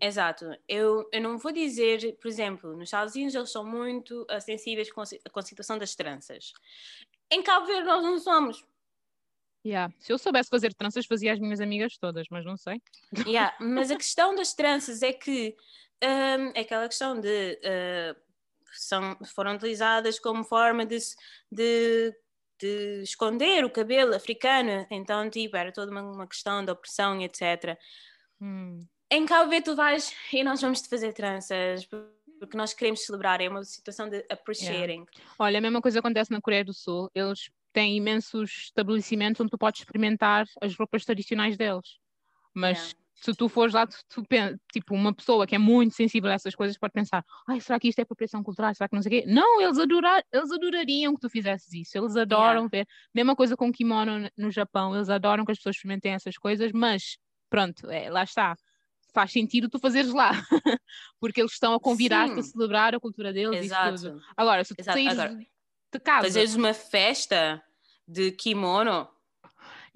Exato. 0.00 0.46
Eu, 0.66 1.08
eu 1.12 1.20
não 1.20 1.36
vou 1.36 1.52
dizer, 1.52 2.16
por 2.20 2.28
exemplo, 2.28 2.72
nos 2.72 2.84
Estados 2.84 3.14
Unidos 3.14 3.34
eles 3.34 3.52
são 3.52 3.64
muito 3.64 4.26
ah, 4.30 4.40
sensíveis 4.40 4.90
com, 4.90 5.02
a 5.02 5.42
situação 5.42 5.76
das 5.78 5.94
tranças. 5.94 6.52
Em 7.30 7.42
Cabo 7.42 7.66
Verde 7.66 7.86
nós 7.86 8.02
não 8.02 8.18
somos. 8.18 8.64
Yeah. 9.64 9.92
Se 9.98 10.10
eu 10.10 10.18
soubesse 10.18 10.48
fazer 10.48 10.72
tranças, 10.72 11.04
fazia 11.04 11.34
as 11.34 11.38
minhas 11.38 11.60
amigas 11.60 11.98
todas, 11.98 12.26
mas 12.30 12.46
não 12.46 12.56
sei. 12.56 12.80
Yeah, 13.26 13.54
mas 13.60 13.90
a 13.90 13.96
questão 13.96 14.34
das 14.34 14.54
tranças 14.54 15.02
é 15.02 15.12
que 15.12 15.54
hum, 16.02 16.52
é 16.54 16.60
aquela 16.60 16.88
questão 16.88 17.20
de 17.20 17.60
uh, 17.62 18.18
são, 18.72 19.18
foram 19.34 19.54
utilizadas 19.54 20.18
como 20.18 20.44
forma 20.44 20.86
de, 20.86 20.98
de, 21.52 22.16
de 22.58 23.02
esconder 23.02 23.62
o 23.66 23.70
cabelo 23.70 24.14
africano, 24.14 24.86
então 24.90 25.28
tipo, 25.28 25.54
era 25.58 25.70
toda 25.70 25.90
uma, 25.92 26.00
uma 26.00 26.26
questão 26.26 26.64
de 26.64 26.70
opressão 26.70 27.20
e 27.20 27.24
etc. 27.24 27.78
Hum. 28.40 28.86
Em 29.10 29.26
Cabo 29.26 29.50
Verde 29.50 29.64
tu 29.64 29.74
vais 29.76 30.14
e 30.32 30.44
nós 30.44 30.60
vamos 30.60 30.80
te 30.82 30.88
fazer 30.88 31.12
tranças 31.12 31.86
porque 32.38 32.56
nós 32.56 32.72
queremos 32.72 33.04
celebrar, 33.04 33.40
é 33.40 33.48
uma 33.48 33.62
situação 33.64 34.08
de 34.08 34.24
appreciating. 34.30 35.04
Olha, 35.38 35.58
a 35.58 35.60
mesma 35.60 35.82
coisa 35.82 35.98
acontece 35.98 36.30
na 36.30 36.40
Coreia 36.40 36.64
do 36.64 36.72
Sul. 36.72 37.10
Eles 37.14 37.50
têm 37.72 37.96
imensos 37.96 38.50
estabelecimentos 38.66 39.40
onde 39.40 39.50
tu 39.50 39.58
podes 39.58 39.80
experimentar 39.80 40.46
as 40.60 40.74
roupas 40.74 41.04
tradicionais 41.04 41.56
deles. 41.56 41.98
Mas 42.54 42.78
Yeah. 42.78 42.94
se 43.14 43.34
tu 43.34 43.48
fores 43.48 43.74
lá, 43.74 43.86
tu, 43.86 43.96
tu 44.08 44.24
tipo, 44.72 44.94
uma 44.94 45.12
pessoa 45.12 45.46
que 45.46 45.54
é 45.54 45.58
muito 45.58 45.94
sensível 45.94 46.30
a 46.30 46.34
essas 46.34 46.54
coisas 46.54 46.78
pode 46.78 46.92
pensar, 46.94 47.22
ai, 47.46 47.60
será 47.60 47.78
que 47.78 47.88
isto 47.88 47.98
é 47.98 48.02
apropriação 48.02 48.42
cultural? 48.42 48.74
Será 48.74 48.88
que 48.88 48.94
não 48.94 49.02
sei 49.02 49.18
o 49.18 49.22
quê? 49.22 49.28
Não, 49.30 49.60
eles, 49.60 49.78
adorar, 49.78 50.24
eles 50.32 50.50
adorariam 50.50 51.14
que 51.14 51.20
tu 51.20 51.28
fizesses 51.28 51.70
isso. 51.74 51.98
Eles 51.98 52.16
adoram 52.16 52.68
ver. 52.68 52.86
Mesma 53.14 53.36
coisa 53.36 53.54
com 53.56 53.70
kimono 53.70 54.18
no- 54.20 54.30
no 54.38 54.50
Japão. 54.50 54.94
Eles 54.96 55.10
adoram 55.10 55.44
que 55.44 55.52
as 55.52 55.58
pessoas 55.58 55.76
experimentem 55.76 56.12
essas 56.14 56.38
coisas, 56.38 56.72
mas 56.72 57.18
pronto, 57.50 57.90
é, 57.90 58.08
lá 58.08 58.22
está. 58.22 58.56
Faz 59.12 59.32
sentido 59.32 59.68
tu 59.68 59.78
fazeres 59.78 60.12
lá. 60.12 60.30
Porque 61.20 61.40
eles 61.40 61.52
estão 61.52 61.74
a 61.74 61.80
convidar-te 61.80 62.38
a 62.40 62.42
celebrar 62.42 62.94
a 62.94 63.00
cultura 63.00 63.32
deles. 63.32 63.64
Exato. 63.66 64.20
Agora, 64.36 64.64
se 64.64 64.74
tu 64.74 64.80
Exato. 64.80 64.96
saíres 64.96 65.18
Agora, 65.18 65.36
de- 65.36 66.00
casa, 66.00 66.26
Fazeres 66.26 66.54
uma 66.54 66.72
festa 66.72 67.62
de 68.06 68.30
kimono 68.32 69.08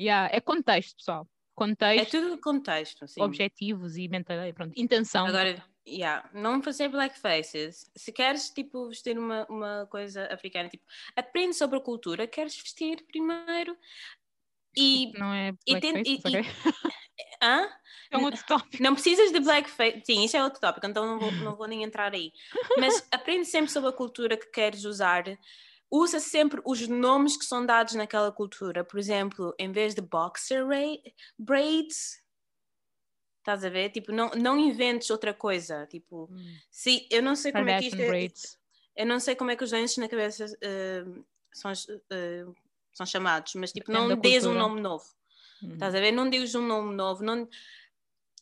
yeah, 0.01 0.29
é 0.35 0.41
contexto, 0.41 0.97
pessoal. 0.97 1.23
é 1.23 1.55
Contexto, 1.55 2.11
tudo 2.11 2.39
contexto. 2.41 3.07
Sim. 3.07 3.23
objetivos 3.23 3.97
e 3.97 4.09
mentalidade, 4.09 4.53
pronto. 4.53 4.73
Intenção. 4.77 5.27
Agora, 5.27 5.63
yeah, 5.87 6.29
não 6.35 6.61
fazer 6.63 6.89
blackfaces. 6.89 7.91
Se 7.95 8.11
queres, 8.13 8.51
tipo, 8.51 8.89
vestir 8.89 9.17
uma, 9.19 9.47
uma 9.49 9.87
coisa 9.87 10.27
africana, 10.33 10.69
tipo, 10.69 10.85
aprende 11.15 11.55
sobre 11.55 11.79
a 11.79 11.81
cultura, 11.81 12.27
queres 12.27 12.57
vestir 12.57 13.05
primeiro 13.07 13.77
e... 14.77 15.13
não 15.19 15.33
é 15.33 15.55
e 15.67 15.81
tem- 15.81 15.93
blackface, 15.93 16.23
e- 16.25 16.39
ok? 16.39 16.43
Hã? 17.43 17.69
É 18.11 18.19
um 18.19 18.25
outro 18.25 18.43
tópico. 18.47 18.83
Não 18.83 18.95
precisas 18.95 19.31
de 19.33 19.41
blackface. 19.41 20.03
Sim, 20.05 20.25
isso 20.25 20.37
é 20.37 20.43
outro 20.45 20.61
tópico, 20.61 20.87
então 20.87 21.07
não 21.07 21.19
vou, 21.19 21.33
não 21.33 21.57
vou 21.57 21.67
nem 21.67 21.83
entrar 21.83 22.13
aí. 22.13 22.33
Mas 22.79 23.07
aprende 23.13 23.45
sempre 23.47 23.71
sobre 23.71 23.91
a 23.91 23.93
cultura 23.93 24.37
que 24.37 24.47
queres 24.47 24.85
usar. 24.85 25.25
Usa 25.91 26.19
sempre 26.19 26.61
os 26.65 26.89
nomes 26.89 27.37
que 27.37 27.45
são 27.45 27.65
dados 27.65 27.95
naquela 27.95 28.33
cultura. 28.33 28.83
Por 28.85 28.99
exemplo, 28.99 29.55
em 29.59 29.71
vez 29.71 29.95
de 29.95 30.01
boxer 30.01 30.67
ra- 30.67 31.11
braids, 31.39 32.23
estás 33.39 33.65
a 33.65 33.69
ver? 33.69 33.91
Tipo, 33.91 34.11
não, 34.11 34.31
não 34.31 34.59
inventes 34.59 35.11
outra 35.11 35.33
coisa. 35.35 35.87
Tipo, 35.87 36.29
se, 36.71 37.07
eu 37.11 37.23
não 37.23 37.37
sei 37.37 37.53
como 37.53 37.69
é 37.69 37.79
que 37.79 37.87
isto 37.87 38.01
é, 38.01 38.29
eu 38.97 39.07
não 39.07 39.21
sei 39.21 39.37
como 39.37 39.51
é 39.51 39.57
que 39.57 39.65
os 39.65 39.71
dentes 39.71 39.97
na 39.99 40.09
cabeça 40.09 40.47
eh, 40.63 41.05
são, 41.53 41.71
eh, 42.11 42.45
são 42.95 43.05
chamados, 43.05 43.55
mas 43.57 43.73
tipo, 43.73 43.91
Depende 43.91 44.09
não 44.09 44.21
dês 44.21 44.47
um 44.47 44.55
nome 44.55 44.81
novo. 44.81 45.05
Hum. 45.63 45.73
Estás 45.75 45.95
a 45.95 46.01
ver? 46.01 46.13
Não 46.13 46.31
digas 46.31 46.55
um 46.55 46.67
nome 46.67 46.95
novo. 46.95 47.23
Não... 47.25 47.49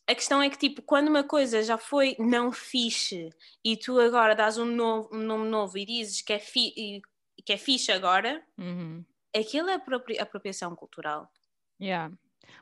A 0.07 0.13
questão 0.15 0.41
é 0.41 0.49
que, 0.49 0.57
tipo, 0.57 0.81
quando 0.81 1.07
uma 1.07 1.23
coisa 1.23 1.63
já 1.63 1.77
foi 1.77 2.15
não 2.19 2.51
fixe 2.51 3.29
e 3.63 3.77
tu 3.77 3.99
agora 3.99 4.35
dás 4.35 4.57
um, 4.57 4.65
novo, 4.65 5.09
um 5.13 5.23
nome 5.23 5.47
novo 5.49 5.77
e 5.77 5.85
dizes 5.85 6.21
que 6.21 6.33
é, 6.33 6.39
fi... 6.39 7.01
que 7.45 7.53
é 7.53 7.57
fixe 7.57 7.91
agora, 7.91 8.43
Uhum. 8.57 9.03
aquilo 9.35 9.69
é 9.69 9.75
apropri- 9.75 10.19
apropriação 10.19 10.75
cultural. 10.75 11.31
Yeah. 11.81 12.13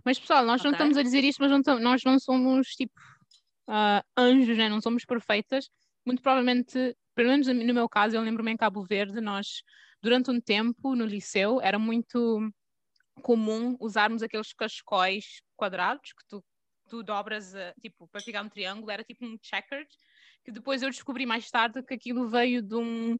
Mas 0.05 0.19
pessoal, 0.19 0.45
nós 0.45 0.61
não 0.63 0.69
Ok. 0.69 0.77
estamos 0.77 0.97
a 0.97 1.03
dizer 1.03 1.23
isto, 1.23 1.39
mas 1.41 1.51
não 1.51 1.79
nós 1.79 2.03
não 2.03 2.19
somos 2.19 2.67
tipo 2.75 2.93
ah, 3.67 4.03
anjos, 4.15 4.57
né? 4.57 4.69
não 4.69 4.79
somos 4.79 5.03
perfeitas. 5.03 5.69
Muito 6.05 6.21
provavelmente, 6.21 6.95
pelo 7.15 7.29
menos 7.29 7.47
no 7.47 7.73
meu 7.73 7.89
caso, 7.89 8.15
eu 8.15 8.21
lembro-me 8.21 8.51
em 8.51 8.57
Cabo 8.57 8.83
Verde, 8.83 9.19
nós 9.19 9.63
durante 10.01 10.31
um 10.31 10.39
tempo 10.41 10.95
no 10.95 11.05
liceu 11.05 11.61
era 11.61 11.77
muito 11.79 12.51
comum 13.21 13.75
usarmos 13.79 14.23
aqueles 14.23 14.53
cascóis 14.53 15.41
quadrados 15.55 16.13
que 16.13 16.25
tu, 16.27 16.43
tu 16.89 17.03
dobras, 17.03 17.53
tipo, 17.81 18.07
para 18.07 18.21
ficar 18.21 18.43
um 18.43 18.49
triângulo, 18.49 18.91
era 18.91 19.03
tipo 19.03 19.25
um 19.25 19.37
checkered, 19.41 19.87
que 20.43 20.51
depois 20.51 20.81
eu 20.81 20.89
descobri 20.89 21.25
mais 21.25 21.49
tarde 21.49 21.83
que 21.83 21.93
aquilo 21.93 22.27
veio 22.27 22.61
de 22.61 22.75
um, 22.75 23.15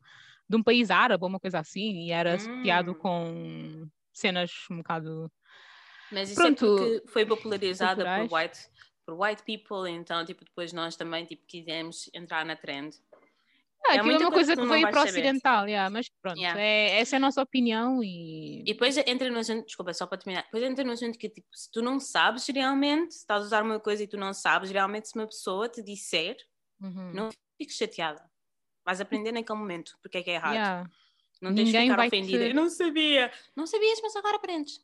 de 0.50 0.58
um 0.58 0.64
país 0.64 0.90
árabe 0.90 1.24
ou 1.24 1.30
uma 1.30 1.40
coisa 1.40 1.60
assim, 1.60 2.06
e 2.08 2.12
era 2.12 2.36
associado 2.36 2.92
Hum. 2.92 3.00
com 3.00 3.88
cenas 4.14 4.52
um 4.70 4.78
bocado. 4.78 5.32
Mas 6.12 6.30
isso 6.32 6.42
Pronto, 6.42 6.66
é 6.66 6.70
porque 6.70 7.04
foi 7.08 7.26
popularizada 7.26 8.06
por 8.06 8.38
white, 8.38 8.60
por 9.06 9.20
white 9.20 9.44
people, 9.44 9.90
então 9.90 10.26
tipo, 10.26 10.44
depois 10.44 10.74
nós 10.74 10.96
também 10.96 11.26
tipo, 11.26 11.46
quisemos 11.46 12.10
entrar 12.14 12.46
na 12.46 12.56
trend. 12.56 12.98
Ah, 13.84 13.96
É 13.96 13.98
aquilo 14.00 14.14
é 14.14 14.18
uma 14.20 14.32
coisa 14.32 14.56
que 14.56 14.62
que 14.62 14.68
veio 14.68 14.90
para 14.90 15.00
o 15.02 15.04
ocidental, 15.04 15.68
yeah, 15.68 15.90
mas 15.90 16.08
pronto, 16.22 16.38
Yeah. 16.40 16.60
é, 16.62 17.00
essa 17.00 17.16
é 17.16 17.18
a 17.18 17.20
nossa 17.20 17.42
opinião 17.42 18.04
e. 18.04 18.62
E 18.62 18.74
depois 18.74 18.96
entra 18.98 19.30
no 19.30 19.40
assunto, 19.40 19.66
desculpa, 19.66 19.94
só 19.94 20.06
para 20.06 20.20
terminar, 20.20 20.44
depois 20.44 20.64
entra 20.64 20.84
no 20.84 20.92
assunto 20.92 21.18
que 21.18 21.28
tipo, 21.30 21.48
se 21.52 21.70
tu 21.72 21.82
não 21.82 22.00
sabes 22.00 22.48
realmente, 22.48 23.14
se 23.14 23.20
estás 23.22 23.42
a 23.42 23.46
usar 23.46 23.64
uma 23.64 23.80
coisa 23.80 24.04
e 24.04 24.08
tu 24.08 24.18
não 24.18 24.34
sabes, 24.34 24.70
realmente 24.72 25.08
se 25.10 25.16
uma 25.16 25.26
pessoa 25.28 25.68
te 25.68 25.82
disser, 25.82 26.38
Uhum. 26.80 27.12
não 27.14 27.30
fiques 27.58 27.76
chateada. 27.78 28.24
Vais 28.86 29.00
aprender 29.02 29.32
naquele 29.32 29.58
momento 29.60 29.98
porque 30.02 30.18
é 30.20 30.24
que 30.24 30.30
é 30.32 30.36
errado. 30.36 30.54
Yeah, 30.54 30.90
Não 31.42 31.50
tens 31.56 31.66
de 31.70 31.74
Ninguém 31.74 31.82
ficar 31.84 31.96
vai 31.98 32.08
ofendida. 32.08 32.44
te- 32.46 32.50
Eu 32.52 32.56
não 32.56 32.70
sabia. 32.70 33.32
Não 33.56 33.66
sabias, 33.68 34.00
mas 34.04 34.16
agora 34.16 34.38
aprendes. 34.38 34.80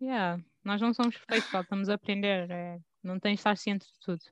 yeah. 0.00 0.42
Nós 0.64 0.78
não 0.80 0.92
somos 0.92 1.16
perfeitos, 1.16 1.50
só 1.50 1.60
estamos 1.62 1.88
a 1.88 1.94
aprender. 1.94 2.50
é, 2.50 2.78
Não 3.02 3.18
tens 3.18 3.34
de 3.34 3.40
estar 3.40 3.56
ciente 3.56 3.86
de 3.86 3.98
tudo. 4.00 4.22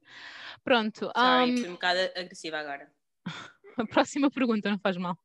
Pronto, 0.62 1.10
Sorry, 1.16 1.52
um, 1.52 1.56
fui 1.56 1.68
um 1.68 1.72
bocado 1.72 2.00
agressiva 2.16 2.58
agora. 2.58 2.90
A 3.82 3.86
próxima 4.06 4.30
pergunta, 4.30 4.70
não 4.70 4.78
faz 4.78 4.96
mal. 4.96 5.16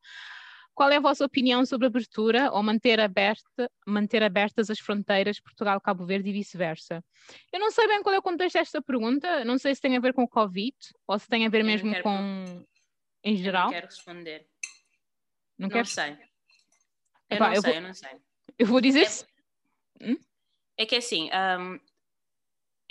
Qual 0.75 0.89
é 0.89 0.95
a 0.97 0.99
vossa 0.99 1.23
opinião 1.23 1.63
sobre 1.67 1.85
abertura 1.85 2.51
ou 2.51 2.63
manter, 2.63 2.99
aberta, 2.99 3.69
manter 3.85 4.23
abertas 4.23 4.71
as 4.71 4.79
fronteiras 4.79 5.39
Portugal-Cabo 5.39 6.03
Verde 6.03 6.29
e 6.29 6.33
vice-versa? 6.33 7.03
Eu 7.51 7.59
não 7.59 7.69
sei 7.69 7.87
bem 7.87 8.01
qual 8.01 8.15
é 8.15 8.17
o 8.17 8.23
contexto 8.23 8.55
desta 8.55 8.81
pergunta, 8.81 9.45
não 9.45 9.59
sei 9.59 9.75
se 9.75 9.81
tem 9.81 9.95
a 9.95 9.99
ver 9.99 10.13
com 10.15 10.23
o 10.23 10.27
Covid 10.27 10.75
ou 11.07 11.19
se 11.19 11.27
tem 11.27 11.45
a 11.45 11.49
ver 11.49 11.59
Eu 11.61 11.65
mesmo 11.65 11.91
quero- 11.91 12.03
com. 12.03 12.65
Em 13.23 13.37
geral? 13.37 13.65
não 13.65 13.71
quero 13.73 13.85
responder. 13.85 14.47
Não 15.59 15.67
Não 15.67 15.69
queres? 15.69 15.91
sei. 15.91 16.11
Eu 17.29 17.35
Epá, 17.37 17.47
não 17.49 17.53
eu 17.53 17.61
sei, 17.61 17.71
vou- 17.71 17.81
eu 17.81 17.87
não 17.87 17.93
sei. 17.93 18.09
Eu 18.57 18.65
vou 18.67 18.81
dizer. 18.81 19.01
É- 19.03 19.09
se- 19.09 19.25
É 20.75 20.85
que 20.87 20.95
assim, 20.95 21.29
hum, 21.59 21.79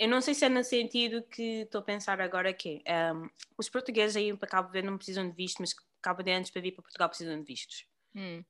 eu 0.03 0.09
não 0.09 0.19
sei 0.19 0.33
se 0.33 0.43
é 0.43 0.49
no 0.49 0.63
sentido 0.65 1.23
que 1.23 1.61
estou 1.61 1.79
a 1.79 1.83
pensar 1.83 2.19
agora 2.19 2.53
que 2.53 2.83
hum, 3.15 3.29
os 3.57 3.69
portugueses 3.69 4.17
aí 4.17 4.35
para 4.35 4.49
Cabo 4.49 4.69
Verde 4.69 4.89
não 4.89 4.97
precisam 4.97 5.29
de 5.29 5.33
visto, 5.33 5.59
mas 5.61 5.73
cabo-verdianos 6.01 6.51
para 6.51 6.61
vir 6.61 6.73
para 6.73 6.83
Portugal 6.83 7.07
precisam 7.07 7.39
de 7.39 7.45
vistos. 7.45 7.85
Hum. 8.13 8.43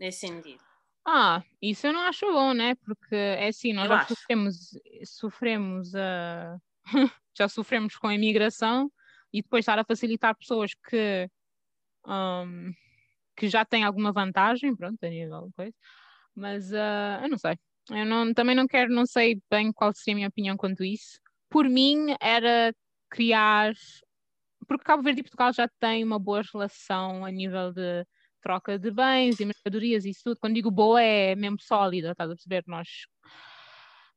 Nesse 0.00 0.26
sentido. 0.26 0.60
Ah, 1.06 1.44
isso 1.62 1.86
eu 1.86 1.92
não 1.92 2.00
acho 2.00 2.26
bom, 2.32 2.52
né? 2.52 2.74
Porque 2.84 3.14
é 3.14 3.46
assim, 3.46 3.72
nós 3.72 3.84
Eu 3.84 3.90
já 3.90 3.96
acho. 3.98 4.14
sofremos, 4.16 4.56
sofremos 5.04 5.94
a 5.94 6.58
já 7.38 7.48
sofremos 7.48 7.96
com 7.96 8.08
a 8.08 8.14
imigração 8.14 8.90
e 9.32 9.42
depois 9.42 9.62
estar 9.62 9.78
a 9.78 9.84
facilitar 9.84 10.36
pessoas 10.36 10.72
que, 10.74 11.30
hum, 12.04 12.72
que 13.36 13.48
já 13.48 13.64
têm 13.64 13.84
alguma 13.84 14.12
vantagem, 14.12 14.74
pronto, 14.74 14.98
a 15.04 15.08
nível 15.08 15.46
de 15.46 15.52
coisa. 15.52 15.74
Mas 16.34 16.74
ah, 16.74 17.20
eu 17.22 17.28
não 17.28 17.38
sei. 17.38 17.56
Eu 17.90 18.06
não, 18.06 18.32
também 18.32 18.54
não 18.54 18.66
quero, 18.66 18.92
não 18.92 19.06
sei 19.06 19.40
bem 19.50 19.72
qual 19.72 19.92
seria 19.92 20.14
a 20.14 20.16
minha 20.16 20.28
opinião 20.28 20.56
quanto 20.56 20.84
isso. 20.84 21.20
Por 21.48 21.68
mim, 21.68 22.14
era 22.20 22.74
criar. 23.10 23.74
Porque 24.66 24.84
Cabo 24.84 25.02
Verde 25.02 25.20
e 25.20 25.24
Portugal 25.24 25.52
já 25.52 25.68
têm 25.80 26.04
uma 26.04 26.18
boa 26.18 26.42
relação 26.52 27.24
a 27.24 27.30
nível 27.30 27.72
de 27.72 28.06
troca 28.40 28.78
de 28.78 28.90
bens 28.90 29.40
e 29.40 29.44
mercadorias 29.44 30.04
e 30.04 30.10
isso 30.10 30.22
tudo. 30.24 30.38
Quando 30.40 30.54
digo 30.54 30.70
boa, 30.70 31.02
é 31.02 31.34
mesmo 31.34 31.60
sólida, 31.60 32.12
estás 32.12 32.30
a 32.30 32.34
perceber? 32.34 32.64
Nós. 32.66 32.88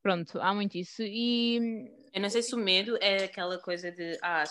Pronto, 0.02 0.40
há 0.42 0.54
muito 0.54 0.78
isso. 0.78 1.02
E. 1.02 1.90
Eu 2.14 2.22
não 2.22 2.30
sei 2.30 2.42
se 2.44 2.54
o 2.54 2.58
medo 2.58 2.98
é 3.02 3.24
aquela 3.24 3.58
coisa 3.58 3.92
de 3.92 4.20
ah, 4.22 4.44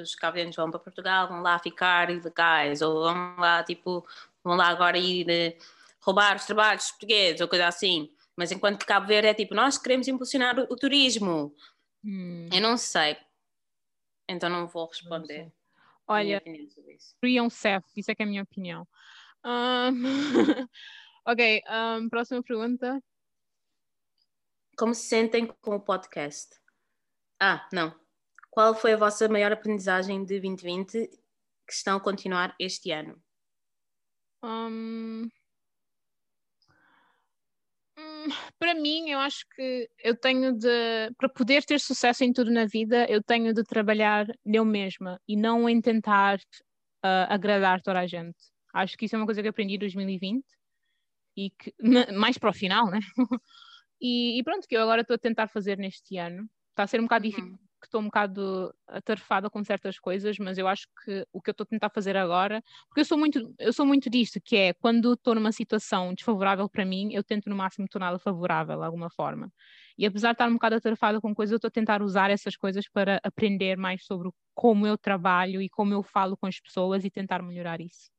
os 0.00 0.14
cabo-verdianos 0.14 0.56
vão 0.56 0.70
para 0.70 0.80
Portugal, 0.80 1.28
vão 1.28 1.42
lá 1.42 1.58
ficar 1.58 2.10
ilegais, 2.10 2.80
ou 2.80 3.02
vão 3.02 3.36
lá, 3.36 3.62
tipo, 3.62 4.06
vão 4.42 4.56
lá 4.56 4.68
agora 4.68 4.96
ir 4.96 5.28
eh, 5.28 5.56
roubar 6.00 6.36
os 6.36 6.46
trabalhos 6.46 6.90
portugueses, 6.92 7.40
ou 7.40 7.48
coisa 7.48 7.66
assim. 7.66 8.10
Mas 8.40 8.50
enquanto 8.50 8.86
Cabo 8.86 9.06
Verde 9.06 9.28
é 9.28 9.34
tipo, 9.34 9.54
nós 9.54 9.76
queremos 9.76 10.08
impulsionar 10.08 10.58
o, 10.58 10.62
o 10.62 10.74
turismo. 10.74 11.54
hum, 12.02 12.48
Eu 12.50 12.62
não 12.62 12.78
sei. 12.78 13.18
Então 14.26 14.48
não 14.48 14.66
vou 14.66 14.84
não 14.84 14.88
responder. 14.88 15.42
minha 15.42 15.52
Olha, 16.08 16.42
criam 17.20 17.50
CEF, 17.50 17.84
isso 17.94 18.10
é 18.10 18.14
que 18.14 18.22
é 18.22 18.24
a 18.24 18.28
minha 18.28 18.42
opinião. 18.42 18.88
Ahm, 19.44 19.92
ok, 21.26 21.62
ahm, 21.66 22.08
próxima 22.08 22.42
pergunta. 22.42 22.98
Como 24.74 24.94
se 24.94 25.02
sentem 25.02 25.46
com 25.60 25.76
o 25.76 25.80
podcast? 25.80 26.58
Ah, 27.38 27.68
não. 27.70 27.94
Qual 28.48 28.74
foi 28.74 28.94
a 28.94 28.96
vossa 28.96 29.28
maior 29.28 29.52
aprendizagem 29.52 30.24
de 30.24 30.40
2020 30.40 31.08
que 31.66 31.72
estão 31.74 31.98
a 31.98 32.00
continuar 32.00 32.56
este 32.58 32.90
ano? 32.90 33.22
Hum, 34.42 35.28
hum, 38.00 38.28
para 38.58 38.74
mim, 38.74 39.10
eu 39.10 39.18
acho 39.20 39.44
que 39.54 39.88
eu 40.02 40.16
tenho 40.18 40.52
de, 40.56 40.68
para 41.18 41.28
poder 41.28 41.64
ter 41.64 41.80
sucesso 41.80 42.24
em 42.24 42.32
tudo 42.32 42.50
na 42.50 42.66
vida, 42.66 43.06
eu 43.10 43.22
tenho 43.22 43.52
de 43.54 43.62
trabalhar 43.64 44.26
eu 44.46 44.64
mesma 44.64 45.20
e 45.28 45.36
não 45.36 45.68
em 45.68 45.80
tentar 45.80 46.38
ah, 47.02 47.34
agradar 47.34 47.80
toda 47.82 48.00
a 48.00 48.06
gente. 48.06 48.38
Acho 48.74 48.96
que 48.96 49.06
isso 49.06 49.16
é 49.16 49.18
uma 49.18 49.26
coisa 49.26 49.42
que 49.42 49.48
aprendi 49.48 49.74
em 49.76 49.78
2020 49.78 50.44
e 51.36 51.50
que, 51.50 51.74
ma- 51.82 52.12
mais 52.12 52.38
para 52.38 52.50
o 52.50 52.54
final, 52.54 52.90
né? 52.90 53.00
E, 54.02 54.38
e 54.38 54.44
pronto, 54.44 54.66
que 54.68 54.76
eu 54.76 54.82
agora 54.82 55.02
estou 55.02 55.14
a 55.16 55.18
tentar 55.18 55.48
fazer 55.48 55.78
neste 55.78 56.18
ano. 56.18 56.48
Está 56.70 56.84
a 56.84 56.86
ser 56.86 57.00
um 57.00 57.04
bocado 57.04 57.24
difícil 57.28 57.50
Uhum. 57.52 57.58
Que 57.80 57.86
estou 57.86 58.00
um 58.00 58.04
bocado 58.04 58.74
atarefada 58.86 59.48
com 59.50 59.64
certas 59.64 59.98
coisas, 59.98 60.36
mas 60.38 60.58
eu 60.58 60.68
acho 60.68 60.86
que 61.04 61.26
o 61.32 61.40
que 61.40 61.50
eu 61.50 61.52
estou 61.52 61.64
a 61.64 61.66
tentar 61.66 61.90
fazer 61.90 62.16
agora, 62.16 62.62
porque 62.88 63.00
eu 63.00 63.04
sou 63.04 63.18
muito, 63.18 63.54
eu 63.58 63.72
sou 63.72 63.86
muito 63.86 64.10
disto, 64.10 64.40
que 64.40 64.56
é 64.56 64.74
quando 64.74 65.14
estou 65.14 65.34
numa 65.34 65.52
situação 65.52 66.12
desfavorável 66.14 66.68
para 66.68 66.84
mim, 66.84 67.12
eu 67.12 67.24
tento 67.24 67.48
no 67.48 67.56
máximo 67.56 67.88
torná-la 67.88 68.18
favorável 68.18 68.78
de 68.78 68.84
alguma 68.84 69.10
forma. 69.10 69.50
E 69.96 70.06
apesar 70.06 70.28
de 70.28 70.34
estar 70.34 70.48
um 70.48 70.54
bocado 70.54 70.76
atarefada 70.76 71.20
com 71.20 71.34
coisas, 71.34 71.52
eu 71.52 71.56
estou 71.56 71.68
a 71.68 71.72
tentar 71.72 72.02
usar 72.02 72.30
essas 72.30 72.56
coisas 72.56 72.88
para 72.88 73.20
aprender 73.22 73.76
mais 73.76 74.04
sobre 74.04 74.30
como 74.54 74.86
eu 74.86 74.96
trabalho 74.98 75.60
e 75.62 75.68
como 75.68 75.92
eu 75.94 76.02
falo 76.02 76.36
com 76.36 76.46
as 76.46 76.60
pessoas 76.60 77.04
e 77.04 77.10
tentar 77.10 77.42
melhorar 77.42 77.80
isso. 77.80 78.10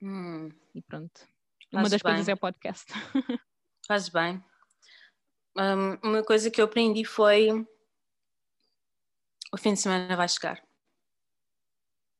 Hum, 0.00 0.48
E 0.74 0.82
pronto. 0.82 1.26
Uma 1.72 1.82
Fazes 1.82 1.90
das 1.92 2.02
coisas 2.02 2.26
bem. 2.26 2.32
é 2.32 2.34
o 2.34 2.38
podcast. 2.38 2.86
faz 3.86 4.08
bem. 4.08 4.42
Hum, 5.56 5.98
uma 6.02 6.22
coisa 6.22 6.50
que 6.50 6.60
eu 6.60 6.66
aprendi 6.66 7.04
foi 7.04 7.66
o 9.52 9.56
fim 9.56 9.74
de 9.74 9.80
semana 9.80 10.16
vai 10.16 10.28
chegar. 10.28 10.62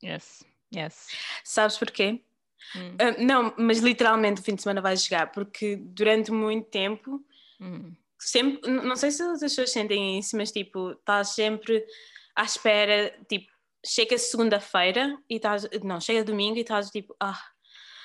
yes, 0.03 0.45
yes. 0.75 1.09
Sabes 1.45 1.77
porquê? 1.79 2.23
Hum, 2.77 2.97
Hum, 3.01 3.25
não, 3.25 3.55
mas 3.57 3.79
literalmente 3.79 4.41
o 4.41 4.45
fim 4.45 4.55
de 4.55 4.63
semana 4.63 4.81
vai 4.81 4.97
chegar, 4.97 5.31
porque 5.33 5.77
durante 5.77 6.31
muito 6.31 6.69
tempo 6.69 7.25
hum. 7.61 7.95
sempre, 8.19 8.71
não 8.71 8.97
sei 8.97 9.11
se 9.11 9.23
as 9.23 9.41
pessoas 9.41 9.71
sentem 9.71 10.19
isso, 10.19 10.37
mas 10.37 10.53
tipo, 10.53 10.91
estás 10.93 11.29
sempre 11.31 11.85
à 12.35 12.45
espera, 12.45 13.17
tipo, 13.29 13.51
chega 13.87 14.19
segunda-feira 14.19 15.17
e 15.31 15.37
estás, 15.37 15.69
não, 15.83 16.01
chega 16.01 16.25
domingo 16.25 16.59
e 16.59 16.63
estás 16.63 16.91
tipo, 16.91 17.17
ah, 17.21 17.43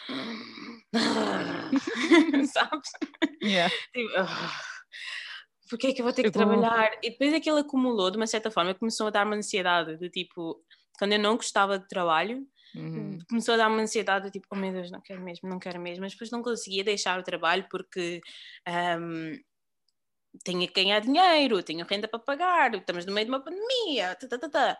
sabes? 2.54 2.90
Yeah. 3.42 3.74
Tipo, 3.94 4.14
ah, 4.18 4.62
porque 5.70 5.88
é 5.88 5.94
que 5.94 6.02
eu 6.02 6.06
vou 6.06 6.14
ter 6.14 6.24
que 6.24 6.32
Chegou. 6.32 6.46
trabalhar? 6.48 6.92
E 7.02 7.12
depois 7.12 7.34
aquilo 7.34 7.58
acumulou 7.58 8.12
de 8.12 8.18
uma 8.18 8.28
certa 8.28 8.52
forma, 8.52 8.74
começou 8.76 9.08
a 9.08 9.10
dar-me 9.10 9.36
ansiedade, 9.36 9.98
de 9.98 10.10
tipo, 10.10 10.64
quando 10.98 11.14
eu 11.14 11.20
não 11.20 11.36
gostava 11.36 11.80
de 11.80 11.88
trabalho, 11.88 12.48
Uhum. 12.76 13.20
começou 13.30 13.54
a 13.54 13.58
dar-me 13.58 13.82
ansiedade, 13.84 14.32
tipo, 14.32 14.48
oh 14.52 14.56
meu 14.56 14.72
Deus, 14.74 14.90
não 14.90 15.00
quero 15.00 15.22
mesmo, 15.22 15.48
não 15.48 15.60
quero 15.60 15.80
mesmo, 15.80 16.02
mas 16.02 16.14
depois 16.14 16.32
não 16.32 16.42
conseguia 16.42 16.84
deixar 16.84 17.20
o 17.20 17.24
trabalho 17.24 17.68
porque 17.70 18.20
tinha 20.44 20.68
que 20.68 20.74
ganhar 20.74 21.00
dinheiro, 21.00 21.62
tinha 21.62 21.86
renda 21.86 22.08
para 22.08 22.20
pagar, 22.20 22.74
estamos 22.74 23.06
no 23.06 23.14
meio 23.14 23.26
de 23.28 23.32
uma 23.32 23.44
pandemia, 23.44 24.16
tá, 24.16 24.28
tá, 24.28 24.40
tá, 24.40 24.50
tá. 24.50 24.80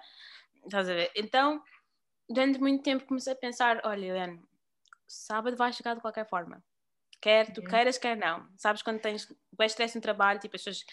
estás 0.66 0.90
a 0.90 0.94
ver? 0.94 1.12
Então, 1.16 1.62
durante 2.28 2.60
muito 2.60 2.84
tempo 2.84 3.06
comecei 3.06 3.34
a 3.34 3.36
pensar, 3.36 3.80
olha, 3.84 4.06
Helena, 4.08 4.42
sábado 5.08 5.56
vai 5.56 5.72
chegar 5.72 5.94
de 5.94 6.02
qualquer 6.02 6.28
forma, 6.28 6.64
quer 7.24 7.46
tu 7.54 7.62
Yeah. 7.62 7.70
queiras, 7.70 7.98
quer 7.98 8.18
não, 8.18 8.46
sabes 8.58 8.82
quando 8.84 9.00
tens 9.00 9.28
o 9.58 9.64
estresse 9.64 9.96
no 9.96 10.02
trabalho, 10.02 10.40
tipo, 10.40 10.56
as 10.56 10.62
pessoas 10.64 10.84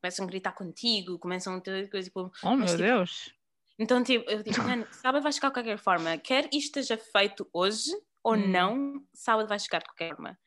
começam 0.00 0.24
a 0.24 0.28
gritar 0.28 0.52
contigo, 0.52 1.18
começam 1.18 1.54
a 1.56 1.60
ter 1.60 1.90
coisa, 1.90 2.06
tipo, 2.08 2.30
Oh 2.42 2.56
Mas, 2.56 2.58
meu 2.58 2.66
tipo, 2.66 2.78
Deus. 2.78 3.34
então, 3.78 4.02
tipo, 4.02 4.30
eu 4.30 4.42
digo, 4.42 4.62
mano, 4.62 4.86
sábado 4.92 5.22
vai 5.22 5.32
chegar 5.32 5.48
de 5.48 5.54
qualquer 5.54 5.78
forma. 5.78 6.16
Quer 6.18 6.44
isto 6.52 6.78
esteja 6.78 6.96
feito 6.96 7.48
hoje 7.52 7.90
ou 8.22 8.34
Hum. 8.34 8.48
não, 8.48 9.06
sábado 9.12 9.48
vai 9.48 9.58
chegar 9.58 9.80
de 9.80 9.86
qualquer 9.86 10.14
forma. 10.14 10.38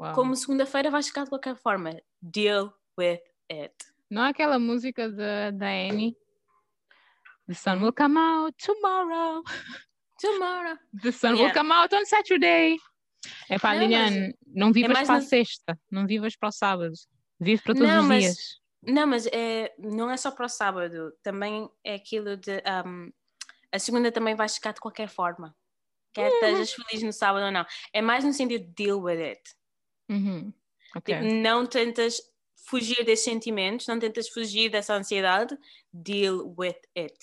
Uau. 0.00 0.14
Como 0.14 0.34
segunda-feira 0.36 0.90
vai 0.90 1.02
chegar 1.02 1.24
de 1.24 1.30
qualquer 1.30 1.56
forma. 1.56 1.90
Deal 2.20 2.72
with 2.98 3.20
it. 3.50 3.74
Não 4.10 4.24
é 4.24 4.30
aquela 4.30 4.58
música 4.58 5.08
da, 5.10 5.50
da 5.50 5.66
Annie? 5.66 6.16
The 7.48 7.54
sun 7.54 7.80
will 7.82 7.92
come 7.92 8.18
out 8.18 8.54
tomorrow. 8.64 9.42
Tomorrow. 10.20 10.78
The 11.02 11.10
sun 11.12 11.32
will 11.32 11.40
Yeah. 11.42 11.54
come 11.54 11.72
out 11.72 11.92
on 11.94 12.04
Saturday. 12.06 12.76
É 13.48 13.58
pá, 13.58 13.70
Não, 13.74 13.80
mas 13.80 13.88
Liliane, 13.88 14.34
não 14.46 14.72
vivas 14.72 14.92
mais 14.92 15.06
para 15.06 15.16
a 15.16 15.20
sexta, 15.20 15.78
não 15.90 16.06
vivas 16.06 16.36
para 16.36 16.48
o 16.48 16.52
sábado. 16.52 16.92
Vive 17.40 17.62
para 17.62 17.74
todos 17.74 17.88
Não, 17.88 18.02
os 18.02 18.08
mas- 18.08 18.22
dias. 18.22 18.36
Não, 18.86 19.06
mas 19.06 19.26
é, 19.28 19.74
não 19.78 20.10
é 20.10 20.16
só 20.16 20.30
para 20.30 20.44
o 20.44 20.48
sábado, 20.48 21.10
também 21.22 21.68
é 21.82 21.94
aquilo 21.94 22.36
de 22.36 22.62
um, 22.86 23.10
a 23.72 23.78
segunda 23.78 24.12
também 24.12 24.34
vai 24.34 24.48
chegar 24.48 24.72
de 24.74 24.80
qualquer 24.80 25.08
forma. 25.08 25.56
Quer 26.12 26.28
Uhum. 26.30 26.34
estejas 26.34 26.72
feliz 26.74 27.02
no 27.02 27.12
sábado 27.12 27.46
ou 27.46 27.50
não. 27.50 27.64
É 27.92 28.00
mais 28.02 28.22
no 28.24 28.32
sentido 28.32 28.62
de 28.66 28.84
deal 28.84 29.00
with 29.00 29.20
it. 29.22 29.42
Uhum. 30.10 30.52
Ok. 30.94 31.14
Tipo, 31.14 31.26
não 31.34 31.66
tentas 31.66 32.20
fugir 32.68 33.04
desses 33.04 33.24
sentimentos, 33.24 33.86
não 33.86 33.98
tentas 33.98 34.28
fugir 34.28 34.68
dessa 34.70 34.94
ansiedade, 34.94 35.58
deal 35.92 36.54
with 36.56 36.76
it. 36.96 37.16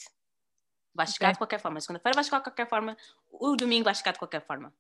Vai 0.93 1.07
chegar 1.07 1.27
Ok. 1.27 1.33
de 1.33 1.37
qualquer 1.37 1.59
forma. 1.61 1.79
Segunda-feira 1.79 2.15
vai 2.15 2.23
chegar 2.23 2.39
de 2.39 2.43
qualquer 2.43 2.67
forma, 2.67 2.97
o 3.29 3.55
domingo 3.55 3.85
vai 3.85 3.95
chegar 3.95 4.11
de 4.13 4.19
qualquer 4.19 4.45
forma. 4.45 4.73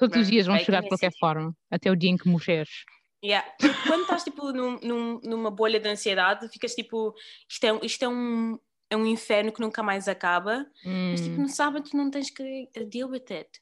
Todos 0.00 0.16
os 0.16 0.22
Right. 0.22 0.30
dias 0.32 0.46
vão 0.46 0.58
chegar 0.58 0.78
ter 0.80 0.84
de 0.84 0.88
qualquer 0.88 1.12
forma, 1.20 1.56
até 1.70 1.90
o 1.90 1.94
dia 1.96 2.10
em 2.10 2.16
que 2.16 2.28
morreres. 2.28 2.84
Yeah. 3.24 3.48
Porque 3.60 3.86
Quando 3.86 4.02
estás 4.02 4.24
tipo 4.24 4.50
num- 4.52 4.80
num- 4.82 5.20
numa 5.22 5.50
bolha 5.50 5.78
de 5.78 5.88
ansiedade, 5.88 6.48
ficas 6.48 6.74
tipo, 6.74 7.14
isto 7.48 7.64
é, 7.64 7.78
isto 7.86 8.02
é 8.02 8.08
um, 8.08 8.58
é 8.88 8.96
um 8.96 9.06
inferno 9.06 9.52
que 9.52 9.60
nunca 9.60 9.82
mais 9.82 10.08
acaba. 10.08 10.66
Mas 10.84 11.20
tipo, 11.20 11.36
Hum, 11.36 11.42
no 11.42 11.48
sábado 11.48 11.88
tu 11.88 11.96
não 11.96 12.10
tens 12.10 12.30
que 12.30 12.68
deal 12.88 13.08
with 13.10 13.26
it. 13.30 13.60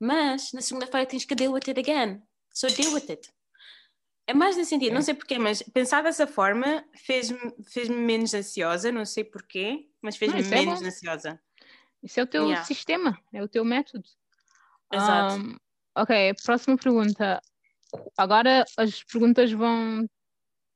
Mas 0.00 0.52
na 0.52 0.60
segunda-feira 0.60 1.06
tens 1.06 1.24
que 1.24 1.34
deal 1.34 1.52
with 1.52 1.62
it 1.68 1.78
again. 1.78 2.20
So 2.52 2.66
deal 2.66 2.92
with 2.92 3.06
it. 3.08 3.30
É 4.26 4.34
mais 4.34 4.56
nesse 4.56 4.70
sentido, 4.70 4.92
não 4.94 5.02
sei 5.02 5.14
porquê, 5.14 5.38
mas 5.38 5.62
pensar 5.62 6.02
dessa 6.02 6.26
forma 6.26 6.84
fez-me 7.04 7.38
fez 7.68 7.88
menos 7.88 8.32
ansiosa, 8.34 8.92
não 8.92 9.04
sei 9.04 9.24
porquê, 9.24 9.88
mas 10.02 10.16
fez-me 10.16 10.40
é 10.40 10.42
menos 10.44 10.80
bom. 10.80 10.86
ansiosa. 10.86 11.40
Isso 12.02 12.18
é 12.18 12.22
o 12.22 12.26
teu 12.26 12.44
Yeah. 12.44 12.64
sistema, 12.64 13.18
é 13.32 13.42
o 13.42 13.48
teu 13.48 13.64
método. 13.64 14.08
Exato. 14.92 15.42
Um, 15.42 15.56
ok, 15.96 16.34
próxima 16.44 16.76
pergunta. 16.76 17.40
Agora 18.16 18.64
as 18.76 19.02
perguntas 19.04 19.52
vão 19.52 20.06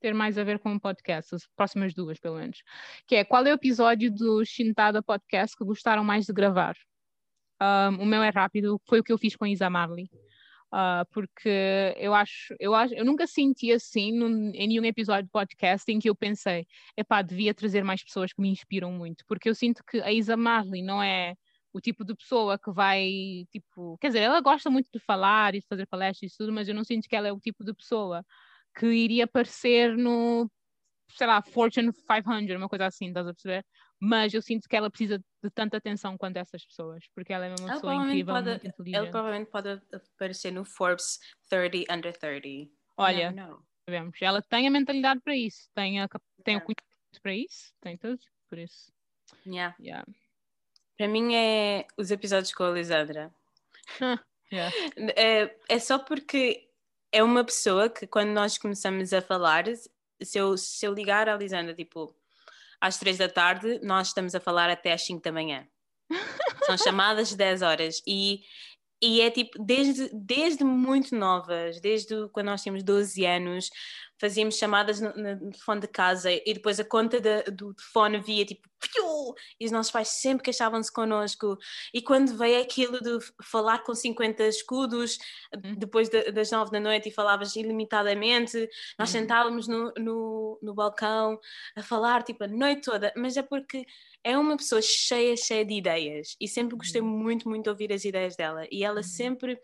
ter 0.01 0.13
mais 0.13 0.37
a 0.37 0.45
ver 0.45 0.59
com 0.59 0.75
o 0.75 0.81
podcast, 0.81 1.35
as 1.35 1.47
próximas 1.57 1.95
duas, 1.95 2.19
pelo 2.19 2.37
menos. 2.37 2.63
Que 3.07 3.17
é 3.17 3.25
qual 3.25 3.45
é 3.47 3.51
o 3.51 3.55
episódio 3.55 4.13
do 4.13 4.45
Shintada 4.45 5.03
Podcast 5.03 5.57
que 5.57 5.65
gostaram 5.65 6.05
mais 6.05 6.27
de 6.27 6.33
gravar? 6.33 6.77
Um, 7.63 8.03
o 8.03 8.07
meu 8.07 8.23
é 8.23 8.31
rápido, 8.31 8.81
foi 8.87 9.01
o 9.01 9.05
que 9.05 9.13
eu 9.13 9.19
fiz 9.19 9.37
com 9.37 9.47
Isa 9.47 9.71
Marley. 9.71 10.11
Ah, 10.77 11.07
porque 11.13 11.95
eu 11.97 12.13
acho, 12.13 12.53
eu 12.59 12.75
acho, 12.75 12.93
eu 12.95 13.05
nunca 13.05 13.29
senti 13.29 13.71
assim 13.71 14.11
num- 14.13 14.51
em 14.53 14.67
nenhum 14.67 14.85
episódio 14.85 15.27
de 15.27 15.31
podcast 15.31 15.91
em 15.91 16.01
que 16.01 16.11
eu 16.11 16.17
pensei, 16.17 16.67
epá, 16.97 17.23
devia 17.23 17.55
trazer 17.55 17.85
mais 17.85 18.03
pessoas 18.03 18.33
que 18.33 18.43
me 18.43 18.49
inspiram 18.49 18.91
muito, 18.91 19.25
porque 19.29 19.49
eu 19.49 19.55
sinto 19.55 19.85
que 19.85 20.01
a 20.01 20.13
Isa 20.13 20.37
Marley 20.37 20.83
não 20.83 21.01
é 21.01 21.37
o 21.75 21.81
tipo 21.81 22.05
de 22.05 22.15
pessoa 22.15 22.59
que 22.59 22.73
vai, 22.73 23.45
tipo, 23.51 23.99
quer 24.01 24.09
dizer, 24.09 24.21
ela 24.21 24.41
gosta 24.41 24.71
muito 24.71 24.89
de 24.93 25.01
falar 25.01 25.55
e 25.55 25.61
de 25.61 25.67
fazer 25.69 25.87
palestras 25.89 26.33
e 26.33 26.37
tudo, 26.37 26.53
mas 26.53 26.69
eu 26.69 26.75
não 26.75 26.85
sinto 26.85 27.09
que 27.09 27.17
ela 27.17 27.29
é 27.29 27.33
o 27.33 27.41
tipo 27.41 27.65
de 27.65 27.75
pessoa 27.75 28.25
que 28.79 28.87
iria 28.87 29.25
aparecer 29.25 29.97
no, 29.97 30.51
sei 31.11 31.27
lá, 31.27 31.43
Fortune 31.43 31.93
500, 31.93 32.57
uma 32.57 32.69
coisa 32.69 32.87
assim, 32.87 33.09
estás 33.09 33.27
a 33.27 33.35
perceber? 33.35 33.65
Mas 34.01 34.35
eu 34.35 34.43
sinto 34.43 34.69
que 34.69 34.77
ela 34.77 34.91
precisa 34.91 35.19
de 35.19 35.51
tanta 35.51 35.77
atenção 35.77 36.17
quanto 36.17 36.37
essas 36.37 36.65
pessoas, 36.65 37.05
porque 37.15 37.33
ela 37.33 37.47
é 37.47 37.51
uma 37.51 37.57
Ela 37.59 37.75
pessoa 37.75 37.95
incrível, 37.95 38.35
pode, 38.35 38.49
muito 38.51 38.67
ela 38.67 38.77
inteligente. 38.77 39.11
provavelmente 39.11 39.51
pode 39.51 39.69
aparecer 40.17 40.51
no 40.53 40.65
Forbes 40.65 41.19
30 41.49 41.93
Under 41.93 42.17
30. 42.17 42.49
You 42.49 42.71
Olha, 42.97 43.31
never 43.31 43.35
know. 43.35 43.63
sabemos, 43.89 44.17
ela 44.23 44.43
tem 44.43 44.67
a 44.67 44.71
mentalidade 44.71 45.21
para 45.23 45.37
isso, 45.37 45.69
tem, 45.75 46.01
a, 46.01 46.09
tem 46.45 46.57
o 46.57 46.61
Yeah. 46.61 46.65
conhecimento 46.65 47.23
para 47.23 47.35
isso, 47.35 47.73
tem 47.81 47.97
tudo, 47.99 48.21
por 48.49 48.59
isso, 48.59 48.93
Yeah. 49.47 49.75
yeah. 49.81 50.05
Para 50.97 51.09
mim 51.09 51.35
é 51.35 51.87
os 51.97 52.11
episódios 52.11 52.53
com 52.55 52.65
a 52.65 52.71
Lisandra. 52.71 53.33
Yeah. 54.53 54.73
É, 55.17 55.57
é 55.69 55.79
só 55.81 55.99
porque 55.99 56.69
é 57.11 57.23
uma 57.23 57.43
pessoa 57.43 57.89
que 57.89 58.07
quando 58.07 58.29
nós 58.29 58.57
começamos 58.57 59.13
a 59.13 59.21
falar, 59.21 59.65
se 60.23 60.39
eu, 60.39 60.57
se 60.57 60.87
eu 60.87 60.93
ligar 60.93 61.29
à 61.29 61.37
Lisandra, 61.37 61.75
tipo, 61.75 62.15
às 62.81 62.99
três 62.99 63.19
da 63.19 63.29
tarde, 63.29 63.81
nós 63.83 64.09
estamos 64.09 64.35
a 64.35 64.41
falar 64.41 64.71
até 64.71 64.93
às 64.93 65.05
5 65.05 65.23
da 65.23 65.33
manhã. 65.33 65.67
São 66.67 66.77
chamadas 66.77 67.31
de 67.31 67.37
10 67.37 67.63
horas 67.63 68.03
e, 68.07 68.43
e 69.03 69.21
é 69.21 69.31
tipo, 69.31 69.59
desde, 69.59 70.11
desde 70.13 70.65
muito 70.65 71.17
novas, 71.17 71.81
desde 71.81 72.29
quando 72.29 72.47
nós 72.47 72.63
tínhamos 72.63 72.83
12 72.83 73.25
anos, 73.25 73.71
fazíamos 74.21 74.57
chamadas 74.57 75.01
no, 75.01 75.13
no 75.15 75.51
telefone 75.51 75.81
de 75.81 75.89
casa 75.89 76.31
e 76.33 76.55
depois 76.55 76.79
a 76.81 76.85
conta 76.85 77.21
da- 77.21 77.43
do 77.43 77.75
telefone 77.75 78.21
via 78.21 78.45
tipo, 78.47 78.69
piu! 78.81 79.35
e 79.59 79.65
os 79.67 79.73
nossos 79.73 79.91
pais 79.93 80.09
sempre 80.09 80.45
queixavam-se 80.45 80.93
connosco. 80.93 81.57
E 81.93 82.01
quando 82.03 82.37
veio 82.37 82.61
aquilo 82.63 83.01
de 83.01 83.19
falar 83.43 83.79
com 83.83 83.95
50 83.95 84.45
escudos 84.47 85.19
Uhum. 85.55 85.75
depois 85.77 86.09
da- 86.09 86.31
das 86.31 86.51
9 86.51 86.71
da 86.71 86.79
noite 86.81 87.09
e 87.09 87.13
falavas 87.13 87.57
ilimitadamente, 87.57 88.69
nós 88.99 89.09
Uhum. 89.13 89.21
sentávamos 89.21 89.67
no, 89.69 89.93
no, 89.99 90.59
no 90.63 90.75
balcão 90.75 91.39
a 91.77 91.83
falar 91.83 92.23
tipo 92.23 92.45
a 92.45 92.49
noite 92.49 92.83
toda, 92.83 93.13
mas 93.17 93.37
é 93.37 93.43
porque 93.43 93.85
é 94.23 94.37
uma 94.39 94.57
pessoa 94.57 94.81
cheia, 94.83 95.37
cheia 95.37 95.65
de 95.65 95.75
ideias 95.75 96.37
e 96.41 96.47
sempre 96.49 96.77
gostei 96.77 97.01
Uhum. 97.01 97.09
muito, 97.09 97.49
muito 97.49 97.65
de 97.65 97.71
ouvir 97.71 97.93
as 97.93 98.05
ideias 98.05 98.37
dela 98.37 98.67
e 98.71 98.85
ela 98.85 99.03
sempre 99.03 99.59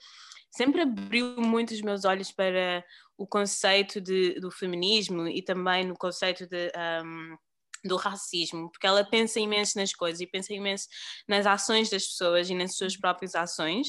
sempre 0.53 0.81
abriu 0.83 1.37
muito 1.41 1.73
os 1.73 1.81
meus 1.81 2.05
olhos 2.05 2.33
para 2.33 2.85
o 3.21 3.27
conceito 3.27 4.01
de, 4.01 4.41
do 4.41 4.51
feminismo 4.51 5.29
e 5.29 5.43
também 5.43 5.85
no 5.87 5.95
conceito 5.95 6.47
de, 6.47 6.73
um, 7.05 7.37
do 7.85 7.97
racismo, 7.97 8.71
porque 8.71 8.87
ela 8.87 9.05
pensa 9.05 9.39
imenso 9.39 9.77
nas 9.79 9.93
coisas 9.93 10.21
e 10.23 10.27
pensa 10.27 10.55
imenso 10.55 10.87
nas 11.29 11.45
ações 11.47 11.91
das 11.91 12.07
pessoas 12.07 12.49
e 12.49 12.55
nas 12.55 12.77
suas 12.77 12.97
próprias 12.97 13.35
ações 13.35 13.89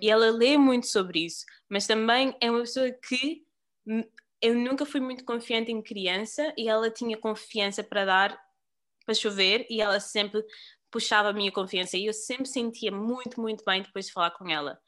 e 0.00 0.08
ela 0.08 0.30
lê 0.30 0.56
muito 0.56 0.86
sobre 0.86 1.24
isso, 1.26 1.44
mas 1.68 1.88
também 1.88 2.36
é 2.40 2.48
uma 2.50 2.60
pessoa 2.60 2.88
que 2.92 3.44
eu 4.40 4.54
nunca 4.54 4.86
fui 4.86 5.00
muito 5.00 5.24
confiante 5.24 5.72
em 5.72 5.82
criança 5.82 6.54
e 6.56 6.68
ela 6.68 6.88
tinha 6.90 7.16
confiança 7.16 7.82
para 7.82 8.04
dar 8.04 8.40
para 9.04 9.14
chover 9.14 9.66
e 9.70 9.80
ela 9.80 9.98
sempre 10.00 10.44
puxava 10.90 11.30
a 11.30 11.32
minha 11.32 11.50
confiança 11.50 11.96
e 11.96 12.06
eu 12.06 12.12
sempre 12.12 12.46
sentia 12.46 12.92
muito, 12.92 13.40
muito 13.40 13.64
bem 13.64 13.82
depois 13.82 14.06
de 14.06 14.12
falar 14.12 14.30
com 14.32 14.48
ela. 14.48 14.78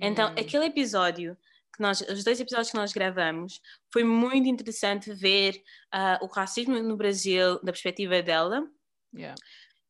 Então, 0.00 0.28
Hum. 0.30 0.34
aquele 0.38 0.66
episódio 0.66 1.36
que 1.74 1.80
nós, 1.82 2.00
os 2.02 2.24
dois 2.24 2.40
episódios 2.40 2.70
que 2.70 2.76
nós 2.76 2.92
gravamos, 2.92 3.60
foi 3.92 4.04
muito 4.04 4.48
interessante 4.48 5.12
ver 5.14 5.62
ah, 5.92 6.18
o 6.22 6.26
racismo 6.26 6.80
no 6.82 6.96
Brasil 6.96 7.56
da 7.62 7.72
perspectiva 7.72 8.22
dela. 8.22 8.68
Yeah. 9.12 9.36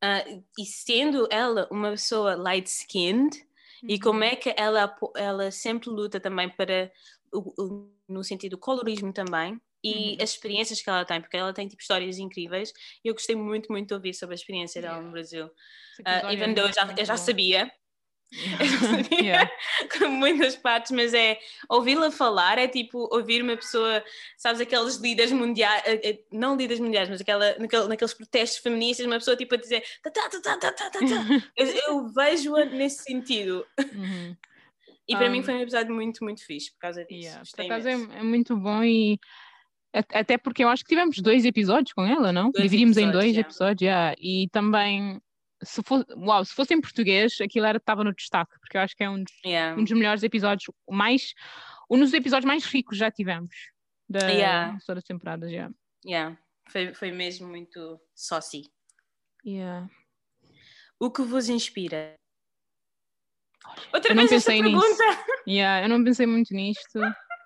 ah, 0.03 0.25
e 0.59 0.65
sendo 0.67 1.27
ela 1.31 1.69
uma 1.71 1.91
pessoa 1.91 2.35
light-skinned, 2.37 3.37
e 3.89 3.99
como 3.99 4.25
é 4.25 4.37
que 4.37 4.55
ela, 4.57 4.97
ela 5.17 5.51
sempre 5.51 5.91
luta 5.91 6.21
também 6.21 6.49
para, 6.49 6.91
o- 7.33 7.63
o- 7.63 7.95
no 8.09 8.25
sentido 8.25 8.53
do 8.53 8.59
colorismo 8.59 9.13
também, 9.13 9.61
e 9.83 10.17
Uhum. 10.17 10.23
as 10.23 10.31
experiências 10.31 10.81
que 10.83 10.91
ela 10.91 11.05
tem, 11.05 11.21
porque 11.21 11.37
ela 11.37 11.53
tem 11.55 11.67
tipo 11.69 11.81
histórias 11.83 12.19
incríveis, 12.19 12.73
e 13.05 13.09
eu 13.09 13.15
gostei 13.15 13.37
muito, 13.37 13.71
muito 13.73 13.89
de 13.89 13.95
ouvir 13.95 14.15
sobre 14.15 14.35
a 14.35 14.37
experiência 14.37 14.81
dela 14.83 15.01
Yeah. 15.01 15.03
no 15.03 15.11
Brasil. 15.11 15.51
É 16.05 16.27
even 16.33 16.55
though 16.55 16.67
eu 16.69 16.73
já, 16.75 16.87
muito 16.87 16.99
eu 16.99 17.05
já 17.07 17.17
sabia, 17.17 17.71
Yeah. 19.11 19.51
Com 19.99 20.09
muitas 20.09 20.57
partes, 20.57 20.93
mas 20.93 21.13
é 21.13 21.39
ouvi-la 21.69 22.11
falar 22.11 22.59
é 22.59 22.69
tipo 22.69 23.09
ouvir 23.13 23.43
uma 23.43 23.57
pessoa, 23.57 24.03
sabes, 24.37 24.61
aqueles 24.61 24.97
líderes 24.97 25.33
mundiais, 25.33 25.83
eh, 25.85 26.11
eh, 26.11 26.19
não 26.31 26.57
líderes 26.57 26.81
mundiais, 26.81 27.09
mas 27.09 27.21
aquela, 27.21 27.57
naquele, 27.59 27.89
naqueles 27.89 28.15
protestos 28.15 28.61
feministas, 28.61 29.07
uma 29.07 29.19
pessoa 29.19 29.37
tipo 29.37 29.55
a 29.55 29.59
dizer 29.59 29.83
tá, 30.03 30.11
tá, 30.11 30.29
tá, 30.29 30.41
tá, 30.41 30.57
tá, 30.57 30.73
tá, 30.73 30.91
tá, 30.91 30.99
tá. 31.01 31.01
eu, 31.57 31.67
eu 31.67 32.09
vejo-a 32.09 32.65
nesse 32.65 33.03
sentido. 33.03 33.67
Uhum. 33.79 34.37
E 35.09 35.17
para 35.17 35.29
Um, 35.29 35.33
mim 35.33 35.43
foi 35.43 35.55
um 35.55 35.61
episódio 35.61 35.93
muito, 35.93 36.23
muito 36.23 36.45
fixe 36.47 36.71
por 36.73 36.79
causa 36.79 37.05
disso. 37.05 37.29
Yeah, 37.29 37.43
Por 37.57 37.65
acaso 37.65 37.89
é, 37.89 38.21
é 38.21 38.23
muito 38.23 38.57
bom 38.57 38.85
e 38.85 39.19
até 39.93 40.39
porque 40.39 40.63
eu 40.63 40.69
acho 40.69 40.85
que 40.85 40.91
tivemos 40.91 41.19
dois 41.19 41.45
episódios 41.45 41.93
com 41.93 42.07
ela, 42.07 42.33
não? 42.33 42.53
Dois 42.53 42.63
Dividimos 42.63 42.97
em 42.97 43.11
dois 43.11 43.33
yeah. 43.33 43.41
episódios, 43.41 43.83
yeah. 43.83 44.15
e 44.21 44.49
também 44.53 45.21
se 45.63 45.83
fosse, 45.83 46.07
uau, 46.17 46.45
se 46.45 46.55
fosse 46.55 46.75
em 46.75 46.81
português, 46.81 47.41
aquilo 47.41 47.67
era 47.67 47.79
estava 47.79 48.03
no 48.05 48.15
destaque, 48.15 48.59
porque 48.61 48.77
eu 48.77 48.81
acho 48.81 48.97
que 48.97 49.05
é 49.05 49.11
um 49.11 49.23
dos, 49.23 49.33
Yeah. 49.45 49.79
um 49.79 49.85
dos 49.85 49.93
melhores 49.93 50.23
episódios, 50.23 50.67
mais 50.89 51.35
um 51.91 51.99
dos 51.99 52.13
episódios 52.13 52.47
mais 52.47 52.65
ricos 52.65 52.97
já 52.99 53.11
tivemos 53.11 53.55
da 54.09 54.29
Yeah. 54.29 54.77
de 54.77 54.85
todas 54.87 55.03
as 55.03 55.07
temporadas, 55.09 55.51
yeah. 55.51 55.73
Yeah. 56.05 56.39
Foi, 56.69 56.95
foi 56.95 57.11
mesmo 57.11 57.49
muito 57.49 58.01
saucy. 58.15 58.71
Yeah. 59.45 59.89
O 60.99 61.11
que 61.11 61.23
vos 61.23 61.49
inspira? 61.49 62.15
Outra 63.93 64.13
eu 64.13 64.17
não 64.17 64.27
pensei 64.29 64.63
nisso. 64.63 64.81
pergunta. 64.81 65.25
Yeah, 65.47 65.85
eu 65.85 65.89
não 65.89 66.03
pensei 66.05 66.27
muito 66.27 66.55
nisto. 66.55 66.99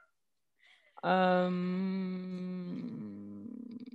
Ahm, 2.25 3.47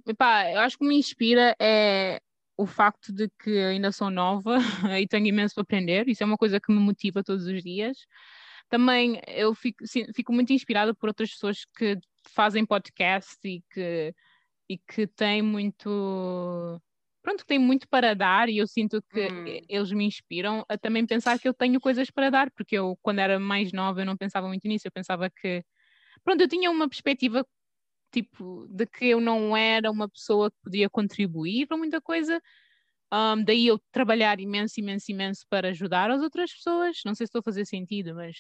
epá, 0.07 0.51
eu 0.51 0.59
acho 0.59 0.77
que 0.77 0.85
me 0.85 0.95
inspira 0.97 1.55
é 1.59 2.21
o 2.61 2.65
facto 2.67 3.13
de 3.13 3.29
que 3.41 3.51
ainda 3.59 3.91
sou 3.91 4.09
nova 4.09 4.57
e 5.01 5.07
tenho 5.07 5.27
imenso 5.27 5.55
para 5.55 5.63
aprender. 5.63 6.07
Isso 6.09 6.23
é 6.23 6.25
uma 6.25 6.37
coisa 6.37 6.59
que 6.59 6.71
me 6.71 6.79
motiva 6.79 7.23
todos 7.23 7.45
os 7.47 7.63
dias. 7.63 7.97
Também 8.69 9.21
eu 9.27 9.53
fico, 9.55 9.83
fico 10.15 10.33
muito 10.33 10.53
inspirada 10.53 10.93
por 10.95 11.09
outras 11.09 11.31
pessoas 11.31 11.65
que 11.77 11.97
fazem 12.29 12.65
podcast 12.65 13.37
e 13.47 13.63
que, 13.71 14.13
e 14.69 14.77
que 14.79 15.07
têm 15.07 15.41
muito. 15.41 16.81
Pronto, 17.21 17.39
que 17.41 17.47
têm 17.47 17.59
muito 17.59 17.87
para 17.89 18.13
dar 18.15 18.47
e 18.49 18.57
eu 18.57 18.67
sinto 18.67 19.01
que 19.13 19.29
Hum. 19.29 19.67
eles 19.67 19.91
me 19.91 20.05
inspiram 20.05 20.63
a 20.69 20.77
também 20.77 21.05
pensar 21.05 21.37
que 21.39 21.47
eu 21.47 21.53
tenho 21.53 21.79
coisas 21.79 22.09
para 22.09 22.29
dar, 22.29 22.49
porque 22.51 22.75
eu, 22.77 22.97
quando 23.01 23.19
era 23.19 23.37
mais 23.39 23.73
nova, 23.73 24.01
eu 24.01 24.05
não 24.05 24.15
pensava 24.17 24.47
muito 24.47 24.67
nisso, 24.67 24.87
eu 24.87 24.91
pensava 24.91 25.29
que. 25.29 25.63
Pronto, 26.23 26.41
eu 26.41 26.47
tinha 26.49 26.71
uma 26.71 26.89
perspectiva 26.89 27.45
tipo, 28.11 28.67
de 28.69 28.85
que 28.85 29.05
eu 29.05 29.21
não 29.21 29.55
era 29.55 29.91
uma 29.91 30.09
pessoa 30.09 30.51
que 30.51 30.57
podia 30.63 30.89
contribuir 30.89 31.67
para 31.67 31.77
muita 31.77 32.01
coisa. 32.01 32.41
Um, 33.11 33.43
daí 33.43 33.67
eu 33.67 33.79
trabalhar 33.91 34.39
imenso, 34.39 34.79
imenso, 34.79 35.11
imenso 35.11 35.45
para 35.49 35.69
ajudar 35.69 36.11
as 36.11 36.21
outras 36.21 36.53
pessoas. 36.53 36.99
Não 37.05 37.15
sei 37.15 37.25
se 37.25 37.29
estou 37.29 37.39
a 37.39 37.43
fazer 37.43 37.65
sentido, 37.65 38.15
mas 38.15 38.35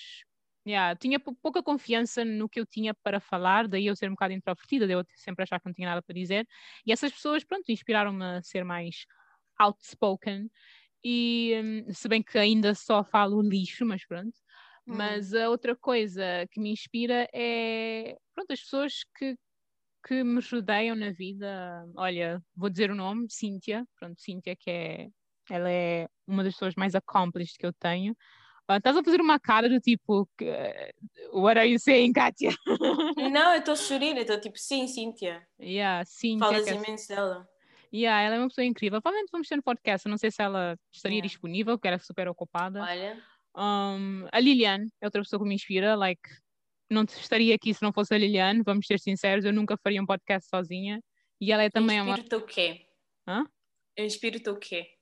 yeah, 0.67 0.95
tinha 0.95 1.19
pouca 1.19 1.63
confiança 1.63 2.23
no 2.23 2.47
que 2.47 2.59
eu 2.59 2.65
tinha 2.65 2.93
para 3.03 3.19
falar, 3.19 3.67
daí 3.67 3.87
eu 3.87 3.95
ser 3.95 4.07
um 4.07 4.13
bocado 4.13 4.33
introvertida, 4.33 4.85
daí 4.85 4.95
eu 4.95 5.03
sempre 5.15 5.43
achar 5.43 5.59
que 5.59 5.65
não 5.65 5.73
tinha 5.73 5.89
nada 5.89 6.01
para 6.01 6.13
dizer. 6.13 6.47
E 6.85 6.91
essas 6.91 7.11
pessoas, 7.11 7.43
pronto, 7.43 7.71
inspiraram-me 7.71 8.23
a 8.23 8.41
ser 8.43 8.63
mais 8.63 9.05
outspoken. 9.59 10.49
E 11.03 11.53
um, 11.87 11.93
se 11.93 12.07
bem 12.07 12.21
que 12.21 12.37
ainda 12.37 12.75
só 12.75 13.03
falo 13.03 13.41
lixo, 13.41 13.85
mas 13.85 14.05
pronto. 14.05 14.35
Hum. 14.87 14.95
Mas 14.95 15.33
a 15.33 15.49
outra 15.49 15.75
coisa 15.75 16.23
que 16.51 16.59
me 16.59 16.71
inspira 16.71 17.27
é 17.33 18.17
pronto, 18.33 18.51
as 18.51 18.61
pessoas 18.61 18.93
que, 19.17 19.35
que 20.09 20.23
me 20.23 20.41
rodeiam 20.41 20.95
na 20.95 21.11
vida. 21.11 21.87
Olha, 21.95 22.41
vou 22.55 22.67
dizer 22.67 22.89
o 22.89 22.95
nome, 22.95 23.27
Cíntia. 23.29 23.85
Pronto, 23.99 24.19
Cíntia, 24.19 24.55
que 24.55 24.71
é 24.71 25.07
ela 25.51 25.69
é 25.69 26.07
uma 26.27 26.43
das 26.43 26.53
pessoas 26.53 26.73
mais 26.75 26.95
accomplished 26.95 27.57
que 27.57 27.65
eu 27.65 27.73
tenho. 27.73 28.13
Uh, 28.69 28.77
estás 28.77 28.97
a 28.97 29.03
fazer 29.03 29.21
uma 29.21 29.39
cara 29.39 29.67
do 29.67 29.79
tipo, 29.79 30.27
what 31.31 31.59
are 31.59 31.67
you 31.67 31.79
saying, 31.79 32.13
Kátia? 32.13 32.51
Não, 33.31 33.53
eu 33.53 33.59
estou 33.59 33.75
chorando, 33.75 34.17
eu 34.17 34.21
estou 34.21 34.39
tipo, 34.39 34.57
sim, 34.57 34.87
Cíntia. 34.87 35.43
Yeah, 35.59 36.05
Cíntia. 36.05 36.47
Falas 36.47 36.67
é... 36.67 36.73
imenso 36.73 37.07
dela. 37.07 37.47
Yeah, 37.91 38.21
ela 38.21 38.35
é 38.35 38.39
uma 38.39 38.47
pessoa 38.47 38.65
incrível. 38.65 39.01
Provavelmente 39.01 39.31
vamos 39.31 39.47
ter 39.47 39.57
um 39.57 39.61
podcast. 39.61 40.05
Eu 40.05 40.11
não 40.11 40.17
sei 40.17 40.29
se 40.31 40.41
ela 40.41 40.75
estaria 40.91 41.17
yeah. 41.17 41.27
disponível, 41.27 41.77
porque 41.77 41.87
era 41.87 41.99
super 41.99 42.27
ocupada. 42.27 42.81
Olha. 42.81 43.17
Um, 43.55 44.27
a 44.31 44.39
Liliane 44.39 44.87
é 45.01 45.05
outra 45.07 45.21
pessoa 45.21 45.41
que 45.41 45.47
me 45.47 45.55
inspira. 45.55 45.95
Like, 45.95 46.21
não 46.89 47.03
estaria 47.03 47.55
aqui 47.55 47.73
se 47.73 47.81
não 47.81 47.93
fosse 47.93 48.13
a 48.13 48.17
Liliane, 48.17 48.63
vamos 48.63 48.85
ser 48.87 48.99
sinceros. 48.99 49.45
Eu 49.45 49.53
nunca 49.53 49.77
faria 49.77 50.01
um 50.01 50.05
podcast 50.05 50.49
sozinha. 50.49 51.01
E 51.39 51.51
ela 51.51 51.63
é 51.63 51.69
também 51.69 52.01
uma. 52.01 52.11
Inspiro-te 52.11 52.35
o 52.35 52.45
quê? 52.45 52.85
Hã? 53.27 53.45
Inspiro-te 53.97 54.49
o 54.49 54.57
quê? 54.57 54.99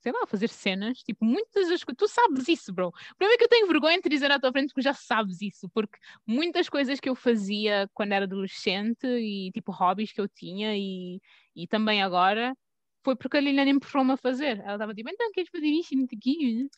sei 0.00 0.12
lá, 0.12 0.26
fazer 0.26 0.48
cenas, 0.48 0.98
tipo, 0.98 1.24
muitas 1.24 1.68
das 1.68 1.84
coisas, 1.84 1.96
tu 1.98 2.08
sabes 2.08 2.48
isso, 2.48 2.72
bro. 2.72 2.88
O 2.88 3.16
problema 3.16 3.34
é 3.34 3.36
que 3.36 3.44
eu 3.44 3.48
tenho 3.48 3.66
vergonha 3.66 3.96
de 3.96 4.02
te 4.02 4.08
dizer 4.08 4.30
à 4.30 4.40
tua 4.40 4.50
frente 4.50 4.68
porque 4.68 4.82
já 4.82 4.94
sabes 4.94 5.40
isso, 5.42 5.68
porque 5.74 5.98
muitas 6.26 6.68
coisas 6.68 6.98
que 6.98 7.08
eu 7.08 7.14
fazia 7.14 7.88
quando 7.92 8.12
era 8.12 8.24
adolescente 8.24 9.06
e, 9.06 9.50
tipo, 9.52 9.70
hobbies 9.72 10.12
que 10.12 10.20
eu 10.20 10.28
tinha 10.28 10.74
e, 10.76 11.20
e 11.54 11.66
também 11.66 12.02
agora, 12.02 12.54
foi 13.04 13.14
porque 13.14 13.36
a 13.36 13.40
Liliana 13.40 13.70
empurrou-me 13.70 14.12
a 14.12 14.16
fazer. 14.16 14.58
Ela 14.60 14.74
estava 14.74 14.94
tipo, 14.94 15.10
então 15.10 15.30
queres 15.32 15.50
fazer 15.50 15.66
isto 15.66 15.94
e 15.94 16.06
aqui? 16.16 16.68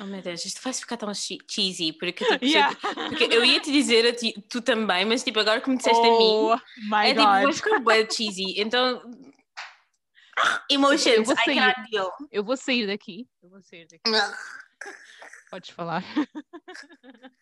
Oh 0.00 0.04
meu 0.04 0.22
Deus, 0.22 0.44
isto 0.44 0.60
vai 0.62 0.72
ficar 0.72 0.96
tão 0.96 1.12
cheesy, 1.14 1.92
porque, 1.92 2.24
tipo, 2.38 2.44
yeah. 2.44 2.74
porque 3.08 3.24
eu 3.24 3.44
ia 3.44 3.60
te 3.60 3.72
dizer 3.72 4.06
a 4.06 4.12
ti, 4.12 4.34
tu 4.48 4.62
também, 4.62 5.04
mas 5.04 5.24
tipo, 5.24 5.40
agora 5.40 5.60
que 5.60 5.68
me 5.68 5.76
disseste 5.76 6.00
oh, 6.00 6.52
a 6.52 6.56
mim, 6.56 7.08
é 7.08 7.14
God. 7.14 7.24
tipo, 7.24 7.42
vai 7.42 7.52
ficar 7.52 7.80
bem 7.80 8.10
cheesy, 8.10 8.60
então 8.60 9.02
Emotions, 10.70 11.06
eu 11.06 11.24
vou 11.24 11.36
sair. 11.36 11.58
Eu 12.30 12.44
vou 12.44 12.56
sair 12.56 12.86
daqui. 12.86 13.26
Eu 13.42 13.48
vou 13.48 13.62
sair 13.62 13.86
daqui. 13.86 14.02
Podes 15.50 15.70
falar. 15.70 16.04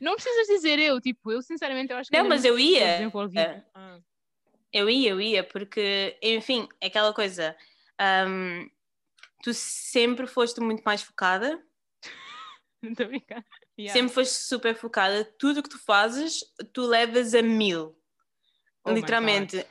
Não 0.00 0.14
precisas 0.14 0.46
dizer 0.46 0.78
eu, 0.78 1.00
tipo, 1.00 1.30
eu 1.30 1.42
sinceramente 1.42 1.92
eu 1.92 1.98
acho 1.98 2.10
que. 2.10 2.16
Não, 2.16 2.28
mas 2.28 2.44
eu 2.44 2.58
ia. 2.58 3.10
Ah. 3.74 3.98
Eu 4.72 4.88
ia, 4.88 5.10
eu 5.10 5.20
ia, 5.20 5.42
porque, 5.42 6.16
enfim, 6.22 6.68
aquela 6.82 7.12
coisa. 7.12 7.56
Um, 8.00 8.70
tu 9.42 9.52
sempre 9.54 10.26
foste 10.26 10.60
muito 10.60 10.82
mais 10.82 11.02
focada. 11.02 11.62
Muito 12.82 13.02
obrigada. 13.02 13.44
Yeah. 13.78 13.92
Sempre 13.92 14.14
foste 14.14 14.32
super 14.32 14.74
focada. 14.74 15.22
Tudo 15.38 15.62
que 15.62 15.68
tu 15.68 15.78
fazes, 15.78 16.40
tu 16.72 16.86
levas 16.86 17.34
a 17.34 17.42
mil. 17.42 17.94
Oh 18.82 18.92
Literalmente 18.92 19.66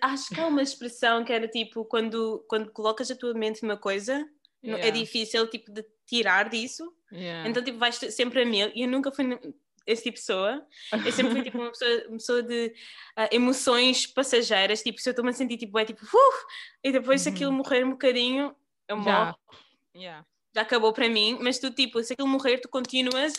acho 0.00 0.34
que 0.34 0.40
há 0.40 0.46
uma 0.46 0.62
expressão 0.62 1.24
que 1.24 1.32
era 1.32 1.46
tipo 1.46 1.84
quando, 1.84 2.44
quando 2.48 2.70
colocas 2.70 3.10
a 3.10 3.16
tua 3.16 3.34
mente 3.34 3.62
numa 3.62 3.76
coisa 3.76 4.26
é 4.62 4.66
yeah. 4.66 4.86
é 4.86 4.90
difícil 4.90 5.48
tipo 5.48 5.70
de 5.70 5.84
tirar 6.06 6.48
disso 6.48 6.92
yeah. 7.12 7.48
então 7.48 7.62
tipo 7.62 7.78
vais 7.78 7.96
sempre 7.96 8.42
a 8.42 8.46
mil 8.46 8.70
e 8.74 8.82
eu 8.82 8.88
nunca 8.88 9.12
fui 9.12 9.38
esse 9.88 10.02
tipo 10.02 10.16
de 10.16 10.20
pessoa 10.20 10.66
eu 11.04 11.12
sempre 11.12 11.32
fui 11.32 11.42
tipo 11.42 11.58
uma 11.58 11.70
pessoa, 11.72 12.04
uma 12.08 12.18
pessoa 12.18 12.42
de 12.42 12.66
uh, 13.18 13.28
emoções 13.32 14.06
passageiras 14.06 14.82
tipo 14.82 15.00
se 15.00 15.08
eu 15.08 15.12
estou-me 15.12 15.30
a 15.30 15.32
sentir 15.32 15.56
tipo 15.56 15.78
é 15.78 15.84
tipo 15.84 16.04
uh, 16.04 16.46
e 16.84 16.92
depois 16.92 17.22
se 17.22 17.30
aquilo 17.30 17.50
uhum. 17.50 17.56
morrer 17.56 17.84
um 17.84 17.90
bocadinho 17.90 18.54
eu 18.86 18.96
morro 18.96 19.34
yeah. 19.96 20.24
já 20.54 20.62
acabou 20.62 20.92
para 20.92 21.08
mim 21.08 21.38
mas 21.40 21.58
tu 21.58 21.70
tipo 21.70 22.02
se 22.02 22.12
aquilo 22.12 22.28
morrer 22.28 22.58
tu 22.58 22.68
continuas 22.68 23.32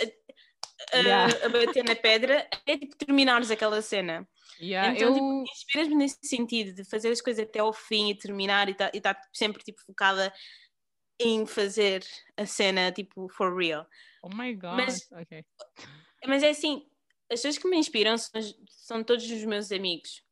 a, 0.93 0.97
a, 0.97 1.45
a 1.45 1.50
bater 1.50 1.84
na 1.84 1.95
pedra 1.95 2.47
até 2.52 2.78
tipo 2.78 2.95
terminares 2.97 3.52
aquela 3.52 3.82
cena 3.82 4.28
Yeah, 4.62 4.93
então, 4.93 5.08
eu... 5.08 5.14
tipo, 5.14 5.43
inspiras-me 5.54 5.95
nesse 5.95 6.20
sentido 6.22 6.74
de 6.74 6.84
fazer 6.84 7.10
as 7.10 7.22
coisas 7.22 7.45
até 7.45 7.60
ao 7.60 7.72
fim 7.72 8.10
e 8.10 8.18
terminar 8.18 8.68
e 8.68 8.72
estar 8.74 8.91
tá, 8.91 9.14
tá 9.14 9.22
sempre 9.32 9.64
tipo, 9.64 9.80
focada 9.86 10.34
em 11.18 11.45
fazer 11.45 12.04
a 12.36 12.45
cena 12.45 12.91
tipo 12.91 13.30
for 13.30 13.56
real. 13.56 13.88
Oh 14.22 14.30
my 14.30 14.54
god. 14.54 14.76
Mas, 14.76 15.08
okay. 15.12 15.45
Mas 16.28 16.43
é 16.43 16.49
assim, 16.49 16.86
as 17.32 17.41
pessoas 17.41 17.57
que 17.57 17.67
me 17.67 17.78
inspiram 17.78 18.17
são, 18.17 18.41
são 18.67 19.03
todos 19.03 19.30
os 19.30 19.43
meus 19.45 19.72
amigos. 19.72 20.24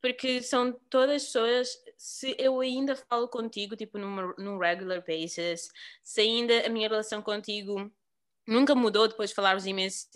Porque 0.00 0.42
são 0.42 0.72
todas 0.88 1.24
pessoas, 1.24 1.68
se 1.96 2.34
eu 2.38 2.60
ainda 2.60 2.96
falo 2.96 3.28
contigo, 3.28 3.76
tipo, 3.76 3.98
numa, 3.98 4.34
num 4.38 4.58
regular 4.58 5.04
basis, 5.06 5.68
se 6.02 6.20
ainda 6.22 6.66
a 6.66 6.70
minha 6.70 6.88
relação 6.88 7.20
contigo 7.20 7.92
nunca 8.46 8.74
mudou 8.74 9.06
depois 9.06 9.30
de 9.30 9.36
falarmos 9.36 9.66
imenso, 9.66 10.08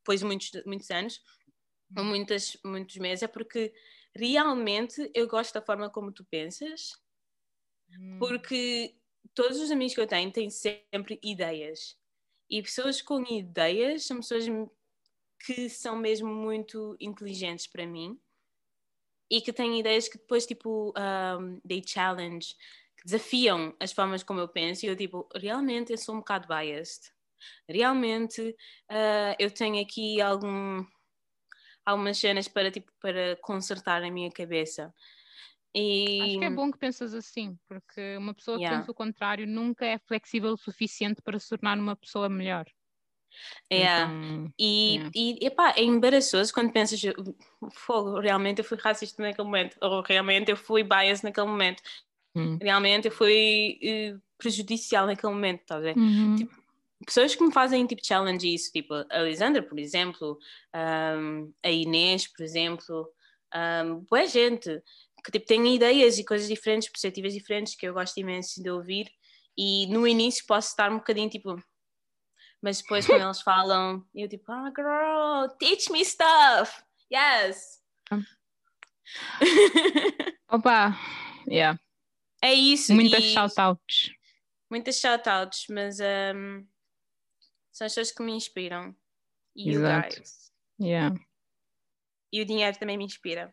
depois 0.00 0.20
de 0.20 0.26
muitos, 0.26 0.50
muitos 0.66 0.90
anos, 0.90 1.22
há 1.96 2.02
muitas, 2.02 2.56
muitos 2.64 2.96
meses, 2.96 3.22
é 3.22 3.28
porque 3.28 3.72
realmente 4.14 5.10
eu 5.14 5.28
gosto 5.28 5.54
da 5.54 5.62
forma 5.62 5.88
como 5.88 6.12
tu 6.12 6.24
pensas, 6.24 6.92
hum. 7.90 8.18
porque 8.18 8.96
todos 9.32 9.60
os 9.60 9.70
amigos 9.70 9.94
que 9.94 10.00
eu 10.00 10.06
tenho 10.06 10.32
têm 10.32 10.50
sempre 10.50 11.18
ideias. 11.22 11.96
E 12.54 12.62
pessoas 12.62 13.02
com 13.02 13.20
ideias 13.24 14.06
são 14.06 14.18
pessoas 14.18 14.44
que 15.44 15.68
são 15.68 15.96
mesmo 15.96 16.32
muito 16.32 16.96
inteligentes 17.00 17.66
para 17.66 17.84
mim 17.84 18.16
e 19.28 19.40
que 19.40 19.52
têm 19.52 19.80
ideias 19.80 20.06
que 20.06 20.18
depois, 20.18 20.46
tipo, 20.46 20.94
um, 20.96 21.58
they 21.66 21.82
challenge, 21.84 22.54
que 22.96 23.06
desafiam 23.06 23.74
as 23.80 23.90
formas 23.90 24.22
como 24.22 24.38
eu 24.38 24.46
penso. 24.46 24.86
E 24.86 24.88
eu, 24.88 24.94
tipo, 24.94 25.28
realmente 25.34 25.90
eu 25.90 25.98
sou 25.98 26.14
um 26.14 26.18
bocado 26.18 26.46
biased. 26.46 27.10
Realmente 27.68 28.40
uh, 28.88 29.34
eu 29.36 29.50
tenho 29.50 29.82
aqui 29.82 30.20
algum 30.20 30.86
algumas 31.84 32.18
cenas 32.18 32.46
para, 32.46 32.70
tipo, 32.70 32.92
para 33.00 33.34
consertar 33.42 34.04
a 34.04 34.10
minha 34.12 34.30
cabeça. 34.30 34.94
E... 35.74 36.20
Acho 36.22 36.38
que 36.38 36.44
é 36.44 36.50
bom 36.50 36.70
que 36.70 36.78
pensas 36.78 37.14
assim, 37.14 37.58
porque 37.66 38.16
uma 38.16 38.32
pessoa 38.32 38.56
yeah. 38.56 38.76
que 38.76 38.80
pensa 38.80 38.92
o 38.92 38.94
contrário 38.94 39.46
nunca 39.46 39.84
é 39.84 39.98
flexível 39.98 40.52
o 40.52 40.56
suficiente 40.56 41.20
para 41.20 41.38
se 41.38 41.48
tornar 41.48 41.78
uma 41.78 41.96
pessoa 41.96 42.28
melhor. 42.28 42.64
Yeah. 43.72 44.12
Então, 44.12 44.52
e, 44.56 44.94
yeah. 44.94 45.10
e 45.14 45.46
epá, 45.46 45.74
é 45.76 45.82
embaraçoso 45.82 46.54
quando 46.54 46.72
pensas 46.72 47.00
fogo, 47.72 48.20
realmente 48.20 48.60
eu 48.60 48.64
fui 48.64 48.78
racista 48.78 49.20
naquele 49.20 49.46
momento, 49.46 49.76
ou 49.80 50.02
realmente 50.02 50.52
eu 50.52 50.56
fui 50.56 50.84
bias 50.84 51.22
naquele 51.22 51.48
momento, 51.48 51.82
hum. 52.36 52.56
realmente 52.62 53.08
eu 53.08 53.12
fui 53.12 53.80
uh, 53.82 54.22
prejudicial 54.38 55.06
naquele 55.06 55.32
momento, 55.32 55.64
tá 55.66 55.78
uhum. 55.78 56.36
tipo, 56.36 56.54
pessoas 57.04 57.34
que 57.34 57.42
me 57.42 57.52
fazem 57.52 57.84
tipo 57.86 58.06
challenge 58.06 58.54
isso, 58.54 58.70
tipo 58.70 58.94
a 58.94 59.18
Lisandra, 59.22 59.62
por 59.62 59.80
exemplo, 59.80 60.38
um, 61.18 61.52
a 61.60 61.70
Inês, 61.70 62.28
por 62.28 62.44
exemplo, 62.44 63.10
um, 63.84 64.00
boa 64.08 64.26
gente 64.26 64.80
que 65.24 65.32
tipo, 65.32 65.46
tem 65.46 65.74
ideias 65.74 66.18
e 66.18 66.24
coisas 66.24 66.48
diferentes, 66.48 66.88
perspectivas 66.88 67.32
diferentes 67.32 67.74
que 67.74 67.86
eu 67.86 67.94
gosto 67.94 68.18
imenso 68.18 68.62
de 68.62 68.70
ouvir 68.70 69.10
e 69.56 69.86
no 69.86 70.06
início 70.06 70.44
posso 70.46 70.68
estar 70.68 70.90
um 70.90 70.98
bocadinho 70.98 71.30
tipo 71.30 71.56
mas 72.60 72.80
depois 72.80 73.06
quando 73.06 73.22
eles 73.22 73.40
falam 73.40 74.04
eu 74.14 74.28
tipo 74.28 74.50
ah 74.50 74.68
oh, 74.68 74.74
girl 74.74 75.48
teach 75.58 75.92
me 75.92 76.04
stuff 76.04 76.82
yes 77.12 77.80
opa 80.50 80.98
yeah 81.48 81.78
é 82.42 82.52
isso 82.52 82.92
muitas 82.92 83.22
e... 83.22 83.32
shoutouts 83.32 84.10
muitas 84.68 84.98
shoutouts 84.98 85.66
mas 85.68 86.00
um, 86.00 86.66
são 87.74 87.86
as 87.86 87.92
pessoas 87.92 88.12
que 88.12 88.22
me 88.22 88.32
inspiram. 88.32 88.94
E 89.56 89.70
Exato. 89.70 90.06
you 90.06 90.20
guys. 90.20 90.52
Yeah. 90.80 91.16
E 92.32 92.40
o 92.40 92.46
dinheiro 92.46 92.78
também 92.78 92.96
me 92.96 93.04
inspira. 93.04 93.52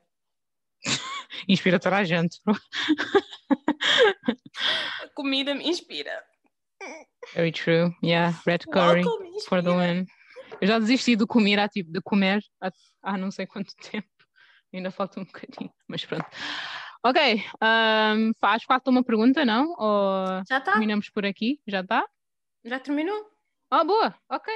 Inspira 1.48 1.80
toda 1.80 1.98
a 1.98 2.04
gente. 2.04 2.40
a 5.04 5.08
comida 5.16 5.54
me 5.56 5.68
inspira. 5.68 6.24
Very 7.34 7.52
true. 7.52 7.94
Yeah, 8.04 8.40
red 8.46 8.66
curry 8.72 9.04
for 9.48 9.62
the 9.62 9.72
win. 9.72 10.06
Eu 10.60 10.68
já 10.68 10.80
desisti 10.80 11.16
de 11.16 11.26
comer, 11.26 11.60
há, 11.60 11.68
tipo, 11.68 11.92
de 11.92 12.02
comer 12.02 12.44
há, 12.62 12.72
há 13.02 13.18
não 13.18 13.32
sei 13.32 13.46
quanto 13.46 13.76
tempo. 13.76 14.08
Ainda 14.74 14.92
falta 14.92 15.20
um 15.20 15.26
bocadinho, 15.26 15.72
mas 15.88 16.06
pronto. 16.06 16.26
Ok, 17.04 17.44
um, 17.62 18.32
faz 18.40 18.64
falta 18.64 18.90
uma 18.90 19.04
pergunta, 19.04 19.44
não? 19.44 19.74
Ou 19.78 20.44
já 20.48 20.60
está. 20.60 20.72
Terminamos 20.74 21.10
por 21.10 21.26
aqui? 21.26 21.60
Já 21.68 21.82
está? 21.82 22.08
Já 22.64 22.80
terminou? 22.80 23.26
Ah, 23.72 23.84
boa, 23.84 24.16
ok. 24.30 24.54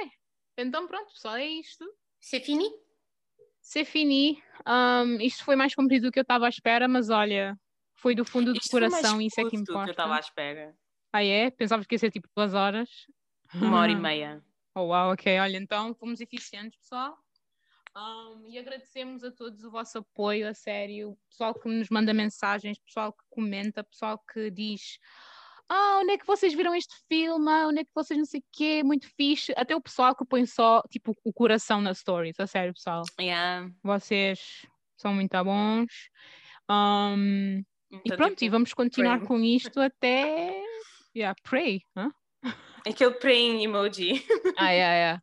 Então 0.56 0.86
pronto, 0.86 1.12
pessoal, 1.12 1.36
é 1.36 1.46
isto. 1.46 1.84
C'est 2.20 2.44
fini? 2.44 2.68
C'est 3.66 3.84
fini. 3.84 4.40
Um, 4.64 5.20
isto 5.20 5.44
foi 5.44 5.56
mais 5.56 5.74
comprido 5.74 6.06
do 6.06 6.12
que 6.12 6.20
eu 6.20 6.22
estava 6.22 6.46
à 6.46 6.48
espera, 6.48 6.86
mas 6.86 7.10
olha, 7.10 7.58
foi 7.94 8.14
do 8.14 8.24
fundo 8.24 8.52
do 8.52 8.58
Isto 8.58 8.70
coração, 8.70 9.20
isso 9.20 9.40
é 9.40 9.50
que 9.50 9.56
importa. 9.56 9.84
que 9.84 9.90
eu 9.90 9.92
estava 9.92 10.16
à 10.16 10.20
espera. 10.20 10.74
Ah, 11.12 11.24
é? 11.24 11.50
Pensavas 11.50 11.86
que 11.86 11.94
ia 11.96 11.98
ser 11.98 12.12
tipo 12.12 12.28
duas 12.36 12.54
horas? 12.54 12.88
Uma 13.54 13.80
hora 13.80 13.90
e 13.90 13.96
meia. 13.96 14.42
Oh, 14.72 14.88
uau, 14.88 15.12
ok. 15.12 15.40
Olha, 15.40 15.56
então 15.56 15.94
fomos 15.94 16.20
eficientes, 16.20 16.78
pessoal. 16.78 17.18
Um, 17.96 18.46
e 18.46 18.58
agradecemos 18.58 19.24
a 19.24 19.32
todos 19.32 19.64
o 19.64 19.70
vosso 19.70 19.98
apoio, 19.98 20.46
a 20.46 20.54
sério. 20.54 21.18
Pessoal 21.28 21.52
que 21.54 21.68
nos 21.68 21.88
manda 21.88 22.14
mensagens, 22.14 22.78
pessoal 22.78 23.12
que 23.12 23.24
comenta, 23.28 23.82
pessoal 23.82 24.18
que 24.32 24.48
diz. 24.50 24.98
Ah, 25.68 25.98
onde 26.00 26.12
é 26.12 26.18
que 26.18 26.26
vocês 26.26 26.54
viram 26.54 26.74
este 26.74 26.94
filme? 27.08 27.50
Ah, 27.50 27.66
onde 27.66 27.80
é 27.80 27.84
que 27.84 27.90
vocês 27.94 28.16
não 28.16 28.24
sei 28.24 28.40
o 28.40 28.44
quê? 28.52 28.82
Muito 28.84 29.08
fixe. 29.16 29.52
Até 29.56 29.74
o 29.74 29.80
pessoal 29.80 30.14
que 30.14 30.24
põe 30.24 30.46
só, 30.46 30.82
tipo, 30.90 31.12
o 31.24 31.32
coração 31.32 31.80
nas 31.80 31.98
stories. 31.98 32.38
A 32.38 32.46
sério, 32.46 32.72
pessoal. 32.72 33.02
Yeah. 33.20 33.68
Vocês 33.82 34.66
são 34.96 35.12
muito 35.12 35.44
bons. 35.44 35.92
Um, 36.70 37.64
e 37.90 37.96
Então, 38.04 38.16
pronto, 38.16 38.30
tipo, 38.30 38.44
e 38.44 38.48
vamos 38.48 38.72
continuar 38.74 39.18
pray. 39.18 39.28
com 39.28 39.40
isto 39.40 39.80
até... 39.80 40.62
Yeah, 41.16 41.34
pray. 41.42 41.80
hã? 41.96 42.10
Aquele 42.86 43.14
praying 43.14 43.64
emoji. 43.64 44.24
Ah, 44.56 44.70
yeah, 44.70 45.20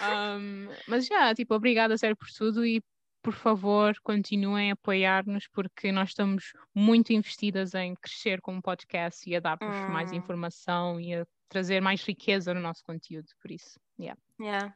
yeah. 0.00 0.36
Um, 0.38 0.68
mas 0.88 1.06
já, 1.06 1.34
tipo, 1.34 1.54
obrigada, 1.54 1.96
sério, 1.96 2.16
por 2.16 2.28
tudo 2.36 2.66
e 2.66 2.82
por 3.26 3.34
favor, 3.34 3.98
continuem 4.04 4.70
a 4.70 4.74
apoiar-nos 4.74 5.48
porque 5.48 5.90
nós 5.90 6.10
estamos 6.10 6.52
muito 6.72 7.12
investidas 7.12 7.74
em 7.74 7.96
crescer 7.96 8.40
como 8.40 8.62
podcast 8.62 9.28
e 9.28 9.34
a 9.34 9.40
dar-vos 9.40 9.74
mais 9.90 10.12
Hum. 10.12 10.14
informação 10.14 11.00
e 11.00 11.12
a 11.12 11.26
trazer 11.48 11.80
mais 11.80 12.04
riqueza 12.04 12.54
no 12.54 12.60
nosso 12.60 12.84
conteúdo, 12.84 13.26
por 13.42 13.50
isso, 13.50 13.80
yeah. 13.98 14.16
Yeah. 14.40 14.72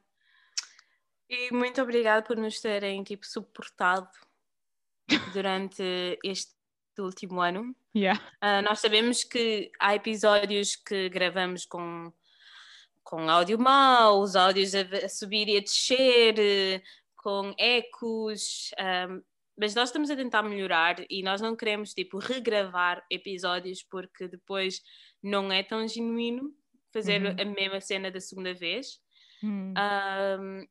E 1.29 1.55
muito 1.55 1.81
obrigada 1.81 2.27
por 2.27 2.37
nos 2.37 2.61
terem 2.61 3.05
tipo, 3.05 3.25
suportado 3.25 4.11
durante 5.33 6.19
este 6.25 6.53
último 6.99 7.41
ano. 7.41 7.73
Yeah. 7.95 8.21
Ah, 8.41 8.63
nós 8.63 8.81
sabemos 8.81 9.23
que 9.23 9.71
há 9.79 9.95
episódios 9.95 10.75
que 10.75 11.09
gravamos 11.09 11.65
com, 11.65 12.13
com 13.05 13.31
áudio 13.31 13.61
mau, 13.61 14.21
os 14.21 14.35
áudios 14.35 14.75
a, 14.75 14.81
a 14.81 15.09
subir 15.09 15.47
e 15.47 15.57
a 15.57 15.61
descer, 15.61 16.35
eh, 16.37 16.83
com 17.23 17.55
ecos, 17.59 18.71
ahm, 18.79 19.21
mas 19.59 19.75
nós 19.75 19.91
estamos 19.91 20.11
a 20.11 20.17
tentar 20.17 20.43
melhorar 20.43 20.97
e 21.11 21.23
nós 21.23 21.41
não 21.41 21.55
queremos 21.57 21.93
tipo 21.95 22.19
regravar 22.19 23.05
episódios 23.11 23.83
porque 23.83 24.29
depois 24.29 24.83
não 25.23 25.53
é 25.53 25.63
tão 25.63 25.87
genuíno 25.87 26.55
fazer 26.93 27.23
Uhum. 27.23 27.37
a 27.41 27.45
mesma 27.45 27.81
cena 27.81 28.11
da 28.11 28.21
segunda 28.21 28.55
vez. 28.55 29.01
Hum. 29.43 29.85
Um, 30.41 30.67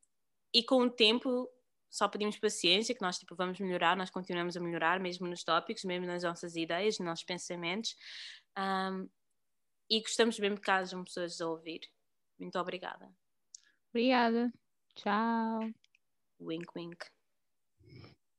e 0.53 0.63
com 0.63 0.81
o 0.83 0.89
tempo 0.89 1.47
só 1.89 2.07
pedimos 2.07 2.37
paciência, 2.39 2.95
que 2.95 3.01
nós 3.01 3.17
tipo, 3.19 3.35
vamos 3.35 3.59
melhorar, 3.59 3.97
nós 3.97 4.09
continuamos 4.11 4.55
a 4.57 4.59
melhorar, 4.59 4.99
mesmo 4.99 5.27
nos 5.27 5.43
tópicos, 5.43 5.83
mesmo 5.83 6.05
nas 6.07 6.23
nossas 6.23 6.55
ideias, 6.55 6.99
nos 6.99 7.07
nossos 7.07 7.25
pensamentos. 7.25 7.95
Um, 8.57 9.09
e 9.89 10.01
gostamos 10.01 10.39
mesmo 10.39 10.59
que 10.61 10.71
hajam 10.71 11.03
pessoas 11.03 11.39
a 11.41 11.47
ouvir. 11.49 11.81
Muito 12.39 12.57
obrigada. 12.59 13.11
Obrigada. 13.93 14.51
Tchau. 14.95 15.73
Wink, 16.39 16.75
wink. 16.75 17.11